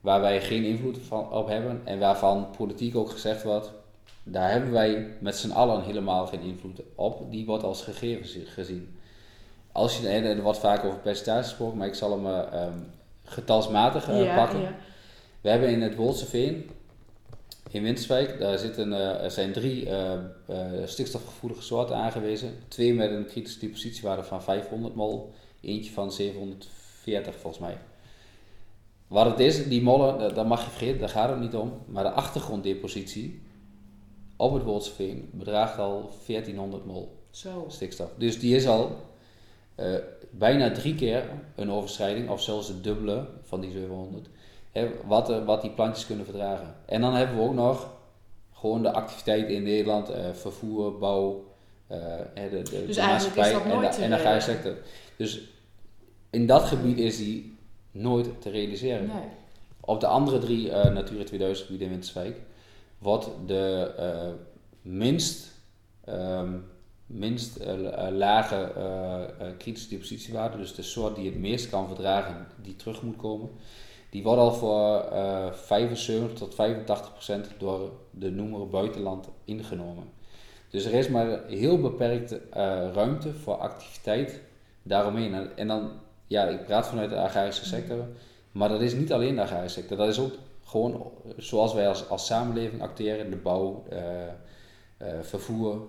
waar 0.02 0.22
wij 0.22 0.42
geen 0.42 0.64
invloed 0.64 0.98
van, 0.98 1.32
op 1.32 1.48
hebben 1.48 1.82
en 1.84 2.00
waarvan 2.00 2.48
politiek 2.58 2.96
ook 2.96 3.10
gezegd 3.10 3.44
wordt, 3.44 3.72
daar 4.24 4.52
hebben 4.52 4.72
wij 4.72 5.18
met 5.20 5.36
z'n 5.36 5.52
allen 5.52 5.84
helemaal 5.84 6.28
geen 6.28 6.42
invloed 6.42 6.82
op. 6.96 7.32
Die 7.32 7.46
wordt 7.46 7.64
als 7.64 7.82
gegeven 7.82 8.46
gezien. 8.46 8.98
Als 9.72 9.98
je, 9.98 10.08
er 10.08 10.42
wordt 10.42 10.60
vaak 10.60 10.84
over 10.84 11.00
percentage 11.00 11.44
gesproken, 11.44 11.78
maar 11.78 11.88
ik 11.88 11.96
zal 11.96 12.12
hem 12.12 12.26
uh, 12.26 12.68
getalsmatig 13.24 14.10
uh, 14.10 14.36
pakken. 14.36 14.62
Ja. 14.62 14.76
We 15.42 15.50
hebben 15.50 15.70
in 15.70 15.82
het 15.82 15.96
Wolse 15.96 16.26
Veen 16.26 16.70
In 17.70 17.84
Winterswijk 17.84 18.40
daar 18.40 18.58
zitten, 18.58 18.92
er 19.22 19.32
zijn 19.32 19.54
drie 19.54 19.88
stikstofgevoelige 20.86 21.62
soorten 21.62 21.96
aangewezen. 21.96 22.54
Twee 22.68 22.94
met 22.94 23.12
een 23.12 23.26
kritische 23.26 23.60
depositiewaarde 23.60 24.24
van 24.24 24.44
500 24.44 24.96
mol, 24.96 25.34
eentje 25.62 25.92
van 25.92 26.12
740 26.12 27.36
volgens 27.36 27.62
mij. 27.62 27.78
Wat 29.10 29.26
het 29.26 29.40
is, 29.40 29.68
die 29.68 29.82
mollen, 29.82 30.34
dat 30.36 30.48
mag 30.48 30.64
je 30.64 30.70
vergeten, 30.70 31.00
daar 31.00 31.10
gaat 31.10 31.30
het 31.30 31.40
niet 31.40 31.56
om. 31.56 31.74
Maar 31.86 32.04
de 32.04 32.12
achtergronddepositie 32.12 33.42
op 34.36 34.54
het 34.54 34.64
Wolsveen 34.64 35.30
bedraagt 35.34 35.78
al 35.78 36.14
1400 36.28 36.86
mol 36.86 37.18
Zo. 37.30 37.66
stikstof. 37.68 38.10
Dus 38.18 38.40
die 38.40 38.56
is 38.56 38.68
al 38.68 38.96
uh, 39.80 39.96
bijna 40.30 40.72
drie 40.72 40.96
keer 40.96 41.24
een 41.56 41.72
overschrijding, 41.72 42.30
of 42.30 42.42
zelfs 42.42 42.68
het 42.68 42.84
dubbele 42.84 43.26
van 43.44 43.62
die 43.62 43.72
700. 43.72 44.28
Hè, 44.72 44.90
wat, 45.06 45.30
uh, 45.30 45.46
wat 45.46 45.62
die 45.62 45.72
plantjes 45.72 46.06
kunnen 46.06 46.26
verdragen. 46.26 46.76
En 46.86 47.02
dan 47.02 47.14
hebben 47.14 47.38
we 47.38 47.44
ook 47.44 47.54
nog 47.54 47.94
gewoon 48.54 48.82
de 48.82 48.92
activiteit 48.92 49.50
in 49.50 49.64
Nederland, 49.64 50.10
uh, 50.10 50.16
vervoer, 50.34 50.98
bouw, 50.98 51.48
de, 51.88 52.50
de, 52.50 52.62
dus 52.86 52.96
de 52.96 53.02
maatschappij 53.02 53.54
en 53.54 53.80
de, 53.80 53.88
en 53.88 54.10
de 54.10 54.40
sector. 54.40 54.76
Dus 55.18 55.42
in 56.30 56.48
dat 56.48 56.64
gebied 56.64 56.98
is 56.98 57.18
die 57.18 57.58
nooit 57.92 58.42
te 58.42 58.50
realiseren. 58.50 59.08
Nee. 59.08 59.24
Op 59.80 60.00
de 60.00 60.08
andere 60.08 60.38
drie 60.38 60.68
uh, 60.68 60.86
Natura 60.86 61.24
2000 61.24 61.66
gebieden 61.66 61.88
in 61.88 61.94
Winterswijk 61.94 62.38
wordt 62.98 63.30
de 63.46 64.36
minst, 64.82 65.52
um, 66.10 66.66
minst 67.10 67.60
uh, 67.62 68.08
lage 68.12 68.72
kritische 69.58 69.90
depositiewaarde, 69.90 70.58
dus 70.58 70.76
de 70.76 70.82
soort 70.82 71.16
die 71.16 71.26
het 71.26 71.40
meest 71.40 71.70
kan 71.70 71.88
verdragen, 71.88 72.48
die 72.62 72.76
terug 72.76 73.02
moet 73.02 73.16
komen, 73.16 73.50
die 74.10 74.24
wordt 74.24 74.40
al 74.40 74.54
voor 74.54 75.06
75 75.54 76.38
tot 76.38 76.56
85 76.56 77.12
procent 77.12 77.50
door 77.58 77.92
de 78.12 78.32
noemer 78.32 78.70
buitenland 78.70 79.30
ingenomen. 79.46 80.04
Dus 80.70 80.86
er 80.86 80.94
is 80.94 81.10
maar 81.10 81.44
heel 81.48 81.82
beperkte 81.82 82.42
ruimte 82.94 83.34
voor 83.34 83.56
activiteit 83.56 84.42
daaromheen. 84.84 85.56
En 85.56 85.68
dan 85.68 85.92
ja, 86.28 86.48
ik 86.48 86.66
praat 86.66 86.88
vanuit 86.88 87.10
de 87.10 87.20
agrarische 87.20 87.66
sector, 87.66 88.08
maar 88.52 88.70
dat 88.70 88.82
is 88.82 88.94
niet 88.94 89.14
alleen 89.14 89.36
de 89.36 89.42
agrarische 89.42 89.80
sector. 89.80 89.98
Dat 89.98 90.08
is 90.08 90.20
ook 90.20 90.34
gewoon 90.64 91.12
zoals 91.38 91.74
wij 91.74 91.88
als, 91.88 92.10
als 92.10 92.26
samenleving 92.26 92.82
acteren, 92.82 93.30
de 93.30 93.36
bouw, 93.36 93.84
uh, 93.92 95.08
vervoer 95.22 95.88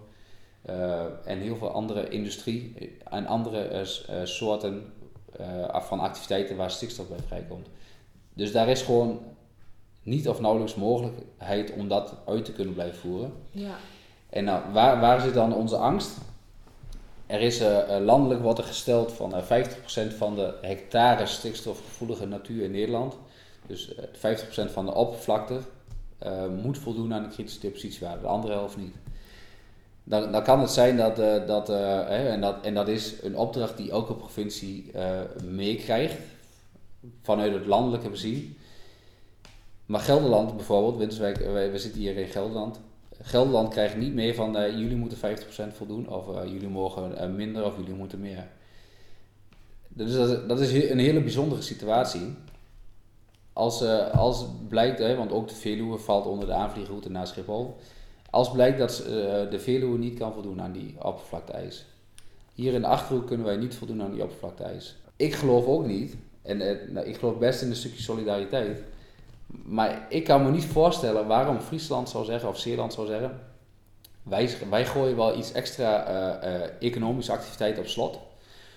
en 1.24 1.38
heel 1.38 1.56
veel 1.56 1.70
andere 1.70 2.08
industrie 2.08 2.74
en 3.11 3.26
andere 3.26 3.84
soorten 4.24 4.92
van 5.72 6.00
activiteiten 6.00 6.56
waar 6.56 6.70
stikstof 6.70 7.08
bij 7.08 7.18
vrijkomt. 7.26 7.68
Dus 8.34 8.52
daar 8.52 8.68
is 8.68 8.82
gewoon 8.82 9.20
niet 10.02 10.28
of 10.28 10.40
nauwelijks 10.40 10.74
mogelijkheid 10.74 11.72
om 11.72 11.88
dat 11.88 12.14
uit 12.26 12.44
te 12.44 12.52
kunnen 12.52 12.74
blijven 12.74 12.98
voeren. 12.98 13.32
Ja. 13.50 13.76
En 14.30 14.44
nou, 14.44 14.72
waar, 14.72 15.00
waar 15.00 15.20
zit 15.20 15.34
dan 15.34 15.54
onze 15.54 15.76
angst? 15.76 16.16
Er 17.26 17.40
is 17.40 17.61
uh, 17.61 17.78
landelijk 18.00 18.42
wordt 18.42 18.58
er 18.58 18.64
gesteld 18.64 19.12
van 19.12 19.36
uh, 19.36 19.64
50% 20.12 20.16
van 20.16 20.34
de 20.34 20.54
hectare 20.61 21.26
stikstofgevoelige 21.26 22.26
natuur 22.26 22.64
in 22.64 22.70
Nederland, 22.70 23.16
dus 23.66 23.94
50% 23.94 23.98
van 24.72 24.86
de 24.86 24.94
oppervlakte, 24.94 25.61
moet 26.62 26.78
voldoen 26.78 27.14
aan 27.14 27.22
de 27.22 27.28
kritische 27.28 27.61
depositiewaarde, 27.61 28.20
de 28.20 28.26
andere 28.26 28.52
helft 28.52 28.76
niet. 28.76 28.94
Dan, 30.11 30.42
kan 30.42 30.61
het 30.61 30.70
zijn 30.70 30.96
dat, 30.96 31.16
dat, 31.46 31.68
hè, 31.68 32.28
en 32.28 32.40
dat, 32.40 32.56
en 32.62 32.74
dat 32.74 32.88
is 32.88 33.22
een 33.22 33.36
opdracht 33.36 33.76
die 33.76 33.90
elke 33.90 34.14
provincie 34.14 34.90
meekrijgt 35.44 36.16
vanuit 37.22 37.52
het 37.52 37.66
landelijke 37.66 38.08
bezien. 38.08 38.56
Maar 39.86 40.00
Gelderland 40.00 40.56
bijvoorbeeld, 40.56 40.96
Winterswijk, 40.96 41.38
we 41.72 41.78
zitten 41.78 42.00
hier 42.00 42.16
in 42.16 42.28
Gelderland, 42.28 42.80
Gelderland 43.22 43.68
krijgt 43.68 43.96
niet 43.96 44.14
meer 44.14 44.34
van 44.34 44.52
jullie 44.52 44.96
moeten 44.96 45.18
50% 45.18 45.20
voldoen 45.72 46.08
of 46.08 46.44
jullie 46.44 46.68
mogen 46.68 47.34
minder 47.36 47.64
of 47.64 47.76
jullie 47.76 47.94
moeten 47.94 48.20
meer. 48.20 48.46
Dus 49.88 50.12
dat, 50.12 50.48
dat 50.48 50.61
is 50.61 50.90
een 50.90 50.98
hele 50.98 51.20
bijzondere 51.20 51.62
situatie. 51.62 52.34
Als, 53.52 53.82
als 54.12 54.44
blijkt, 54.68 54.98
hè, 54.98 55.16
want 55.16 55.32
ook 55.32 55.48
de 55.48 55.54
Veluwe 55.54 55.98
valt 55.98 56.26
onder 56.26 56.46
de 56.46 56.52
aanvliegroute 56.52 57.11
naar 57.11 57.26
Schiphol. 57.26 57.76
Als 58.30 58.50
blijkt 58.50 58.78
dat 58.78 58.96
de 59.50 59.58
Veluwe 59.58 59.98
niet 59.98 60.18
kan 60.18 60.32
voldoen 60.32 60.62
aan 60.62 60.72
die 60.72 60.94
oppervlakte-eis. 60.98 61.86
Hier 62.54 62.72
in 62.72 62.80
de 62.80 62.86
Achterhoek 62.86 63.26
kunnen 63.26 63.46
wij 63.46 63.56
niet 63.56 63.74
voldoen 63.74 64.02
aan 64.02 64.12
die 64.12 64.22
oppervlakte-eis. 64.22 64.96
Ik 65.16 65.34
geloof 65.34 65.66
ook 65.66 65.86
niet, 65.86 66.16
en 66.42 66.58
nou, 66.92 67.06
ik 67.06 67.16
geloof 67.16 67.38
best 67.38 67.62
in 67.62 67.68
een 67.68 67.76
stukje 67.76 68.02
solidariteit 68.02 68.82
maar 69.64 70.06
ik 70.08 70.24
kan 70.24 70.44
me 70.44 70.50
niet 70.50 70.64
voorstellen 70.64 71.26
waarom 71.26 71.60
Friesland 71.60 72.08
zou 72.08 72.24
zeggen 72.24 72.48
of 72.48 72.58
Zeeland 72.58 72.92
zou 72.92 73.06
zeggen: 73.06 73.40
wij, 74.22 74.50
wij 74.70 74.86
gooien 74.86 75.16
wel 75.16 75.38
iets 75.38 75.52
extra 75.52 76.08
uh, 76.44 76.60
economische 76.80 77.32
activiteit 77.32 77.78
op 77.78 77.86
slot, 77.86 78.18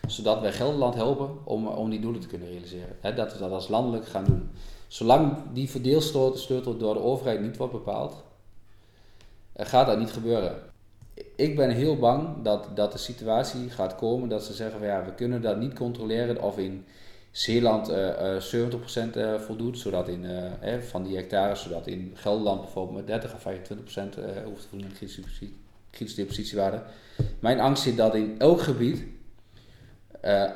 zodat 0.07 0.41
wij 0.41 0.51
Gelderland 0.51 0.95
helpen 0.95 1.29
om, 1.43 1.67
om 1.67 1.89
die 1.89 1.99
doelen 1.99 2.21
te 2.21 2.27
kunnen 2.27 2.47
realiseren. 2.47 2.95
dat 3.01 3.33
we 3.33 3.39
dat 3.39 3.51
als 3.51 3.67
landelijk 3.67 4.07
gaan 4.07 4.23
doen. 4.23 4.49
Zolang 4.87 5.37
die 5.53 5.69
verdeelsleutel 5.69 6.77
door 6.77 6.93
de 6.93 7.03
overheid 7.03 7.41
niet 7.41 7.57
wordt 7.57 7.73
bepaald, 7.73 8.22
gaat 9.55 9.87
dat 9.87 9.99
niet 9.99 10.11
gebeuren. 10.11 10.55
Ik 11.35 11.55
ben 11.55 11.69
heel 11.69 11.97
bang 11.97 12.43
dat, 12.43 12.67
dat 12.75 12.91
de 12.91 12.97
situatie 12.97 13.69
gaat 13.69 13.95
komen 13.95 14.29
dat 14.29 14.43
ze 14.43 14.53
zeggen 14.53 14.79
van 14.79 14.87
ja, 14.87 15.05
we 15.05 15.13
kunnen 15.13 15.41
dat 15.41 15.57
niet 15.57 15.73
controleren 15.73 16.41
of 16.41 16.57
in 16.57 16.85
Zeeland 17.33 17.89
uh, 17.89 18.07
uh, 18.07 19.39
70% 19.39 19.41
voldoet, 19.45 19.77
zodat 19.77 20.07
in, 20.07 20.23
uh, 20.23 20.77
van 20.79 21.03
die 21.03 21.15
hectares, 21.15 21.61
zodat 21.61 21.87
in 21.87 22.11
Gelderland 22.15 22.61
bijvoorbeeld 22.61 22.97
met 22.97 23.07
30 23.07 23.33
of 23.33 23.41
25% 23.41 23.45
uh, 23.45 24.43
hoeft 24.45 24.61
te 24.61 24.67
voldoen 24.69 24.87
aan 24.87 24.95
kritische 25.89 26.21
depositiewaarde. 26.21 26.81
Mijn 27.39 27.59
angst 27.59 27.83
zit 27.83 27.97
dat 27.97 28.15
in 28.15 28.39
elk 28.39 28.61
gebied, 28.61 29.03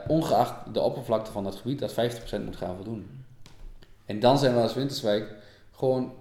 ongeacht 0.08 0.74
de 0.74 0.82
oppervlakte 0.82 1.32
van 1.32 1.44
dat 1.44 1.56
gebied, 1.56 1.80
dat 1.80 1.92
50% 1.92 1.96
moet 2.46 2.56
gaan 2.56 2.76
voldoen. 2.76 3.26
En 4.06 4.20
dan 4.20 4.38
zijn 4.38 4.54
we 4.56 4.62
als 4.62 4.74
Winterswijk 4.74 5.36
gewoon 5.72 6.14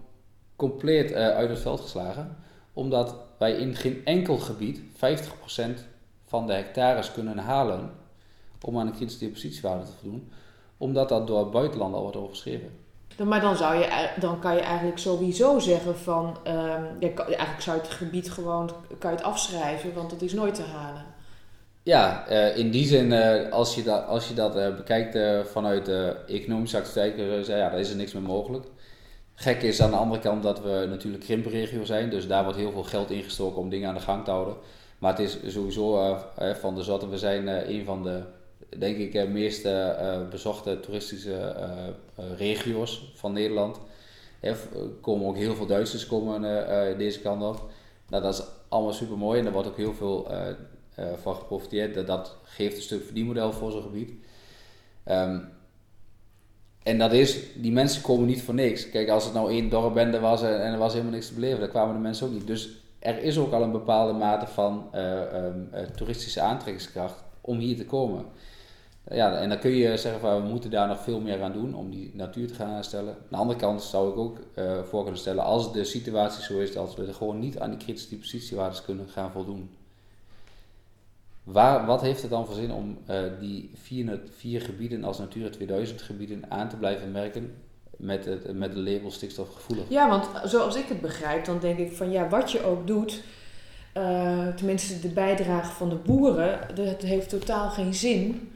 compleet 0.56 1.12
uit 1.12 1.48
het 1.48 1.58
veld 1.58 1.80
geslagen, 1.80 2.36
omdat 2.76 3.14
wij 3.38 3.52
in 3.52 3.74
geen 3.74 4.04
enkel 4.04 4.38
gebied 4.38 4.80
50% 4.80 4.80
van 6.26 6.46
de 6.46 6.52
hectares 6.52 7.12
kunnen 7.12 7.38
halen 7.38 7.90
om 8.60 8.78
aan 8.78 8.86
de 8.86 8.92
kritische 8.92 9.24
depositiewaarde 9.24 9.84
te 9.84 9.92
voldoen 10.00 10.30
omdat 10.76 11.08
dat 11.08 11.26
door 11.26 11.50
buitenland 11.50 11.94
al 11.94 12.02
wordt 12.02 12.16
overschreven. 12.16 12.70
Maar 13.24 13.40
dan, 13.40 13.56
zou 13.56 13.74
je, 13.74 14.08
dan 14.20 14.40
kan 14.40 14.54
je 14.54 14.60
eigenlijk 14.60 14.98
sowieso 14.98 15.58
zeggen 15.58 15.96
van, 15.96 16.36
um, 16.46 16.86
ja, 17.00 17.08
eigenlijk 17.16 17.60
zou 17.60 17.76
je 17.76 17.82
het 17.82 17.92
gebied 17.92 18.30
gewoon 18.30 18.70
kan 18.98 19.10
je 19.10 19.16
het 19.16 19.26
afschrijven, 19.26 19.94
want 19.94 20.10
het 20.10 20.22
is 20.22 20.32
nooit 20.32 20.54
te 20.54 20.62
halen. 20.62 21.04
Ja, 21.82 22.30
uh, 22.30 22.56
in 22.56 22.70
die 22.70 22.86
zin, 22.86 23.12
uh, 23.12 23.52
als 23.52 23.74
je 23.74 23.82
dat, 23.82 24.06
als 24.06 24.28
je 24.28 24.34
dat 24.34 24.56
uh, 24.56 24.76
bekijkt 24.76 25.18
vanuit 25.50 25.84
de 25.84 26.16
economische 26.26 26.76
activiteit, 26.76 27.46
ja, 27.46 27.68
daar 27.70 27.78
is 27.80 27.90
er 27.90 27.96
niks 27.96 28.12
meer 28.12 28.22
mogelijk. 28.22 28.66
Gek 29.38 29.62
is 29.62 29.80
aan 29.80 29.90
de 29.90 29.96
andere 29.96 30.20
kant 30.20 30.42
dat 30.42 30.60
we 30.60 30.86
natuurlijk 30.88 31.24
krimpenregio 31.24 31.84
zijn, 31.84 32.10
dus 32.10 32.26
daar 32.26 32.42
wordt 32.42 32.58
heel 32.58 32.72
veel 32.72 32.84
geld 32.84 33.10
ingestoken 33.10 33.60
om 33.60 33.68
dingen 33.68 33.88
aan 33.88 33.94
de 33.94 34.00
gang 34.00 34.24
te 34.24 34.30
houden. 34.30 34.56
Maar 34.98 35.10
het 35.10 35.20
is 35.20 35.52
sowieso 35.52 36.16
van 36.60 36.74
de 36.74 36.82
zotte, 36.82 37.08
we 37.08 37.18
zijn 37.18 37.70
een 37.70 37.84
van 37.84 38.02
de 38.02 38.22
denk 38.78 38.96
ik, 38.96 39.12
de 39.12 39.18
eh, 39.18 39.28
meest 39.28 39.68
bezochte 40.30 40.80
toeristische 40.80 41.54
regio's 42.36 43.12
van 43.14 43.32
Nederland. 43.32 43.80
Er 44.40 44.56
komen 45.00 45.28
ook 45.28 45.36
heel 45.36 45.54
veel 45.54 45.66
Duitsers 45.66 46.06
komen, 46.06 46.40
deze 46.98 47.20
kant 47.20 47.42
op. 47.42 47.70
Nou, 48.08 48.22
dat 48.22 48.34
is 48.34 48.44
allemaal 48.68 48.92
super 48.92 49.18
mooi 49.18 49.38
en 49.38 49.44
daar 49.44 49.52
wordt 49.52 49.68
ook 49.68 49.76
heel 49.76 49.94
veel 49.94 50.30
van 51.22 51.34
geprofiteerd. 51.34 52.06
Dat, 52.06 52.36
geeft 52.42 52.76
een 52.76 52.82
stuk 52.82 53.04
verdienmodel 53.04 53.52
voor 53.52 53.70
zo'n 53.70 53.82
gebied. 53.82 54.12
Um, 55.08 55.48
en 56.86 56.98
dat 56.98 57.12
is, 57.12 57.38
die 57.54 57.72
mensen 57.72 58.02
komen 58.02 58.26
niet 58.26 58.42
voor 58.42 58.54
niks. 58.54 58.90
Kijk, 58.90 59.08
als 59.08 59.24
het 59.24 59.34
nou 59.34 59.50
één 59.50 59.68
dorpbende 59.68 60.20
was 60.20 60.42
en, 60.42 60.62
en 60.62 60.72
er 60.72 60.78
was 60.78 60.92
helemaal 60.92 61.14
niks 61.14 61.28
te 61.28 61.34
beleven, 61.34 61.60
dan 61.60 61.68
kwamen 61.68 61.94
de 61.94 62.00
mensen 62.00 62.26
ook 62.26 62.32
niet. 62.32 62.46
Dus 62.46 62.68
er 62.98 63.22
is 63.22 63.38
ook 63.38 63.52
al 63.52 63.62
een 63.62 63.72
bepaalde 63.72 64.12
mate 64.12 64.46
van 64.46 64.90
um, 64.94 65.70
toeristische 65.96 66.40
aantrekkingskracht 66.40 67.24
om 67.40 67.58
hier 67.58 67.76
te 67.76 67.84
komen. 67.84 68.24
Ja, 69.10 69.38
en 69.38 69.48
dan 69.48 69.58
kun 69.58 69.70
je 69.70 69.96
zeggen 69.96 70.20
van 70.20 70.42
we 70.42 70.48
moeten 70.48 70.70
daar 70.70 70.88
nog 70.88 71.00
veel 71.00 71.20
meer 71.20 71.42
aan 71.42 71.52
doen 71.52 71.74
om 71.74 71.90
die 71.90 72.10
natuur 72.14 72.46
te 72.46 72.54
gaan 72.54 72.70
herstellen. 72.70 73.12
Aan 73.12 73.26
de 73.28 73.36
andere 73.36 73.58
kant 73.58 73.82
zou 73.82 74.10
ik 74.10 74.16
ook 74.16 74.38
uh, 74.54 74.82
voor 74.82 75.02
kunnen 75.02 75.20
stellen, 75.20 75.44
als 75.44 75.72
de 75.72 75.84
situatie 75.84 76.42
zo 76.42 76.58
is 76.58 76.72
dat 76.72 76.96
we 76.96 77.06
er 77.06 77.14
gewoon 77.14 77.38
niet 77.38 77.58
aan 77.58 77.70
die 77.70 77.78
kritische 77.78 78.10
depositiewaardes 78.10 78.82
kunnen 78.82 79.08
gaan 79.08 79.30
voldoen. 79.30 79.70
Waar, 81.46 81.86
wat 81.86 82.00
heeft 82.00 82.22
het 82.22 82.30
dan 82.30 82.46
voor 82.46 82.54
zin 82.54 82.72
om 82.72 82.98
uh, 83.10 83.18
die 83.40 83.70
vier, 83.74 84.20
vier 84.36 84.60
gebieden 84.60 85.04
als 85.04 85.18
Natura 85.18 85.48
2000 85.48 86.02
gebieden 86.02 86.44
aan 86.48 86.68
te 86.68 86.76
blijven 86.76 87.12
merken 87.12 87.54
met 87.96 88.24
het, 88.24 88.54
met 88.54 88.72
de 88.72 88.78
label 88.78 89.10
stikstofgevoelig? 89.10 89.84
Ja, 89.88 90.08
want 90.08 90.28
zoals 90.44 90.76
ik 90.76 90.88
het 90.88 91.00
begrijp, 91.00 91.44
dan 91.44 91.58
denk 91.58 91.78
ik 91.78 91.92
van 91.92 92.10
ja, 92.10 92.28
wat 92.28 92.52
je 92.52 92.64
ook 92.64 92.86
doet, 92.86 93.22
uh, 93.96 94.48
tenminste 94.48 95.00
de 95.00 95.08
bijdrage 95.08 95.72
van 95.72 95.88
de 95.88 95.94
boeren, 95.94 96.60
dat 96.74 97.02
heeft 97.02 97.28
totaal 97.28 97.70
geen 97.70 97.94
zin 97.94 98.50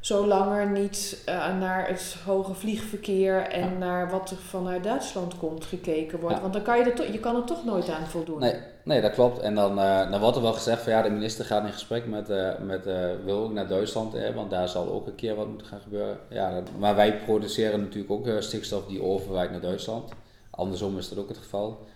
Zolang 0.00 0.52
er 0.52 0.70
niet 0.70 1.22
uh, 1.28 1.58
naar 1.58 1.88
het 1.88 2.16
hoge 2.24 2.54
vliegverkeer 2.54 3.42
en 3.42 3.78
naar 3.78 4.10
wat 4.10 4.30
er 4.30 4.36
vanuit 4.36 4.84
Duitsland 4.84 5.38
komt 5.38 5.64
gekeken 5.64 6.20
wordt. 6.20 6.40
Want 6.40 6.52
dan 6.52 6.62
kan 6.62 6.78
je, 6.78 6.84
er 6.84 6.94
toch, 6.94 7.06
je 7.06 7.18
kan 7.18 7.36
er 7.36 7.44
toch 7.44 7.64
nooit 7.64 7.88
aan 7.88 8.06
voldoen. 8.06 8.38
Nee, 8.38 8.54
nee 8.82 9.00
dat 9.00 9.12
klopt. 9.12 9.38
En 9.38 9.54
dan, 9.54 9.78
uh, 9.78 10.10
dan 10.10 10.20
wordt 10.20 10.36
er 10.36 10.42
wel 10.42 10.52
gezegd 10.52 10.82
van 10.82 10.92
ja, 10.92 11.02
de 11.02 11.10
minister 11.10 11.44
gaat 11.44 11.64
in 11.64 11.72
gesprek 11.72 12.06
met, 12.06 12.30
uh, 12.30 12.58
met 12.58 12.84
wil 13.24 13.38
ook 13.38 13.52
naar 13.52 13.68
Duitsland, 13.68 14.12
hè, 14.12 14.34
want 14.34 14.50
daar 14.50 14.68
zal 14.68 14.88
ook 14.88 15.06
een 15.06 15.14
keer 15.14 15.34
wat 15.34 15.48
moeten 15.48 15.66
gaan 15.66 15.80
gebeuren. 15.80 16.18
Ja, 16.28 16.54
dat, 16.54 16.68
maar 16.78 16.96
wij 16.96 17.18
produceren 17.18 17.80
natuurlijk 17.80 18.12
ook 18.12 18.42
stikstof 18.42 18.86
die 18.86 19.02
overwijkt 19.02 19.52
naar 19.52 19.60
Duitsland. 19.60 20.12
Andersom 20.50 20.98
is 20.98 21.08
dat 21.08 21.18
ook 21.18 21.28
het 21.28 21.38
geval. 21.38 21.86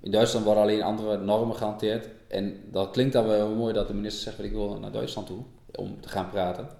In 0.00 0.10
Duitsland 0.10 0.44
worden 0.44 0.62
alleen 0.62 0.82
andere 0.82 1.16
normen 1.16 1.56
gehanteerd. 1.56 2.08
En 2.28 2.60
dat 2.70 2.90
klinkt 2.90 3.12
dan 3.12 3.26
wel 3.26 3.48
mooi 3.48 3.72
dat 3.72 3.88
de 3.88 3.94
minister 3.94 4.22
zegt: 4.22 4.48
ik 4.48 4.52
wil 4.52 4.78
naar 4.78 4.92
Duitsland 4.92 5.26
toe 5.26 5.42
om 5.74 6.00
te 6.00 6.08
gaan 6.08 6.30
praten. 6.30 6.77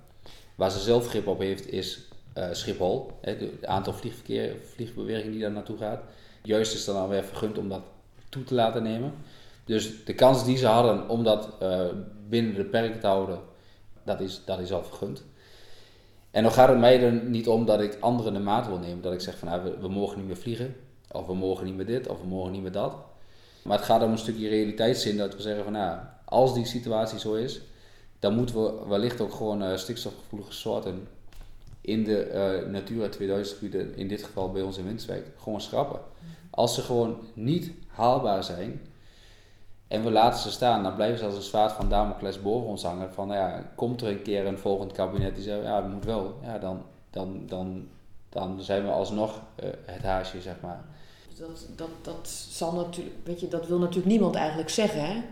Waar 0.59 0.71
ze 0.71 0.79
zelf 0.79 1.09
grip 1.09 1.27
op 1.27 1.39
heeft 1.39 1.73
is 1.73 1.99
uh, 2.39 2.49
Schiphol. 2.53 3.11
Het 3.21 3.67
aantal 3.67 3.93
vliegverkeer, 3.93 4.57
vliegbewegingen 4.75 5.33
die 5.33 5.41
daar 5.41 5.51
naartoe 5.51 5.79
gaat. 5.79 6.01
Juist 6.43 6.75
is 6.75 6.85
dan 6.85 6.97
alweer 6.97 7.25
vergund 7.25 7.59
om 7.59 7.69
dat 7.69 7.81
toe 8.29 8.45
te 8.45 8.55
laten 8.55 8.83
nemen. 8.83 9.15
Dus 9.65 10.05
de 10.05 10.15
kans 10.15 10.45
die 10.45 10.57
ze 10.57 10.67
hadden 10.67 11.09
om 11.09 11.25
dat 11.25 11.49
uh, 11.63 11.81
binnen 12.29 12.55
de 12.55 12.65
perken 12.65 13.01
te 13.01 13.07
houden, 13.07 13.39
dat 14.05 14.21
is, 14.21 14.43
dat 14.45 14.59
is 14.59 14.73
al 14.73 14.85
vergund. 14.85 15.25
En 16.31 16.43
dan 16.43 16.53
gaat 16.53 16.69
het 16.69 16.79
mij 16.79 17.03
er 17.03 17.13
niet 17.13 17.49
om 17.49 17.67
dat 17.67 17.81
ik 17.81 17.97
anderen 18.01 18.33
de 18.33 18.39
maat 18.39 18.67
wil 18.67 18.79
nemen. 18.79 19.03
Dat 19.03 19.13
ik 19.13 19.21
zeg 19.21 19.39
van 19.39 19.49
nou, 19.49 19.63
we, 19.63 19.79
we, 19.81 19.89
mogen 19.89 20.17
niet 20.17 20.27
meer 20.27 20.37
vliegen. 20.37 20.77
Of 21.13 21.27
we 21.27 21.35
mogen 21.35 21.65
niet 21.65 21.77
meer 21.77 21.87
dit. 21.87 22.09
Of 22.09 22.21
we 22.21 22.27
mogen 22.27 22.53
niet 22.53 22.63
meer 22.63 22.73
dat. 22.73 22.97
Maar 23.63 23.77
het 23.77 23.87
gaat 23.87 24.03
om 24.03 24.11
een 24.11 24.19
stukje 24.19 24.49
realiteitszin 24.49 25.17
dat 25.17 25.35
we 25.35 25.43
zeggen 25.43 25.65
van 25.65 25.73
nou, 25.73 25.99
als 26.25 26.55
die 26.55 26.67
situatie 26.67 27.19
zo 27.19 27.35
is, 27.35 27.61
dan 28.19 28.35
moeten 28.35 28.62
we 28.64 28.87
wellicht 28.89 29.21
ook 29.21 29.33
gewoon 29.33 29.62
uh, 29.62 29.77
stikstofgevoelige 29.77 30.53
soorten 30.53 31.09
in 31.81 32.05
de 32.05 32.31
uh, 32.64 32.71
Natura 32.71 33.09
2000 33.09 33.59
gebieden, 33.59 33.97
in 33.97 34.09
dit 34.09 34.23
geval 34.23 34.53
bij 34.53 34.62
ons 34.62 34.79
in 34.79 34.85
Winswijk, 34.85 35.27
gewoon 35.39 35.61
schrappen. 35.61 36.01
Als 36.51 36.75
ze 36.75 36.83
gewoon 36.83 37.19
niet 37.35 37.73
haalbaar 37.87 38.45
zijn 38.45 38.81
en 39.89 40.05
we 40.05 40.11
laten 40.11 40.41
ze 40.41 40.51
staan, 40.51 40.83
dan 40.83 40.95
blijven 40.95 41.19
ze 41.19 41.25
als 41.25 41.35
een 41.35 41.43
zwaard 41.43 41.73
van 41.73 41.89
Damocles 41.89 42.43
boven 42.43 42.69
ons 42.69 42.83
hangen. 42.83 43.12
Van 43.12 43.29
ja, 43.29 43.73
komt 43.75 44.03
er 44.03 44.09
een 44.09 44.23
keer 44.23 44.47
een 44.47 44.59
volgend 44.59 44.93
kabinet 44.93 45.35
die 45.35 45.45
zegt 45.45 45.62
ja, 45.62 45.81
dat 45.81 45.91
moet 45.91 46.05
wel, 46.05 46.39
ja, 46.43 46.59
dan, 46.59 46.83
dan, 47.11 47.43
dan, 47.47 47.89
dan 48.29 48.61
zijn 48.61 48.83
we 48.85 48.91
alsnog 48.91 49.31
uh, 49.64 49.69
het 49.85 50.03
haasje, 50.03 50.41
zeg 50.41 50.55
maar. 50.62 50.85
Dat, 51.39 51.66
dat, 51.77 51.89
dat 52.03 52.29
zal 52.51 52.73
natuurlijk, 52.73 53.16
weet 53.25 53.41
je, 53.41 53.49
dat 53.49 53.66
wil 53.66 53.79
natuurlijk 53.79 54.07
niemand 54.07 54.35
eigenlijk 54.35 54.71
zeggen, 54.71 55.07
hè? 55.07 55.23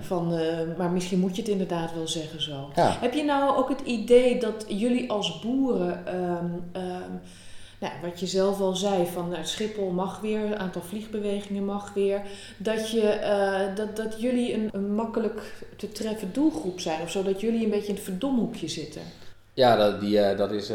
Van, 0.00 0.34
uh, 0.34 0.76
maar 0.76 0.90
misschien 0.90 1.18
moet 1.18 1.36
je 1.36 1.42
het 1.42 1.50
inderdaad 1.50 1.94
wel 1.94 2.08
zeggen 2.08 2.42
zo. 2.42 2.70
Heb 2.74 3.14
je 3.14 3.24
nou 3.24 3.56
ook 3.56 3.68
het 3.68 3.80
idee 3.80 4.40
dat 4.40 4.64
jullie 4.68 5.10
als 5.10 5.40
boeren, 5.40 6.16
um, 6.16 6.82
um, 6.82 7.20
nou, 7.78 7.92
wat 8.02 8.20
je 8.20 8.26
zelf 8.26 8.60
al 8.60 8.76
zei, 8.76 9.06
van 9.06 9.28
nou, 9.28 9.44
Schiphol 9.44 9.90
mag 9.90 10.20
weer, 10.20 10.48
het 10.48 10.58
aantal 10.58 10.82
vliegbewegingen 10.82 11.64
mag 11.64 11.94
weer, 11.94 12.22
dat, 12.56 12.90
je, 12.90 13.18
uh, 13.20 13.76
dat, 13.76 13.96
dat 13.96 14.20
jullie 14.20 14.54
een, 14.54 14.68
een, 14.72 14.94
makkelijk 14.94 15.64
te 15.76 15.92
treffen 15.92 16.32
doelgroep 16.32 16.80
zijn 16.80 17.02
of 17.02 17.10
zo, 17.10 17.22
dat 17.22 17.40
jullie 17.40 17.64
een 17.64 17.70
beetje 17.70 17.88
in 17.88 17.94
het 17.94 18.04
verdomhoekje 18.04 18.68
zitten? 18.68 19.02
Ja, 19.54 19.76
dat, 19.76 20.00
die, 20.00 20.18
uh, 20.18 20.36
dat, 20.36 20.50
is, 20.50 20.66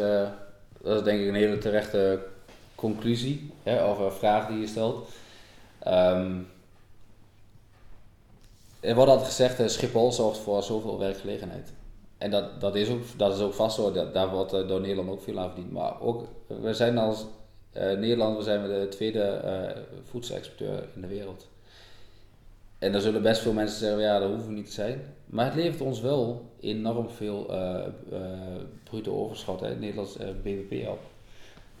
dat 0.82 0.98
is 0.98 1.02
denk 1.02 1.20
ik 1.20 1.28
een 1.28 1.34
hele 1.34 1.58
terechte 1.58 2.20
conclusie 2.74 3.50
hè, 3.62 3.84
of 3.84 3.98
een 3.98 4.12
vraag 4.12 4.46
die 4.48 4.60
je 4.60 4.66
stelt. 4.66 5.08
Um, 5.86 6.46
er 8.80 8.94
wordt 8.94 9.10
altijd 9.10 9.28
gezegd, 9.28 9.60
uh, 9.60 9.66
Schiphol 9.66 10.12
zorgt 10.12 10.38
voor 10.38 10.62
zoveel 10.62 10.98
werkgelegenheid. 10.98 11.72
En 12.18 12.30
dat, 12.30 12.60
dat, 12.60 12.74
is, 12.74 12.88
ook, 12.90 13.00
dat 13.16 13.34
is 13.34 13.40
ook 13.40 13.54
vast 13.54 13.76
zo, 13.76 13.92
dat, 13.92 14.14
daar 14.14 14.30
wordt 14.30 14.54
uh, 14.54 14.68
door 14.68 14.80
Nederland 14.80 15.10
ook 15.10 15.22
veel 15.22 15.38
aan 15.38 15.50
verdiend. 15.50 15.72
Maar 15.72 16.00
ook, 16.00 16.24
we 16.46 16.74
zijn 16.74 16.98
als 16.98 17.26
uh, 17.72 17.82
Nederland 17.82 18.44
zijn 18.44 18.62
de 18.62 18.86
tweede 18.90 19.42
voedselexporteur 20.02 20.84
in 20.94 21.00
de 21.00 21.06
wereld. 21.06 21.46
En 22.78 22.92
daar 22.92 23.00
zullen 23.00 23.22
best 23.22 23.40
veel 23.40 23.52
mensen 23.52 23.78
zeggen, 23.78 24.00
ja, 24.00 24.18
dat 24.18 24.28
hoeven 24.28 24.48
we 24.48 24.54
niet 24.54 24.66
te 24.66 24.72
zijn. 24.72 25.00
Maar 25.26 25.44
het 25.44 25.54
levert 25.54 25.80
ons 25.80 26.00
wel 26.00 26.42
enorm 26.60 27.10
veel 27.10 27.50
bruto 28.84 29.16
overschot, 29.16 29.60
hè, 29.60 29.74
Nederlands 29.74 30.16
BBP 30.16 30.88
op. 30.88 30.98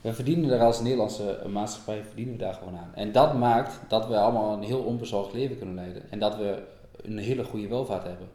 We 0.00 0.12
verdienen 0.12 0.50
er 0.50 0.60
als 0.60 0.80
Nederlandse 0.80 1.38
maatschappij 1.48 2.02
verdienen 2.04 2.34
we 2.34 2.40
daar 2.40 2.54
gewoon 2.54 2.76
aan. 2.76 2.90
En 2.94 3.12
dat 3.12 3.34
maakt 3.34 3.80
dat 3.88 4.06
we 4.06 4.16
allemaal 4.16 4.52
een 4.52 4.62
heel 4.62 4.82
onbezorgd 4.82 5.32
leven 5.32 5.56
kunnen 5.58 5.74
leiden. 5.74 6.02
En 6.10 6.18
dat 6.18 6.36
we 6.36 6.62
een 7.02 7.18
hele 7.18 7.44
goede 7.44 7.68
welvaart 7.68 8.04
hebben. 8.04 8.28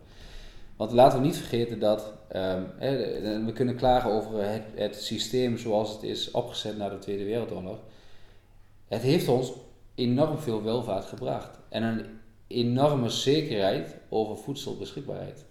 Want 0.76 0.91
laten 0.91 1.20
we 1.20 1.26
niet 1.26 1.38
vergeten 1.38 1.80
dat 1.80 2.14
um, 2.36 3.45
we 3.45 3.51
kunnen 3.53 3.76
klagen 3.76 4.11
over 4.11 4.51
het, 4.51 4.64
het, 4.76 4.95
systeem 4.95 5.57
zoals 5.57 5.93
het 5.93 6.03
is 6.03 6.32
opgezet 6.32 6.78
na 6.78 6.89
de 6.89 6.99
Tweede 6.99 7.24
Wereldoorlog. 7.24 7.78
Het 8.88 9.01
heeft 9.01 9.28
ons 9.28 9.51
enorm 9.95 10.38
veel 10.38 10.64
welvaart 10.64 11.05
gebracht 11.05 11.59
en 11.70 11.84
een 11.84 12.05
enorme 12.47 13.09
zekerheid 13.09 13.95
over 14.09 14.38
voedselbeschikbaarheid. 14.38 15.45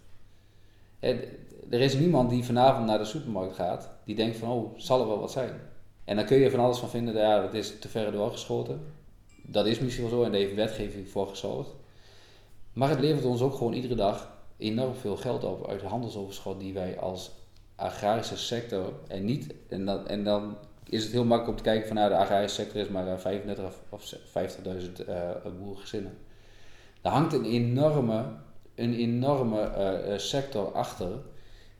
Er 1.71 1.81
is 1.81 1.95
niemand 1.95 2.31
die 2.31 2.45
vanavond 2.45 2.87
naar 2.87 2.99
de 2.99 3.05
supermarkt 3.05 3.55
gaat 3.55 3.91
die 4.05 4.15
denkt 4.15 4.37
van 4.37 4.51
oh, 4.51 4.79
zal 4.79 5.01
er 5.01 5.07
wel 5.07 5.21
wat 5.21 5.33
zijn. 5.33 5.61
En 6.05 6.17
dan 6.17 6.25
kun 6.25 6.39
je 6.39 6.51
van 6.51 6.61
alles 6.61 6.79
van 6.79 6.89
vinden, 6.89 7.15
ja, 7.15 7.41
dat 7.41 7.55
is 7.55 7.79
te 7.79 7.89
ver 7.89 8.13
doorgeschoten. 8.13 8.81
Dat 9.43 9.67
is 9.67 9.79
misschien 9.79 10.09
wel 10.09 10.19
zo 10.19 10.25
en 10.25 10.31
daar 10.31 10.41
heeft 10.41 10.55
wetgeving 10.55 11.09
voor 11.09 11.29
gezorgd. 11.29 11.75
Maar 12.73 12.89
het 12.89 13.01
levert 13.01 13.25
ons 13.25 13.41
ook 13.41 13.55
gewoon 13.55 13.73
iedere 13.73 13.95
dag 13.95 14.33
enorm 14.57 14.95
veel 14.95 15.16
geld 15.16 15.45
op 15.45 15.68
uit 15.68 15.81
de 15.81 15.87
handelsoverschot 15.87 16.61
die 16.61 16.75
wij 16.75 16.99
als 16.99 17.31
agrarische 17.75 18.37
sector 18.37 18.93
en 19.09 19.25
niet, 19.25 19.55
en 19.68 19.85
dan, 19.85 20.09
en 20.09 20.25
dan 20.25 20.57
is 20.89 21.03
het 21.03 21.12
heel 21.12 21.25
makkelijk 21.25 21.59
om 21.59 21.64
te 21.64 21.70
kijken 21.70 21.87
van 21.87 21.97
nou 21.97 22.09
de 22.09 22.16
agrarische 22.16 22.62
sector 22.62 22.81
is 22.81 22.89
maar 22.89 23.20
35 23.20 23.64
eh, 23.64 23.70
of 23.89 24.14
50.000 24.14 25.09
uh, 25.09 25.31
eh, 25.31 25.37
boerengezinnen. 25.59 26.12
Daar 27.01 27.12
hangt 27.12 27.33
een 27.33 27.45
enorme, 27.45 28.25
een 28.75 28.95
enorme 28.95 29.73
uh, 30.09 30.18
sector 30.18 30.73
achter 30.73 31.11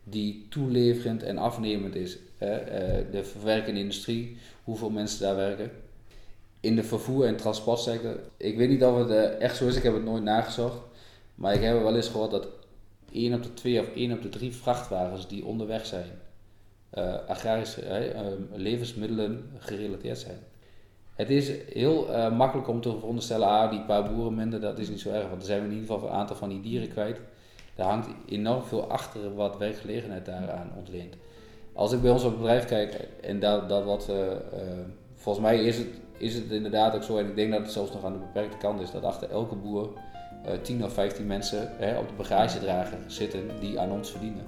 die 0.05 0.47
toeleverend 0.49 1.22
en 1.22 1.38
afnemend 1.38 1.95
is. 1.95 2.18
de 2.38 3.20
verwerkende 3.22 3.80
industrie, 3.80 4.36
hoeveel 4.64 4.90
mensen 4.90 5.20
daar 5.20 5.36
werken 5.36 5.70
in 6.62 6.76
de 6.76 6.82
vervoer- 6.82 7.26
en 7.26 7.36
transportsector. 7.36 8.20
Ik 8.36 8.56
weet 8.56 8.68
niet 8.68 8.84
of 8.84 8.96
het 8.96 9.10
uh, 9.10 9.40
echt 9.40 9.56
zo 9.56 9.66
is, 9.66 9.76
ik 9.76 9.82
heb 9.82 9.94
het 9.94 10.04
nooit 10.04 10.22
nagezocht. 10.22 10.78
Maar 11.34 11.54
ik 11.54 11.62
heb 11.62 11.82
wel 11.82 11.96
eens 11.96 12.08
gehoord 12.08 12.30
dat 12.30 12.46
1 13.12 13.34
op 13.34 13.42
de 13.42 13.54
2 13.54 13.80
of 13.80 13.88
1 13.94 14.12
op 14.12 14.22
de 14.22 14.28
3 14.28 14.52
vrachtwagens 14.52 15.28
die 15.28 15.44
onderweg 15.44 15.86
zijn, 15.86 16.10
uh, 16.94 17.14
agrarische 17.28 18.12
uh, 18.14 18.58
levensmiddelen 18.58 19.50
gerelateerd 19.58 20.18
zijn. 20.18 20.38
Het 21.14 21.30
is 21.30 21.50
heel 21.72 22.10
uh, 22.10 22.36
makkelijk 22.36 22.68
om 22.68 22.80
te 22.80 22.90
veronderstellen, 22.90 23.48
ah, 23.48 23.70
die 23.70 23.80
paar 23.80 24.12
boeren 24.12 24.34
minder, 24.34 24.60
dat 24.60 24.78
is 24.78 24.88
niet 24.88 25.00
zo 25.00 25.10
erg. 25.10 25.28
Want 25.28 25.40
er 25.40 25.46
zijn 25.46 25.60
we 25.60 25.66
in 25.66 25.72
ieder 25.72 25.86
geval 25.86 26.08
een 26.08 26.14
aantal 26.14 26.36
van 26.36 26.48
die 26.48 26.60
dieren 26.60 26.88
kwijt. 26.88 27.20
Daar 27.74 27.86
hangt 27.86 28.08
enorm 28.28 28.62
veel 28.62 28.90
achter 28.90 29.34
wat 29.34 29.58
werkgelegenheid 29.58 30.26
daaraan 30.26 30.72
ontleent. 30.76 31.14
Als 31.72 31.92
ik 31.92 32.02
bij 32.02 32.10
ons 32.10 32.24
op 32.24 32.30
het 32.30 32.40
bedrijf 32.40 32.64
kijk, 32.64 33.08
en 33.20 33.40
dat, 33.40 33.68
dat 33.68 33.84
wat, 33.84 34.10
volgens 35.14 35.44
mij 35.44 35.64
is 35.64 35.78
het 35.78 35.88
is 36.22 36.34
het 36.34 36.50
inderdaad 36.50 36.94
ook 36.94 37.02
zo, 37.02 37.18
en 37.18 37.26
ik 37.26 37.36
denk 37.36 37.52
dat 37.52 37.60
het 37.60 37.72
zelfs 37.72 37.92
nog 37.92 38.04
aan 38.04 38.12
de 38.12 38.18
beperkte 38.18 38.56
kant 38.56 38.80
is, 38.80 38.90
dat 38.90 39.04
achter 39.04 39.30
elke 39.30 39.54
boer 39.54 39.90
uh, 40.46 40.52
eh, 40.52 40.60
10 40.60 40.84
of 40.84 40.92
15 40.92 41.26
mensen 41.26 41.72
hè, 41.78 41.98
op 41.98 42.08
de 42.08 42.14
bagagedrager 42.14 42.98
zitten 43.06 43.60
die 43.60 43.80
aan 43.80 43.90
ons 43.90 44.10
verdienen. 44.10 44.44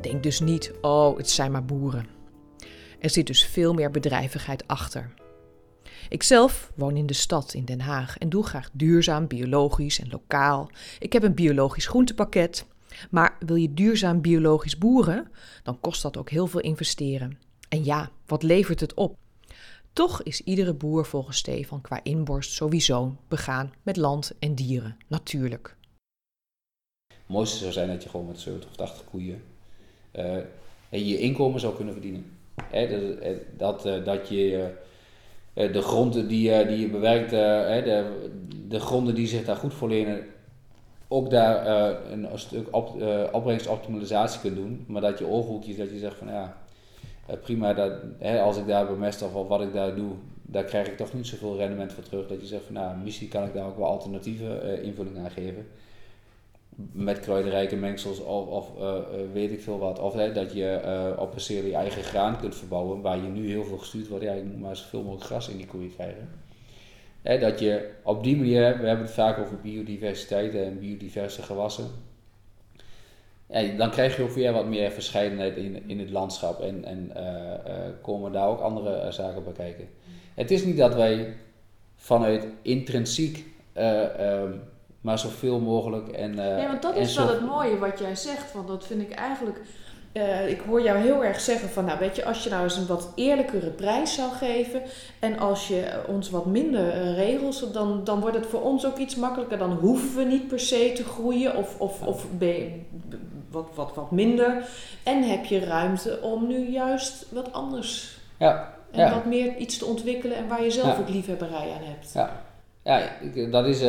Denk 0.00 0.22
dus 0.22 0.40
niet, 0.40 0.72
oh, 0.80 1.16
het 1.16 1.30
zijn 1.30 1.52
maar 1.52 1.64
boeren. 1.64 2.06
Er 2.98 3.10
zit 3.10 3.26
dus 3.26 3.44
veel 3.44 3.74
meer 3.74 3.90
bedrijvigheid 3.90 4.66
achter. 4.66 5.14
Ikzelf 6.08 6.72
woon 6.74 6.96
in 6.96 7.06
de 7.06 7.14
stad 7.14 7.54
in 7.54 7.64
Den 7.64 7.80
Haag 7.80 8.18
en 8.18 8.28
doe 8.28 8.44
graag 8.44 8.70
duurzaam, 8.72 9.26
biologisch 9.26 10.00
en 10.00 10.08
lokaal. 10.10 10.70
Ik 10.98 11.12
heb 11.12 11.22
een 11.22 11.34
biologisch 11.34 11.86
groentepakket. 11.86 12.66
Maar 13.10 13.36
wil 13.46 13.56
je 13.56 13.74
duurzaam 13.74 14.20
biologisch 14.20 14.78
boeren, 14.78 15.30
dan 15.62 15.80
kost 15.80 16.02
dat 16.02 16.16
ook 16.16 16.30
heel 16.30 16.46
veel 16.46 16.60
investeren. 16.60 17.45
En 17.68 17.84
ja, 17.84 18.10
wat 18.26 18.42
levert 18.42 18.80
het 18.80 18.94
op? 18.94 19.16
Toch 19.92 20.22
is 20.22 20.40
iedere 20.40 20.74
boer 20.74 21.06
volgens 21.06 21.36
Stefan 21.36 21.80
qua 21.80 22.00
inborst 22.02 22.52
sowieso 22.52 23.16
begaan 23.28 23.72
met 23.82 23.96
land 23.96 24.32
en 24.38 24.54
dieren, 24.54 24.96
natuurlijk. 25.06 25.76
Het 27.08 27.34
mooiste 27.34 27.58
zou 27.58 27.72
zijn 27.72 27.88
dat 27.88 28.02
je 28.02 28.08
gewoon 28.08 28.26
met 28.26 28.40
70 28.40 28.70
of 28.70 28.76
80 28.76 29.04
koeien 29.04 29.42
uh, 30.18 30.38
je 30.90 31.18
inkomen 31.18 31.60
zou 31.60 31.74
kunnen 31.74 31.92
verdienen. 31.92 32.24
dat, 32.70 33.18
eh, 33.18 33.36
dat, 33.56 33.86
uh, 33.86 34.04
dat 34.04 34.28
je 34.28 34.74
de 35.54 35.82
gronden 35.82 36.28
die, 36.28 36.66
die 36.66 36.78
je 36.78 36.88
bewerkt, 36.88 37.30
de, 37.30 38.28
de 38.68 38.80
gronden 38.80 39.14
die 39.14 39.26
zich 39.26 39.44
daar 39.44 39.56
goed 39.56 39.74
voor 39.74 39.88
lenen, 39.88 40.26
ook 41.08 41.30
daar 41.30 41.66
een, 42.10 42.28
stuk 42.34 42.76
op, 42.76 43.02
opbrengstoptimalisatie 43.32 44.40
kunt 44.40 44.56
doen. 44.56 44.84
Maar 44.88 45.00
dat 45.00 45.18
je 45.18 45.26
ooghoekjes, 45.26 45.76
dat 45.76 45.90
je 45.90 45.98
zegt 45.98 46.16
van 46.16 46.28
ja, 46.28 46.56
prima, 47.42 47.74
dat, 47.74 47.92
hè, 48.18 48.40
als 48.40 48.56
ik 48.56 48.66
daar 48.66 48.86
bemest 48.86 49.22
of, 49.22 49.48
wat 49.48 49.60
ik 49.60 49.72
daar 49.72 49.94
doe, 49.94 50.12
daar 50.42 50.64
krijg 50.64 50.86
ik 50.86 50.96
toch 50.96 51.14
niet 51.14 51.26
zoveel 51.26 51.56
rendement 51.56 51.92
voor 51.92 52.02
terug. 52.02 52.26
Dat 52.26 52.40
je 52.40 52.46
zegt 52.46 52.64
van 52.64 52.74
nou, 52.74 52.96
misschien 52.96 53.28
kan 53.28 53.44
ik 53.44 53.54
daar 53.54 53.66
ook 53.66 53.76
wel 53.76 53.86
alternatieve 53.86 54.62
uh, 54.64 54.82
invulling 54.82 55.18
aan 55.18 55.30
geven. 55.30 55.66
met 56.92 57.20
kruidenrijke 57.20 57.76
mengsels 57.76 58.20
of, 58.22 58.46
of 58.46 58.70
uh, 58.78 58.94
weet 59.32 59.50
ik 59.50 59.60
veel 59.60 59.78
wat. 59.78 59.98
Of 59.98 60.14
hè, 60.14 60.32
dat 60.32 60.52
je 60.52 61.14
op 61.18 61.34
een 61.34 61.40
serie 61.40 61.74
eigen 61.74 62.02
graan 62.02 62.38
kunt 62.38 62.54
verbouwen, 62.54 63.00
waar 63.00 63.16
je 63.16 63.28
nu 63.28 63.48
heel 63.48 63.64
veel 63.64 63.78
gestuurd 63.78 64.08
wordt. 64.08 64.24
Ja, 64.24 64.34
moet 64.34 64.60
maar 64.60 64.76
zoveel 64.76 65.02
mogelijk 65.02 65.24
gras 65.24 65.48
in 65.48 65.56
die 65.56 65.66
koeien 65.66 65.94
krijgen. 65.94 66.28
Hè, 67.22 67.38
dat 67.38 67.58
je 67.58 67.90
op 68.02 68.22
die 68.24 68.36
manier, 68.36 68.60
we 68.60 68.86
hebben 68.86 69.04
het 69.04 69.14
vaak 69.14 69.38
over 69.38 69.60
biodiversiteit 69.60 70.54
en 70.54 70.78
biodiverse 70.78 71.42
gewassen. 71.42 71.86
Ja, 73.48 73.76
dan 73.76 73.90
krijg 73.90 74.16
je 74.16 74.22
ook 74.22 74.30
weer 74.30 74.52
wat 74.52 74.66
meer 74.66 74.90
verscheidenheid 74.90 75.56
in, 75.56 75.82
in 75.88 75.98
het 75.98 76.10
landschap 76.10 76.60
en, 76.60 76.84
en 76.84 77.12
komen 78.02 78.32
daar 78.32 78.48
ook 78.48 78.60
andere 78.60 79.12
zaken 79.12 79.44
bij 79.44 79.52
kijken. 79.52 79.88
Het 80.34 80.50
is 80.50 80.64
niet 80.64 80.76
dat 80.76 80.94
wij 80.94 81.36
vanuit 81.96 82.46
intrinsiek 82.62 83.46
um, 83.76 84.60
maar 85.06 85.18
zoveel 85.18 85.60
mogelijk. 85.60 86.08
En, 86.08 86.30
uh, 86.30 86.58
ja, 86.58 86.66
want 86.66 86.82
dat 86.82 86.96
is 86.96 87.16
wel 87.16 87.28
het 87.28 87.46
mooie 87.46 87.78
wat 87.78 87.98
jij 87.98 88.14
zegt, 88.14 88.52
want 88.52 88.68
dat 88.68 88.86
vind 88.86 89.00
ik 89.00 89.10
eigenlijk. 89.10 89.60
Uh, 90.12 90.48
ik 90.48 90.60
hoor 90.60 90.82
jou 90.82 90.98
heel 90.98 91.24
erg 91.24 91.40
zeggen 91.40 91.68
van, 91.68 91.84
nou 91.84 91.98
weet 91.98 92.16
je, 92.16 92.24
als 92.24 92.44
je 92.44 92.50
nou 92.50 92.62
eens 92.62 92.76
een 92.76 92.86
wat 92.86 93.12
eerlijkere 93.14 93.70
prijs 93.70 94.14
zou 94.14 94.32
geven 94.32 94.82
en 95.18 95.38
als 95.38 95.68
je 95.68 96.00
ons 96.06 96.30
wat 96.30 96.46
minder 96.46 96.86
uh, 96.86 97.14
regels, 97.16 97.72
dan, 97.72 98.04
dan 98.04 98.20
wordt 98.20 98.36
het 98.36 98.46
voor 98.46 98.62
ons 98.62 98.86
ook 98.86 98.96
iets 98.96 99.16
makkelijker. 99.16 99.58
Dan 99.58 99.72
hoeven 99.72 100.16
we 100.16 100.24
niet 100.24 100.48
per 100.48 100.60
se 100.60 100.92
te 100.94 101.04
groeien 101.04 101.56
of, 101.56 101.80
of, 101.80 102.00
ja. 102.00 102.06
of 102.06 102.26
ben 102.38 102.86
wat, 103.50 103.68
wat, 103.74 103.94
wat 103.94 104.10
minder. 104.10 104.68
En 105.02 105.22
heb 105.22 105.44
je 105.44 105.58
ruimte 105.58 106.18
om 106.22 106.46
nu 106.46 106.70
juist 106.70 107.26
wat 107.32 107.52
anders 107.52 108.18
ja. 108.38 108.74
en 108.90 109.00
ja. 109.00 109.14
wat 109.14 109.24
meer 109.24 109.56
iets 109.56 109.78
te 109.78 109.84
ontwikkelen 109.84 110.36
en 110.36 110.48
waar 110.48 110.64
je 110.64 110.70
zelf 110.70 110.98
ook 110.98 111.08
liefhebberij 111.08 111.70
aan 111.72 111.84
hebt. 111.84 112.12
Ja, 112.12 112.42
ja 112.82 113.10
dat 113.50 113.66
is 113.66 113.82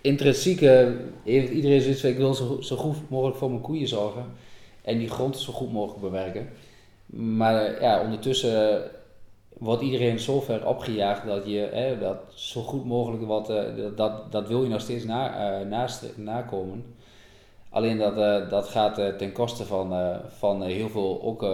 intrinsiek 0.00 0.60
heeft 1.24 1.50
iedereen 1.50 1.80
zoiets 1.80 2.00
van 2.00 2.10
ik 2.10 2.16
wil 2.16 2.34
zo, 2.34 2.60
zo 2.60 2.76
goed 2.76 3.10
mogelijk 3.10 3.36
voor 3.36 3.50
mijn 3.50 3.62
koeien 3.62 3.88
zorgen 3.88 4.24
en 4.82 4.98
die 4.98 5.08
grond 5.08 5.38
zo 5.38 5.52
goed 5.52 5.72
mogelijk 5.72 6.00
bewerken. 6.00 6.48
Maar 7.06 7.82
ja, 7.82 8.00
ondertussen 8.00 8.82
wordt 9.58 9.82
iedereen 9.82 10.18
zo 10.18 10.40
ver 10.40 10.66
opgejaagd 10.66 11.26
dat 11.26 11.46
je 11.46 11.68
hè, 11.72 11.98
dat 11.98 12.16
zo 12.34 12.60
goed 12.60 12.84
mogelijk 12.84 13.26
wat, 13.26 13.50
uh, 13.50 13.62
dat, 13.96 14.32
dat 14.32 14.48
wil 14.48 14.62
je 14.62 14.68
nog 14.68 14.80
steeds 14.80 15.04
na, 15.04 15.60
uh, 15.60 15.66
naast, 15.66 16.04
nakomen. 16.16 16.84
Alleen 17.76 17.98
dat, 17.98 18.16
uh, 18.16 18.50
dat 18.50 18.68
gaat 18.68 19.18
ten 19.18 19.32
koste 19.32 19.64
van, 19.64 20.18
van 20.28 20.62
heel 20.62 20.88
veel 20.88 21.22
ook 21.22 21.46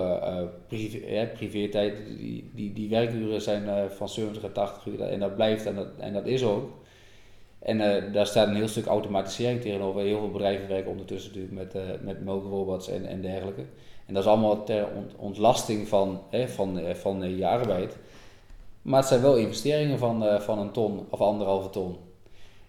privé, 0.68 1.30
privé-tijd. 1.34 1.96
Die, 2.06 2.50
die, 2.54 2.72
die 2.72 2.88
werkuren 2.88 3.40
zijn 3.40 3.90
van 3.90 4.08
70 4.08 4.42
en 4.42 4.52
80 4.52 4.86
uur 4.86 5.00
en 5.00 5.20
dat 5.20 5.34
blijft 5.34 5.66
en 5.66 5.74
dat, 5.74 5.86
en 5.98 6.12
dat 6.12 6.26
is 6.26 6.44
ook. 6.44 6.70
En 7.58 7.78
daar 8.12 8.26
staat 8.26 8.48
een 8.48 8.54
heel 8.54 8.68
stuk 8.68 8.86
automatisering 8.86 9.60
tegenover. 9.60 10.02
Heel 10.02 10.18
veel 10.18 10.30
bedrijven 10.30 10.68
werken 10.68 10.90
ondertussen 10.90 11.32
natuurlijk 11.34 11.74
met, 11.74 12.02
met 12.02 12.24
melkrobots 12.24 12.88
en, 12.88 13.06
en 13.06 13.20
dergelijke. 13.20 13.64
En 14.06 14.14
dat 14.14 14.22
is 14.22 14.28
allemaal 14.28 14.64
ter 14.64 14.86
ont 14.96 15.14
ontlasting 15.16 15.88
van, 15.88 16.20
hè, 16.30 16.48
van, 16.48 16.80
van 16.94 17.36
je 17.36 17.46
arbeid. 17.46 17.96
Maar 18.82 18.98
het 18.98 19.08
zijn 19.08 19.22
wel 19.22 19.36
investeringen 19.36 19.98
van, 19.98 20.40
van 20.40 20.58
een 20.58 20.70
ton 20.70 21.06
of 21.10 21.20
anderhalve 21.20 21.70
ton. 21.70 21.96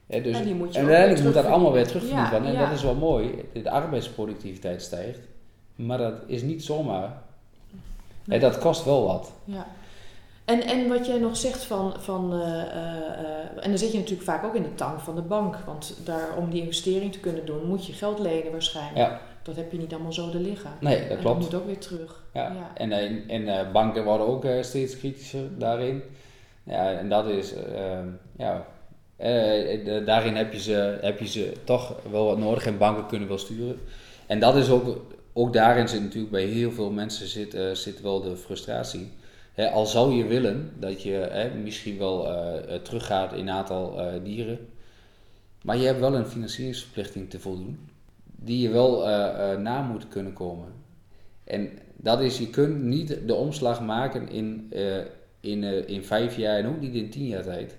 Dus, 0.08 0.40
en, 0.40 0.58
moet 0.58 0.76
en 0.76 0.82
uiteindelijk 0.82 1.24
moet 1.24 1.34
dat 1.34 1.46
allemaal 1.46 1.72
weer 1.72 1.92
worden. 1.92 2.10
Ja, 2.10 2.34
en 2.34 2.58
dat 2.58 2.72
is 2.72 2.84
wel 2.84 2.96
mooi. 2.96 3.46
De 3.54 3.70
arbeidsproductiviteit 3.70 4.82
stijgt. 4.82 5.20
Maar 5.76 5.98
dat 5.98 6.14
is 6.28 6.42
niet 6.42 6.64
zomaar. 6.64 7.22
Nee. 8.24 8.40
Dat 8.40 8.58
kost 8.58 8.86
wel 8.86 9.06
wat. 9.06 9.32
Ja. 9.44 9.68
En, 10.46 10.62
en 10.62 10.88
wat 10.88 11.06
jij 11.06 11.18
nog 11.18 11.38
zegt 11.38 11.64
van, 11.64 11.94
van 12.00 12.34
uh, 12.34 12.40
uh, 12.40 12.54
en 13.60 13.70
dan 13.70 13.78
zit 13.78 13.92
je 13.92 13.98
natuurlijk 13.98 14.30
vaak 14.30 14.44
ook 14.44 14.56
in 14.56 14.64
de 14.64 14.76
tang 14.76 15.02
van 15.02 15.16
de 15.16 15.22
bank, 15.22 15.56
want 15.66 15.98
daar, 16.04 16.38
om 16.38 16.50
die 16.50 16.62
investering 16.62 17.12
te 17.12 17.20
kunnen 17.20 17.46
doen 17.46 17.68
moet 17.68 17.86
je 17.86 17.94
geld 17.94 18.20
lenen 18.20 18.52
waarschijnlijk. 18.52 18.98
Ja. 18.98 19.20
Dat 19.44 19.56
heb 19.56 19.72
je 19.72 19.78
niet 19.78 19.94
allemaal 19.94 20.14
zo 20.14 20.30
te 20.30 20.40
liggen. 20.40 20.70
Nee, 20.80 21.00
dat 21.00 21.10
en 21.10 21.20
klopt. 21.20 21.42
Dat 21.42 21.52
moet 21.52 21.62
ook 21.62 21.66
weer 21.66 21.78
terug. 21.80 22.24
Ja. 22.34 22.42
ja. 22.42 22.72
En, 22.74 22.92
en, 22.92 23.30
en 23.30 23.72
banken 23.72 24.04
worden 24.04 24.28
ook 24.28 24.46
steeds 24.62 24.98
kritischer 24.98 25.58
daarin. 25.58 26.04
Ja, 26.64 26.92
en 26.92 27.10
dat 27.10 27.26
is, 27.26 27.54
ja, 28.38 28.66
de, 29.24 30.02
daarin 30.06 30.36
heb 30.36 30.54
je, 30.54 30.60
ze, 30.60 30.98
heb 31.02 31.20
je 31.20 31.28
ze 31.28 31.54
toch 31.64 31.96
wel 32.12 32.26
wat 32.26 32.38
nodig 32.38 32.66
en 32.66 32.78
banken 32.78 33.06
kunnen 33.06 33.28
wel 33.28 33.38
sturen. 33.38 33.80
En 34.28 34.40
dat 34.40 34.56
is 34.56 34.70
ook, 34.70 35.06
ook 35.34 35.54
daarin 35.54 35.88
zit 35.88 36.02
natuurlijk 36.02 36.32
bij 36.32 36.44
heel 36.44 36.72
veel 36.72 36.92
mensen 36.92 37.28
zit, 37.28 37.58
zit 37.74 38.02
wel 38.02 38.22
de 38.22 38.36
frustratie 38.36 39.12
al 39.56 39.86
zou 39.86 40.14
je 40.14 40.26
willen 40.26 40.72
dat 40.80 41.02
je 41.02 41.52
misschien 41.64 41.98
wel 41.98 42.28
uh, 42.28 42.76
teruggaat 42.76 43.34
in 43.34 43.40
een 43.40 43.50
aantal 43.50 44.02
dieren, 44.24 44.60
maar 45.64 45.78
je 45.78 45.86
hebt 45.86 46.00
wel 46.00 46.16
een 46.16 46.26
financieringsverplichting 46.26 47.30
te 47.30 47.40
voldoen, 47.40 47.90
die 48.24 48.62
je 48.62 48.70
wel 48.70 49.08
na 49.58 49.82
moet 49.82 50.08
kunnen 50.08 50.34
komen. 50.34 50.68
En 51.44 51.70
dat 51.96 52.22
is, 52.22 52.38
je 52.38 52.50
kunt 52.50 52.84
niet 52.84 53.18
de 53.26 53.34
omslag 53.34 53.82
maken 53.82 54.30
in, 54.30 54.74
in, 55.40 55.64
in 55.88 56.04
vijf 56.04 56.38
jaar 56.38 56.58
en 56.58 56.68
ook 56.68 56.80
niet 56.80 56.94
in 56.94 57.10
tien 57.10 57.28
jaar 57.28 57.44
tijd. 57.44 57.76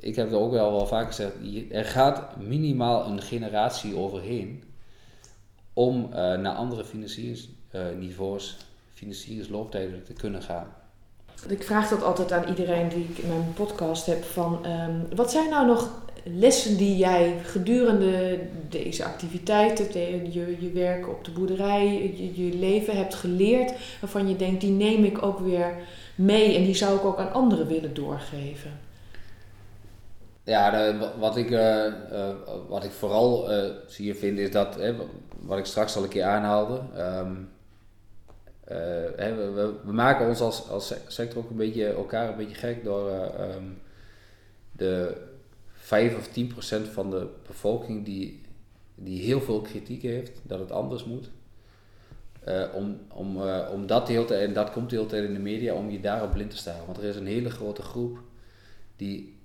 Ik 0.00 0.16
heb 0.16 0.26
het 0.26 0.38
ook 0.38 0.50
wel, 0.50 0.86
vaak 0.86 1.06
gezegd, 1.06 1.32
er 1.70 1.84
gaat 1.84 2.36
minimaal 2.36 3.06
een 3.06 3.22
generatie 3.22 3.96
overheen 3.96 4.62
om 5.72 6.08
naar 6.12 6.54
andere 6.54 6.84
financieringsniveaus 6.84 8.56
financieringslooptijden 8.94 10.04
te 10.04 10.12
kunnen 10.12 10.42
gaan. 10.42 10.66
Ik 11.48 11.62
vraag 11.62 11.88
dat 11.88 12.02
altijd 12.02 12.32
aan 12.32 12.48
iedereen 12.48 12.88
die 12.88 13.06
ik 13.08 13.18
in 13.18 13.28
mijn 13.28 13.52
podcast 13.54 14.06
heb: 14.06 14.24
van 14.24 14.66
um, 14.66 15.06
wat 15.16 15.30
zijn 15.30 15.50
nou 15.50 15.66
nog 15.66 16.06
lessen 16.24 16.76
die 16.76 16.96
jij 16.96 17.34
gedurende 17.44 18.38
deze 18.68 19.04
activiteiten, 19.04 20.32
je, 20.32 20.56
je 20.60 20.70
werk 20.70 21.08
op 21.08 21.24
de 21.24 21.30
boerderij, 21.30 22.12
je, 22.16 22.44
je 22.44 22.54
leven 22.54 22.96
hebt 22.96 23.14
geleerd, 23.14 23.72
waarvan 24.00 24.28
je 24.28 24.36
denkt, 24.36 24.60
die 24.60 24.70
neem 24.70 25.04
ik 25.04 25.22
ook 25.22 25.38
weer 25.38 25.74
mee 26.14 26.56
en 26.56 26.64
die 26.64 26.74
zou 26.74 26.96
ik 26.96 27.04
ook 27.04 27.18
aan 27.18 27.32
anderen 27.32 27.66
willen 27.66 27.94
doorgeven? 27.94 28.87
Ja, 30.48 30.94
wat, 31.18 31.36
ik, 31.36 31.50
uh, 31.50 31.84
uh, 32.12 32.34
wat 32.68 32.84
ik 32.84 32.90
vooral 32.90 33.52
uh, 33.52 33.70
zie 33.86 34.14
vind 34.14 34.38
is 34.38 34.50
dat, 34.50 34.78
wat 35.40 35.58
ik 35.58 35.64
straks 35.64 35.96
al 35.96 36.02
een 36.02 36.08
keer 36.08 36.24
aanhaalde, 36.24 36.80
um, 36.96 37.50
uh, 38.68 38.76
we, 39.16 39.74
we, 39.84 39.92
maken 39.92 40.26
ons 40.26 40.40
als, 40.40 40.68
als 40.68 40.94
sector 41.06 41.42
ook 41.42 41.50
een 41.50 41.56
beetje 41.56 41.86
elkaar 41.86 42.28
een 42.28 42.36
beetje 42.36 42.54
gek 42.54 42.84
door 42.84 43.10
um, 43.40 43.80
de 44.72 45.16
5 45.72 46.16
of 46.16 46.28
10 46.28 46.46
procent 46.46 46.88
van 46.88 47.10
de 47.10 47.26
bevolking 47.46 48.04
die, 48.04 48.42
die 48.94 49.22
heel 49.22 49.40
veel 49.40 49.60
kritiek 49.60 50.02
heeft 50.02 50.40
dat 50.42 50.58
het 50.58 50.70
anders 50.70 51.04
moet. 51.04 51.30
Om, 52.74 53.00
om, 53.08 53.42
om 53.72 53.86
dat 53.86 54.06
de 54.06 54.12
hele 54.12 54.24
tijd, 54.24 54.48
en 54.48 54.54
dat 54.54 54.70
komt 54.70 54.90
de 54.90 54.96
hele 54.96 55.08
tijd 55.08 55.24
in 55.24 55.34
de 55.34 55.40
media, 55.40 55.74
om 55.74 55.90
je 55.90 56.00
daarop 56.00 56.30
blind 56.30 56.50
te 56.50 56.56
staan. 56.56 56.86
Want 56.86 56.98
er 56.98 57.04
is 57.04 57.16
een 57.16 57.26
hele 57.26 57.50
grote 57.50 57.82
groep 57.82 58.18
die 58.96 59.37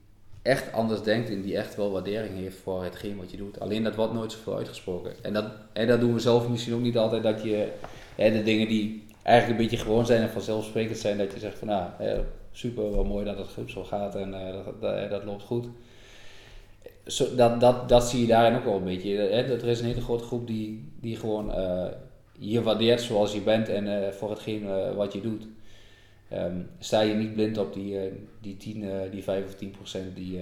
echt 0.43 0.73
anders 0.73 1.01
denkt 1.01 1.29
en 1.29 1.41
die 1.41 1.57
echt 1.57 1.75
wel 1.75 1.91
waardering 1.91 2.35
heeft 2.35 2.57
voor 2.57 2.83
hetgeen 2.83 3.17
wat 3.17 3.31
je 3.31 3.37
doet. 3.37 3.59
Alleen 3.59 3.83
dat 3.83 3.95
wordt 3.95 4.13
nooit 4.13 4.31
zoveel 4.31 4.57
uitgesproken. 4.57 5.13
En 5.21 5.33
dat, 5.33 5.45
en 5.73 5.87
dat 5.87 5.99
doen 5.99 6.13
we 6.13 6.19
zelf 6.19 6.49
misschien 6.49 6.73
ook 6.73 6.81
niet 6.81 6.97
altijd, 6.97 7.23
dat 7.23 7.43
je 7.43 7.67
hè, 8.15 8.31
de 8.31 8.43
dingen 8.43 8.67
die 8.67 9.03
eigenlijk 9.23 9.59
een 9.59 9.67
beetje 9.67 9.85
gewoon 9.85 10.05
zijn 10.05 10.21
en 10.21 10.29
vanzelfsprekend 10.29 10.97
zijn 10.97 11.17
dat 11.17 11.33
je 11.33 11.39
zegt 11.39 11.57
van 11.57 11.67
nou, 11.67 11.89
super, 12.51 12.91
wel 12.91 13.03
mooi 13.03 13.25
dat 13.25 13.37
het 13.37 13.47
goed 13.53 13.71
zo 13.71 13.83
gaat 13.83 14.15
en 14.15 14.29
uh, 14.29 14.53
dat, 14.65 14.81
dat, 14.81 15.09
dat, 15.09 15.23
loopt 15.23 15.43
goed. 15.43 15.67
Zo, 17.05 17.35
dat, 17.35 17.59
dat, 17.59 17.89
dat 17.89 18.09
zie 18.09 18.21
je 18.21 18.27
daarin 18.27 18.57
ook 18.57 18.63
wel 18.63 18.75
een 18.75 18.83
beetje. 18.83 19.17
Hè? 19.17 19.43
Er 19.43 19.67
is 19.67 19.79
een 19.79 19.85
hele 19.85 20.01
grote 20.01 20.23
groep 20.23 20.47
die, 20.47 20.91
die 20.99 21.15
gewoon 21.15 21.49
uh, 21.49 21.85
je 22.39 22.61
waardeert 22.61 23.01
zoals 23.01 23.33
je 23.33 23.41
bent 23.41 23.69
en 23.69 24.13
voor 24.13 24.29
hetgeen 24.29 24.95
wat 24.95 25.13
je 25.13 25.21
doet. 25.21 25.47
Um, 26.33 26.69
sta 26.79 27.01
je 27.01 27.13
niet 27.13 27.33
blind 27.33 27.57
op 27.57 27.73
die, 27.73 27.99
die 28.41 28.57
10, 28.57 29.09
die 29.11 29.23
5 29.23 29.45
of 29.45 29.55
10 29.55 29.71
procent 29.71 30.15
die, 30.15 30.39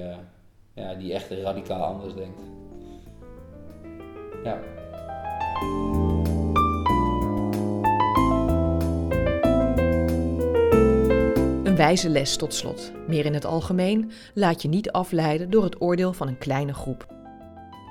ja, 0.74 0.94
die 0.94 1.14
echt 1.14 1.32
radicaal 1.32 1.84
anders 1.84 2.14
denkt. 2.14 2.42
Ja. 4.44 4.60
wijze 11.82 12.10
les 12.10 12.36
tot 12.36 12.54
slot. 12.54 12.92
Meer 13.08 13.26
in 13.26 13.34
het 13.34 13.46
algemeen, 13.46 14.12
laat 14.34 14.62
je 14.62 14.68
niet 14.68 14.92
afleiden 14.92 15.50
door 15.50 15.64
het 15.64 15.82
oordeel 15.82 16.14
van 16.14 16.28
een 16.28 16.38
kleine 16.38 16.74
groep. 16.74 17.06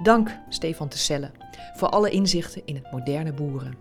Dank, 0.03 0.39
Stefan 0.49 0.89
Tesselle, 0.89 1.31
voor 1.75 1.89
alle 1.89 2.11
inzichten 2.11 2.63
in 2.65 2.75
het 2.75 2.93
moderne 2.93 3.33
boeren. 3.33 3.77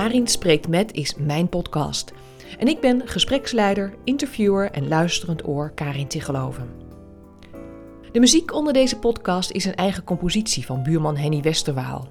Karin 0.00 0.28
Spreekt 0.28 0.68
Met 0.68 0.92
is 0.92 1.14
mijn 1.14 1.48
podcast. 1.48 2.12
En 2.58 2.68
ik 2.68 2.80
ben 2.80 3.08
gespreksleider, 3.08 3.94
interviewer 4.04 4.70
en 4.70 4.88
luisterend 4.88 5.48
oor 5.48 5.72
Karin 5.74 6.06
Tigeloven. 6.06 6.70
De 8.12 8.20
muziek 8.20 8.54
onder 8.54 8.72
deze 8.72 8.98
podcast 8.98 9.50
is 9.50 9.64
een 9.64 9.74
eigen 9.74 10.04
compositie 10.04 10.66
van 10.66 10.82
buurman 10.82 11.16
Henny 11.16 11.40
Westerwaal. 11.40 12.08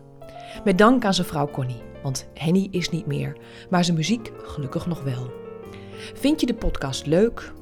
Met 0.63 0.77
dank 0.77 1.05
aan 1.05 1.13
zijn 1.13 1.27
vrouw 1.27 1.49
Connie, 1.51 1.81
want 2.03 2.27
Henny 2.33 2.67
is 2.71 2.89
niet 2.89 3.05
meer, 3.05 3.37
maar 3.69 3.83
zijn 3.83 3.97
muziek 3.97 4.31
gelukkig 4.43 4.85
nog 4.85 5.03
wel. 5.03 5.31
Vind 6.13 6.39
je 6.39 6.45
de 6.45 6.55
podcast 6.55 7.05
leuk, 7.05 7.53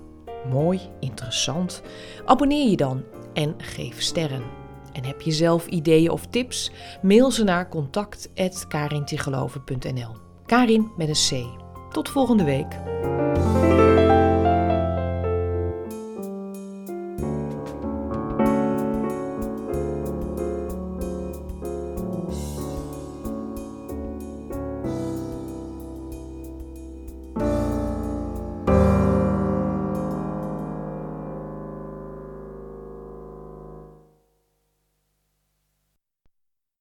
mooi, 0.50 0.82
interessant? 1.00 1.82
Abonneer 2.26 2.70
je 2.70 2.78
dan 2.78 3.04
en 3.34 3.54
geef 3.58 4.02
sterren. 4.02 4.67
En 4.98 5.06
heb 5.06 5.22
je 5.22 5.32
zelf 5.32 5.68
ideeën 5.68 6.12
of 6.12 6.28
tips? 6.28 6.72
Mail 7.02 7.32
ze 7.32 7.44
naar 7.44 7.70
contact.karintigeloven.nl 7.70 10.16
Karin 10.46 10.92
met 10.98 11.08
een 11.08 11.14
C. 11.14 11.46
Tot 11.92 12.10
volgende 12.10 12.44
week. 12.44 12.78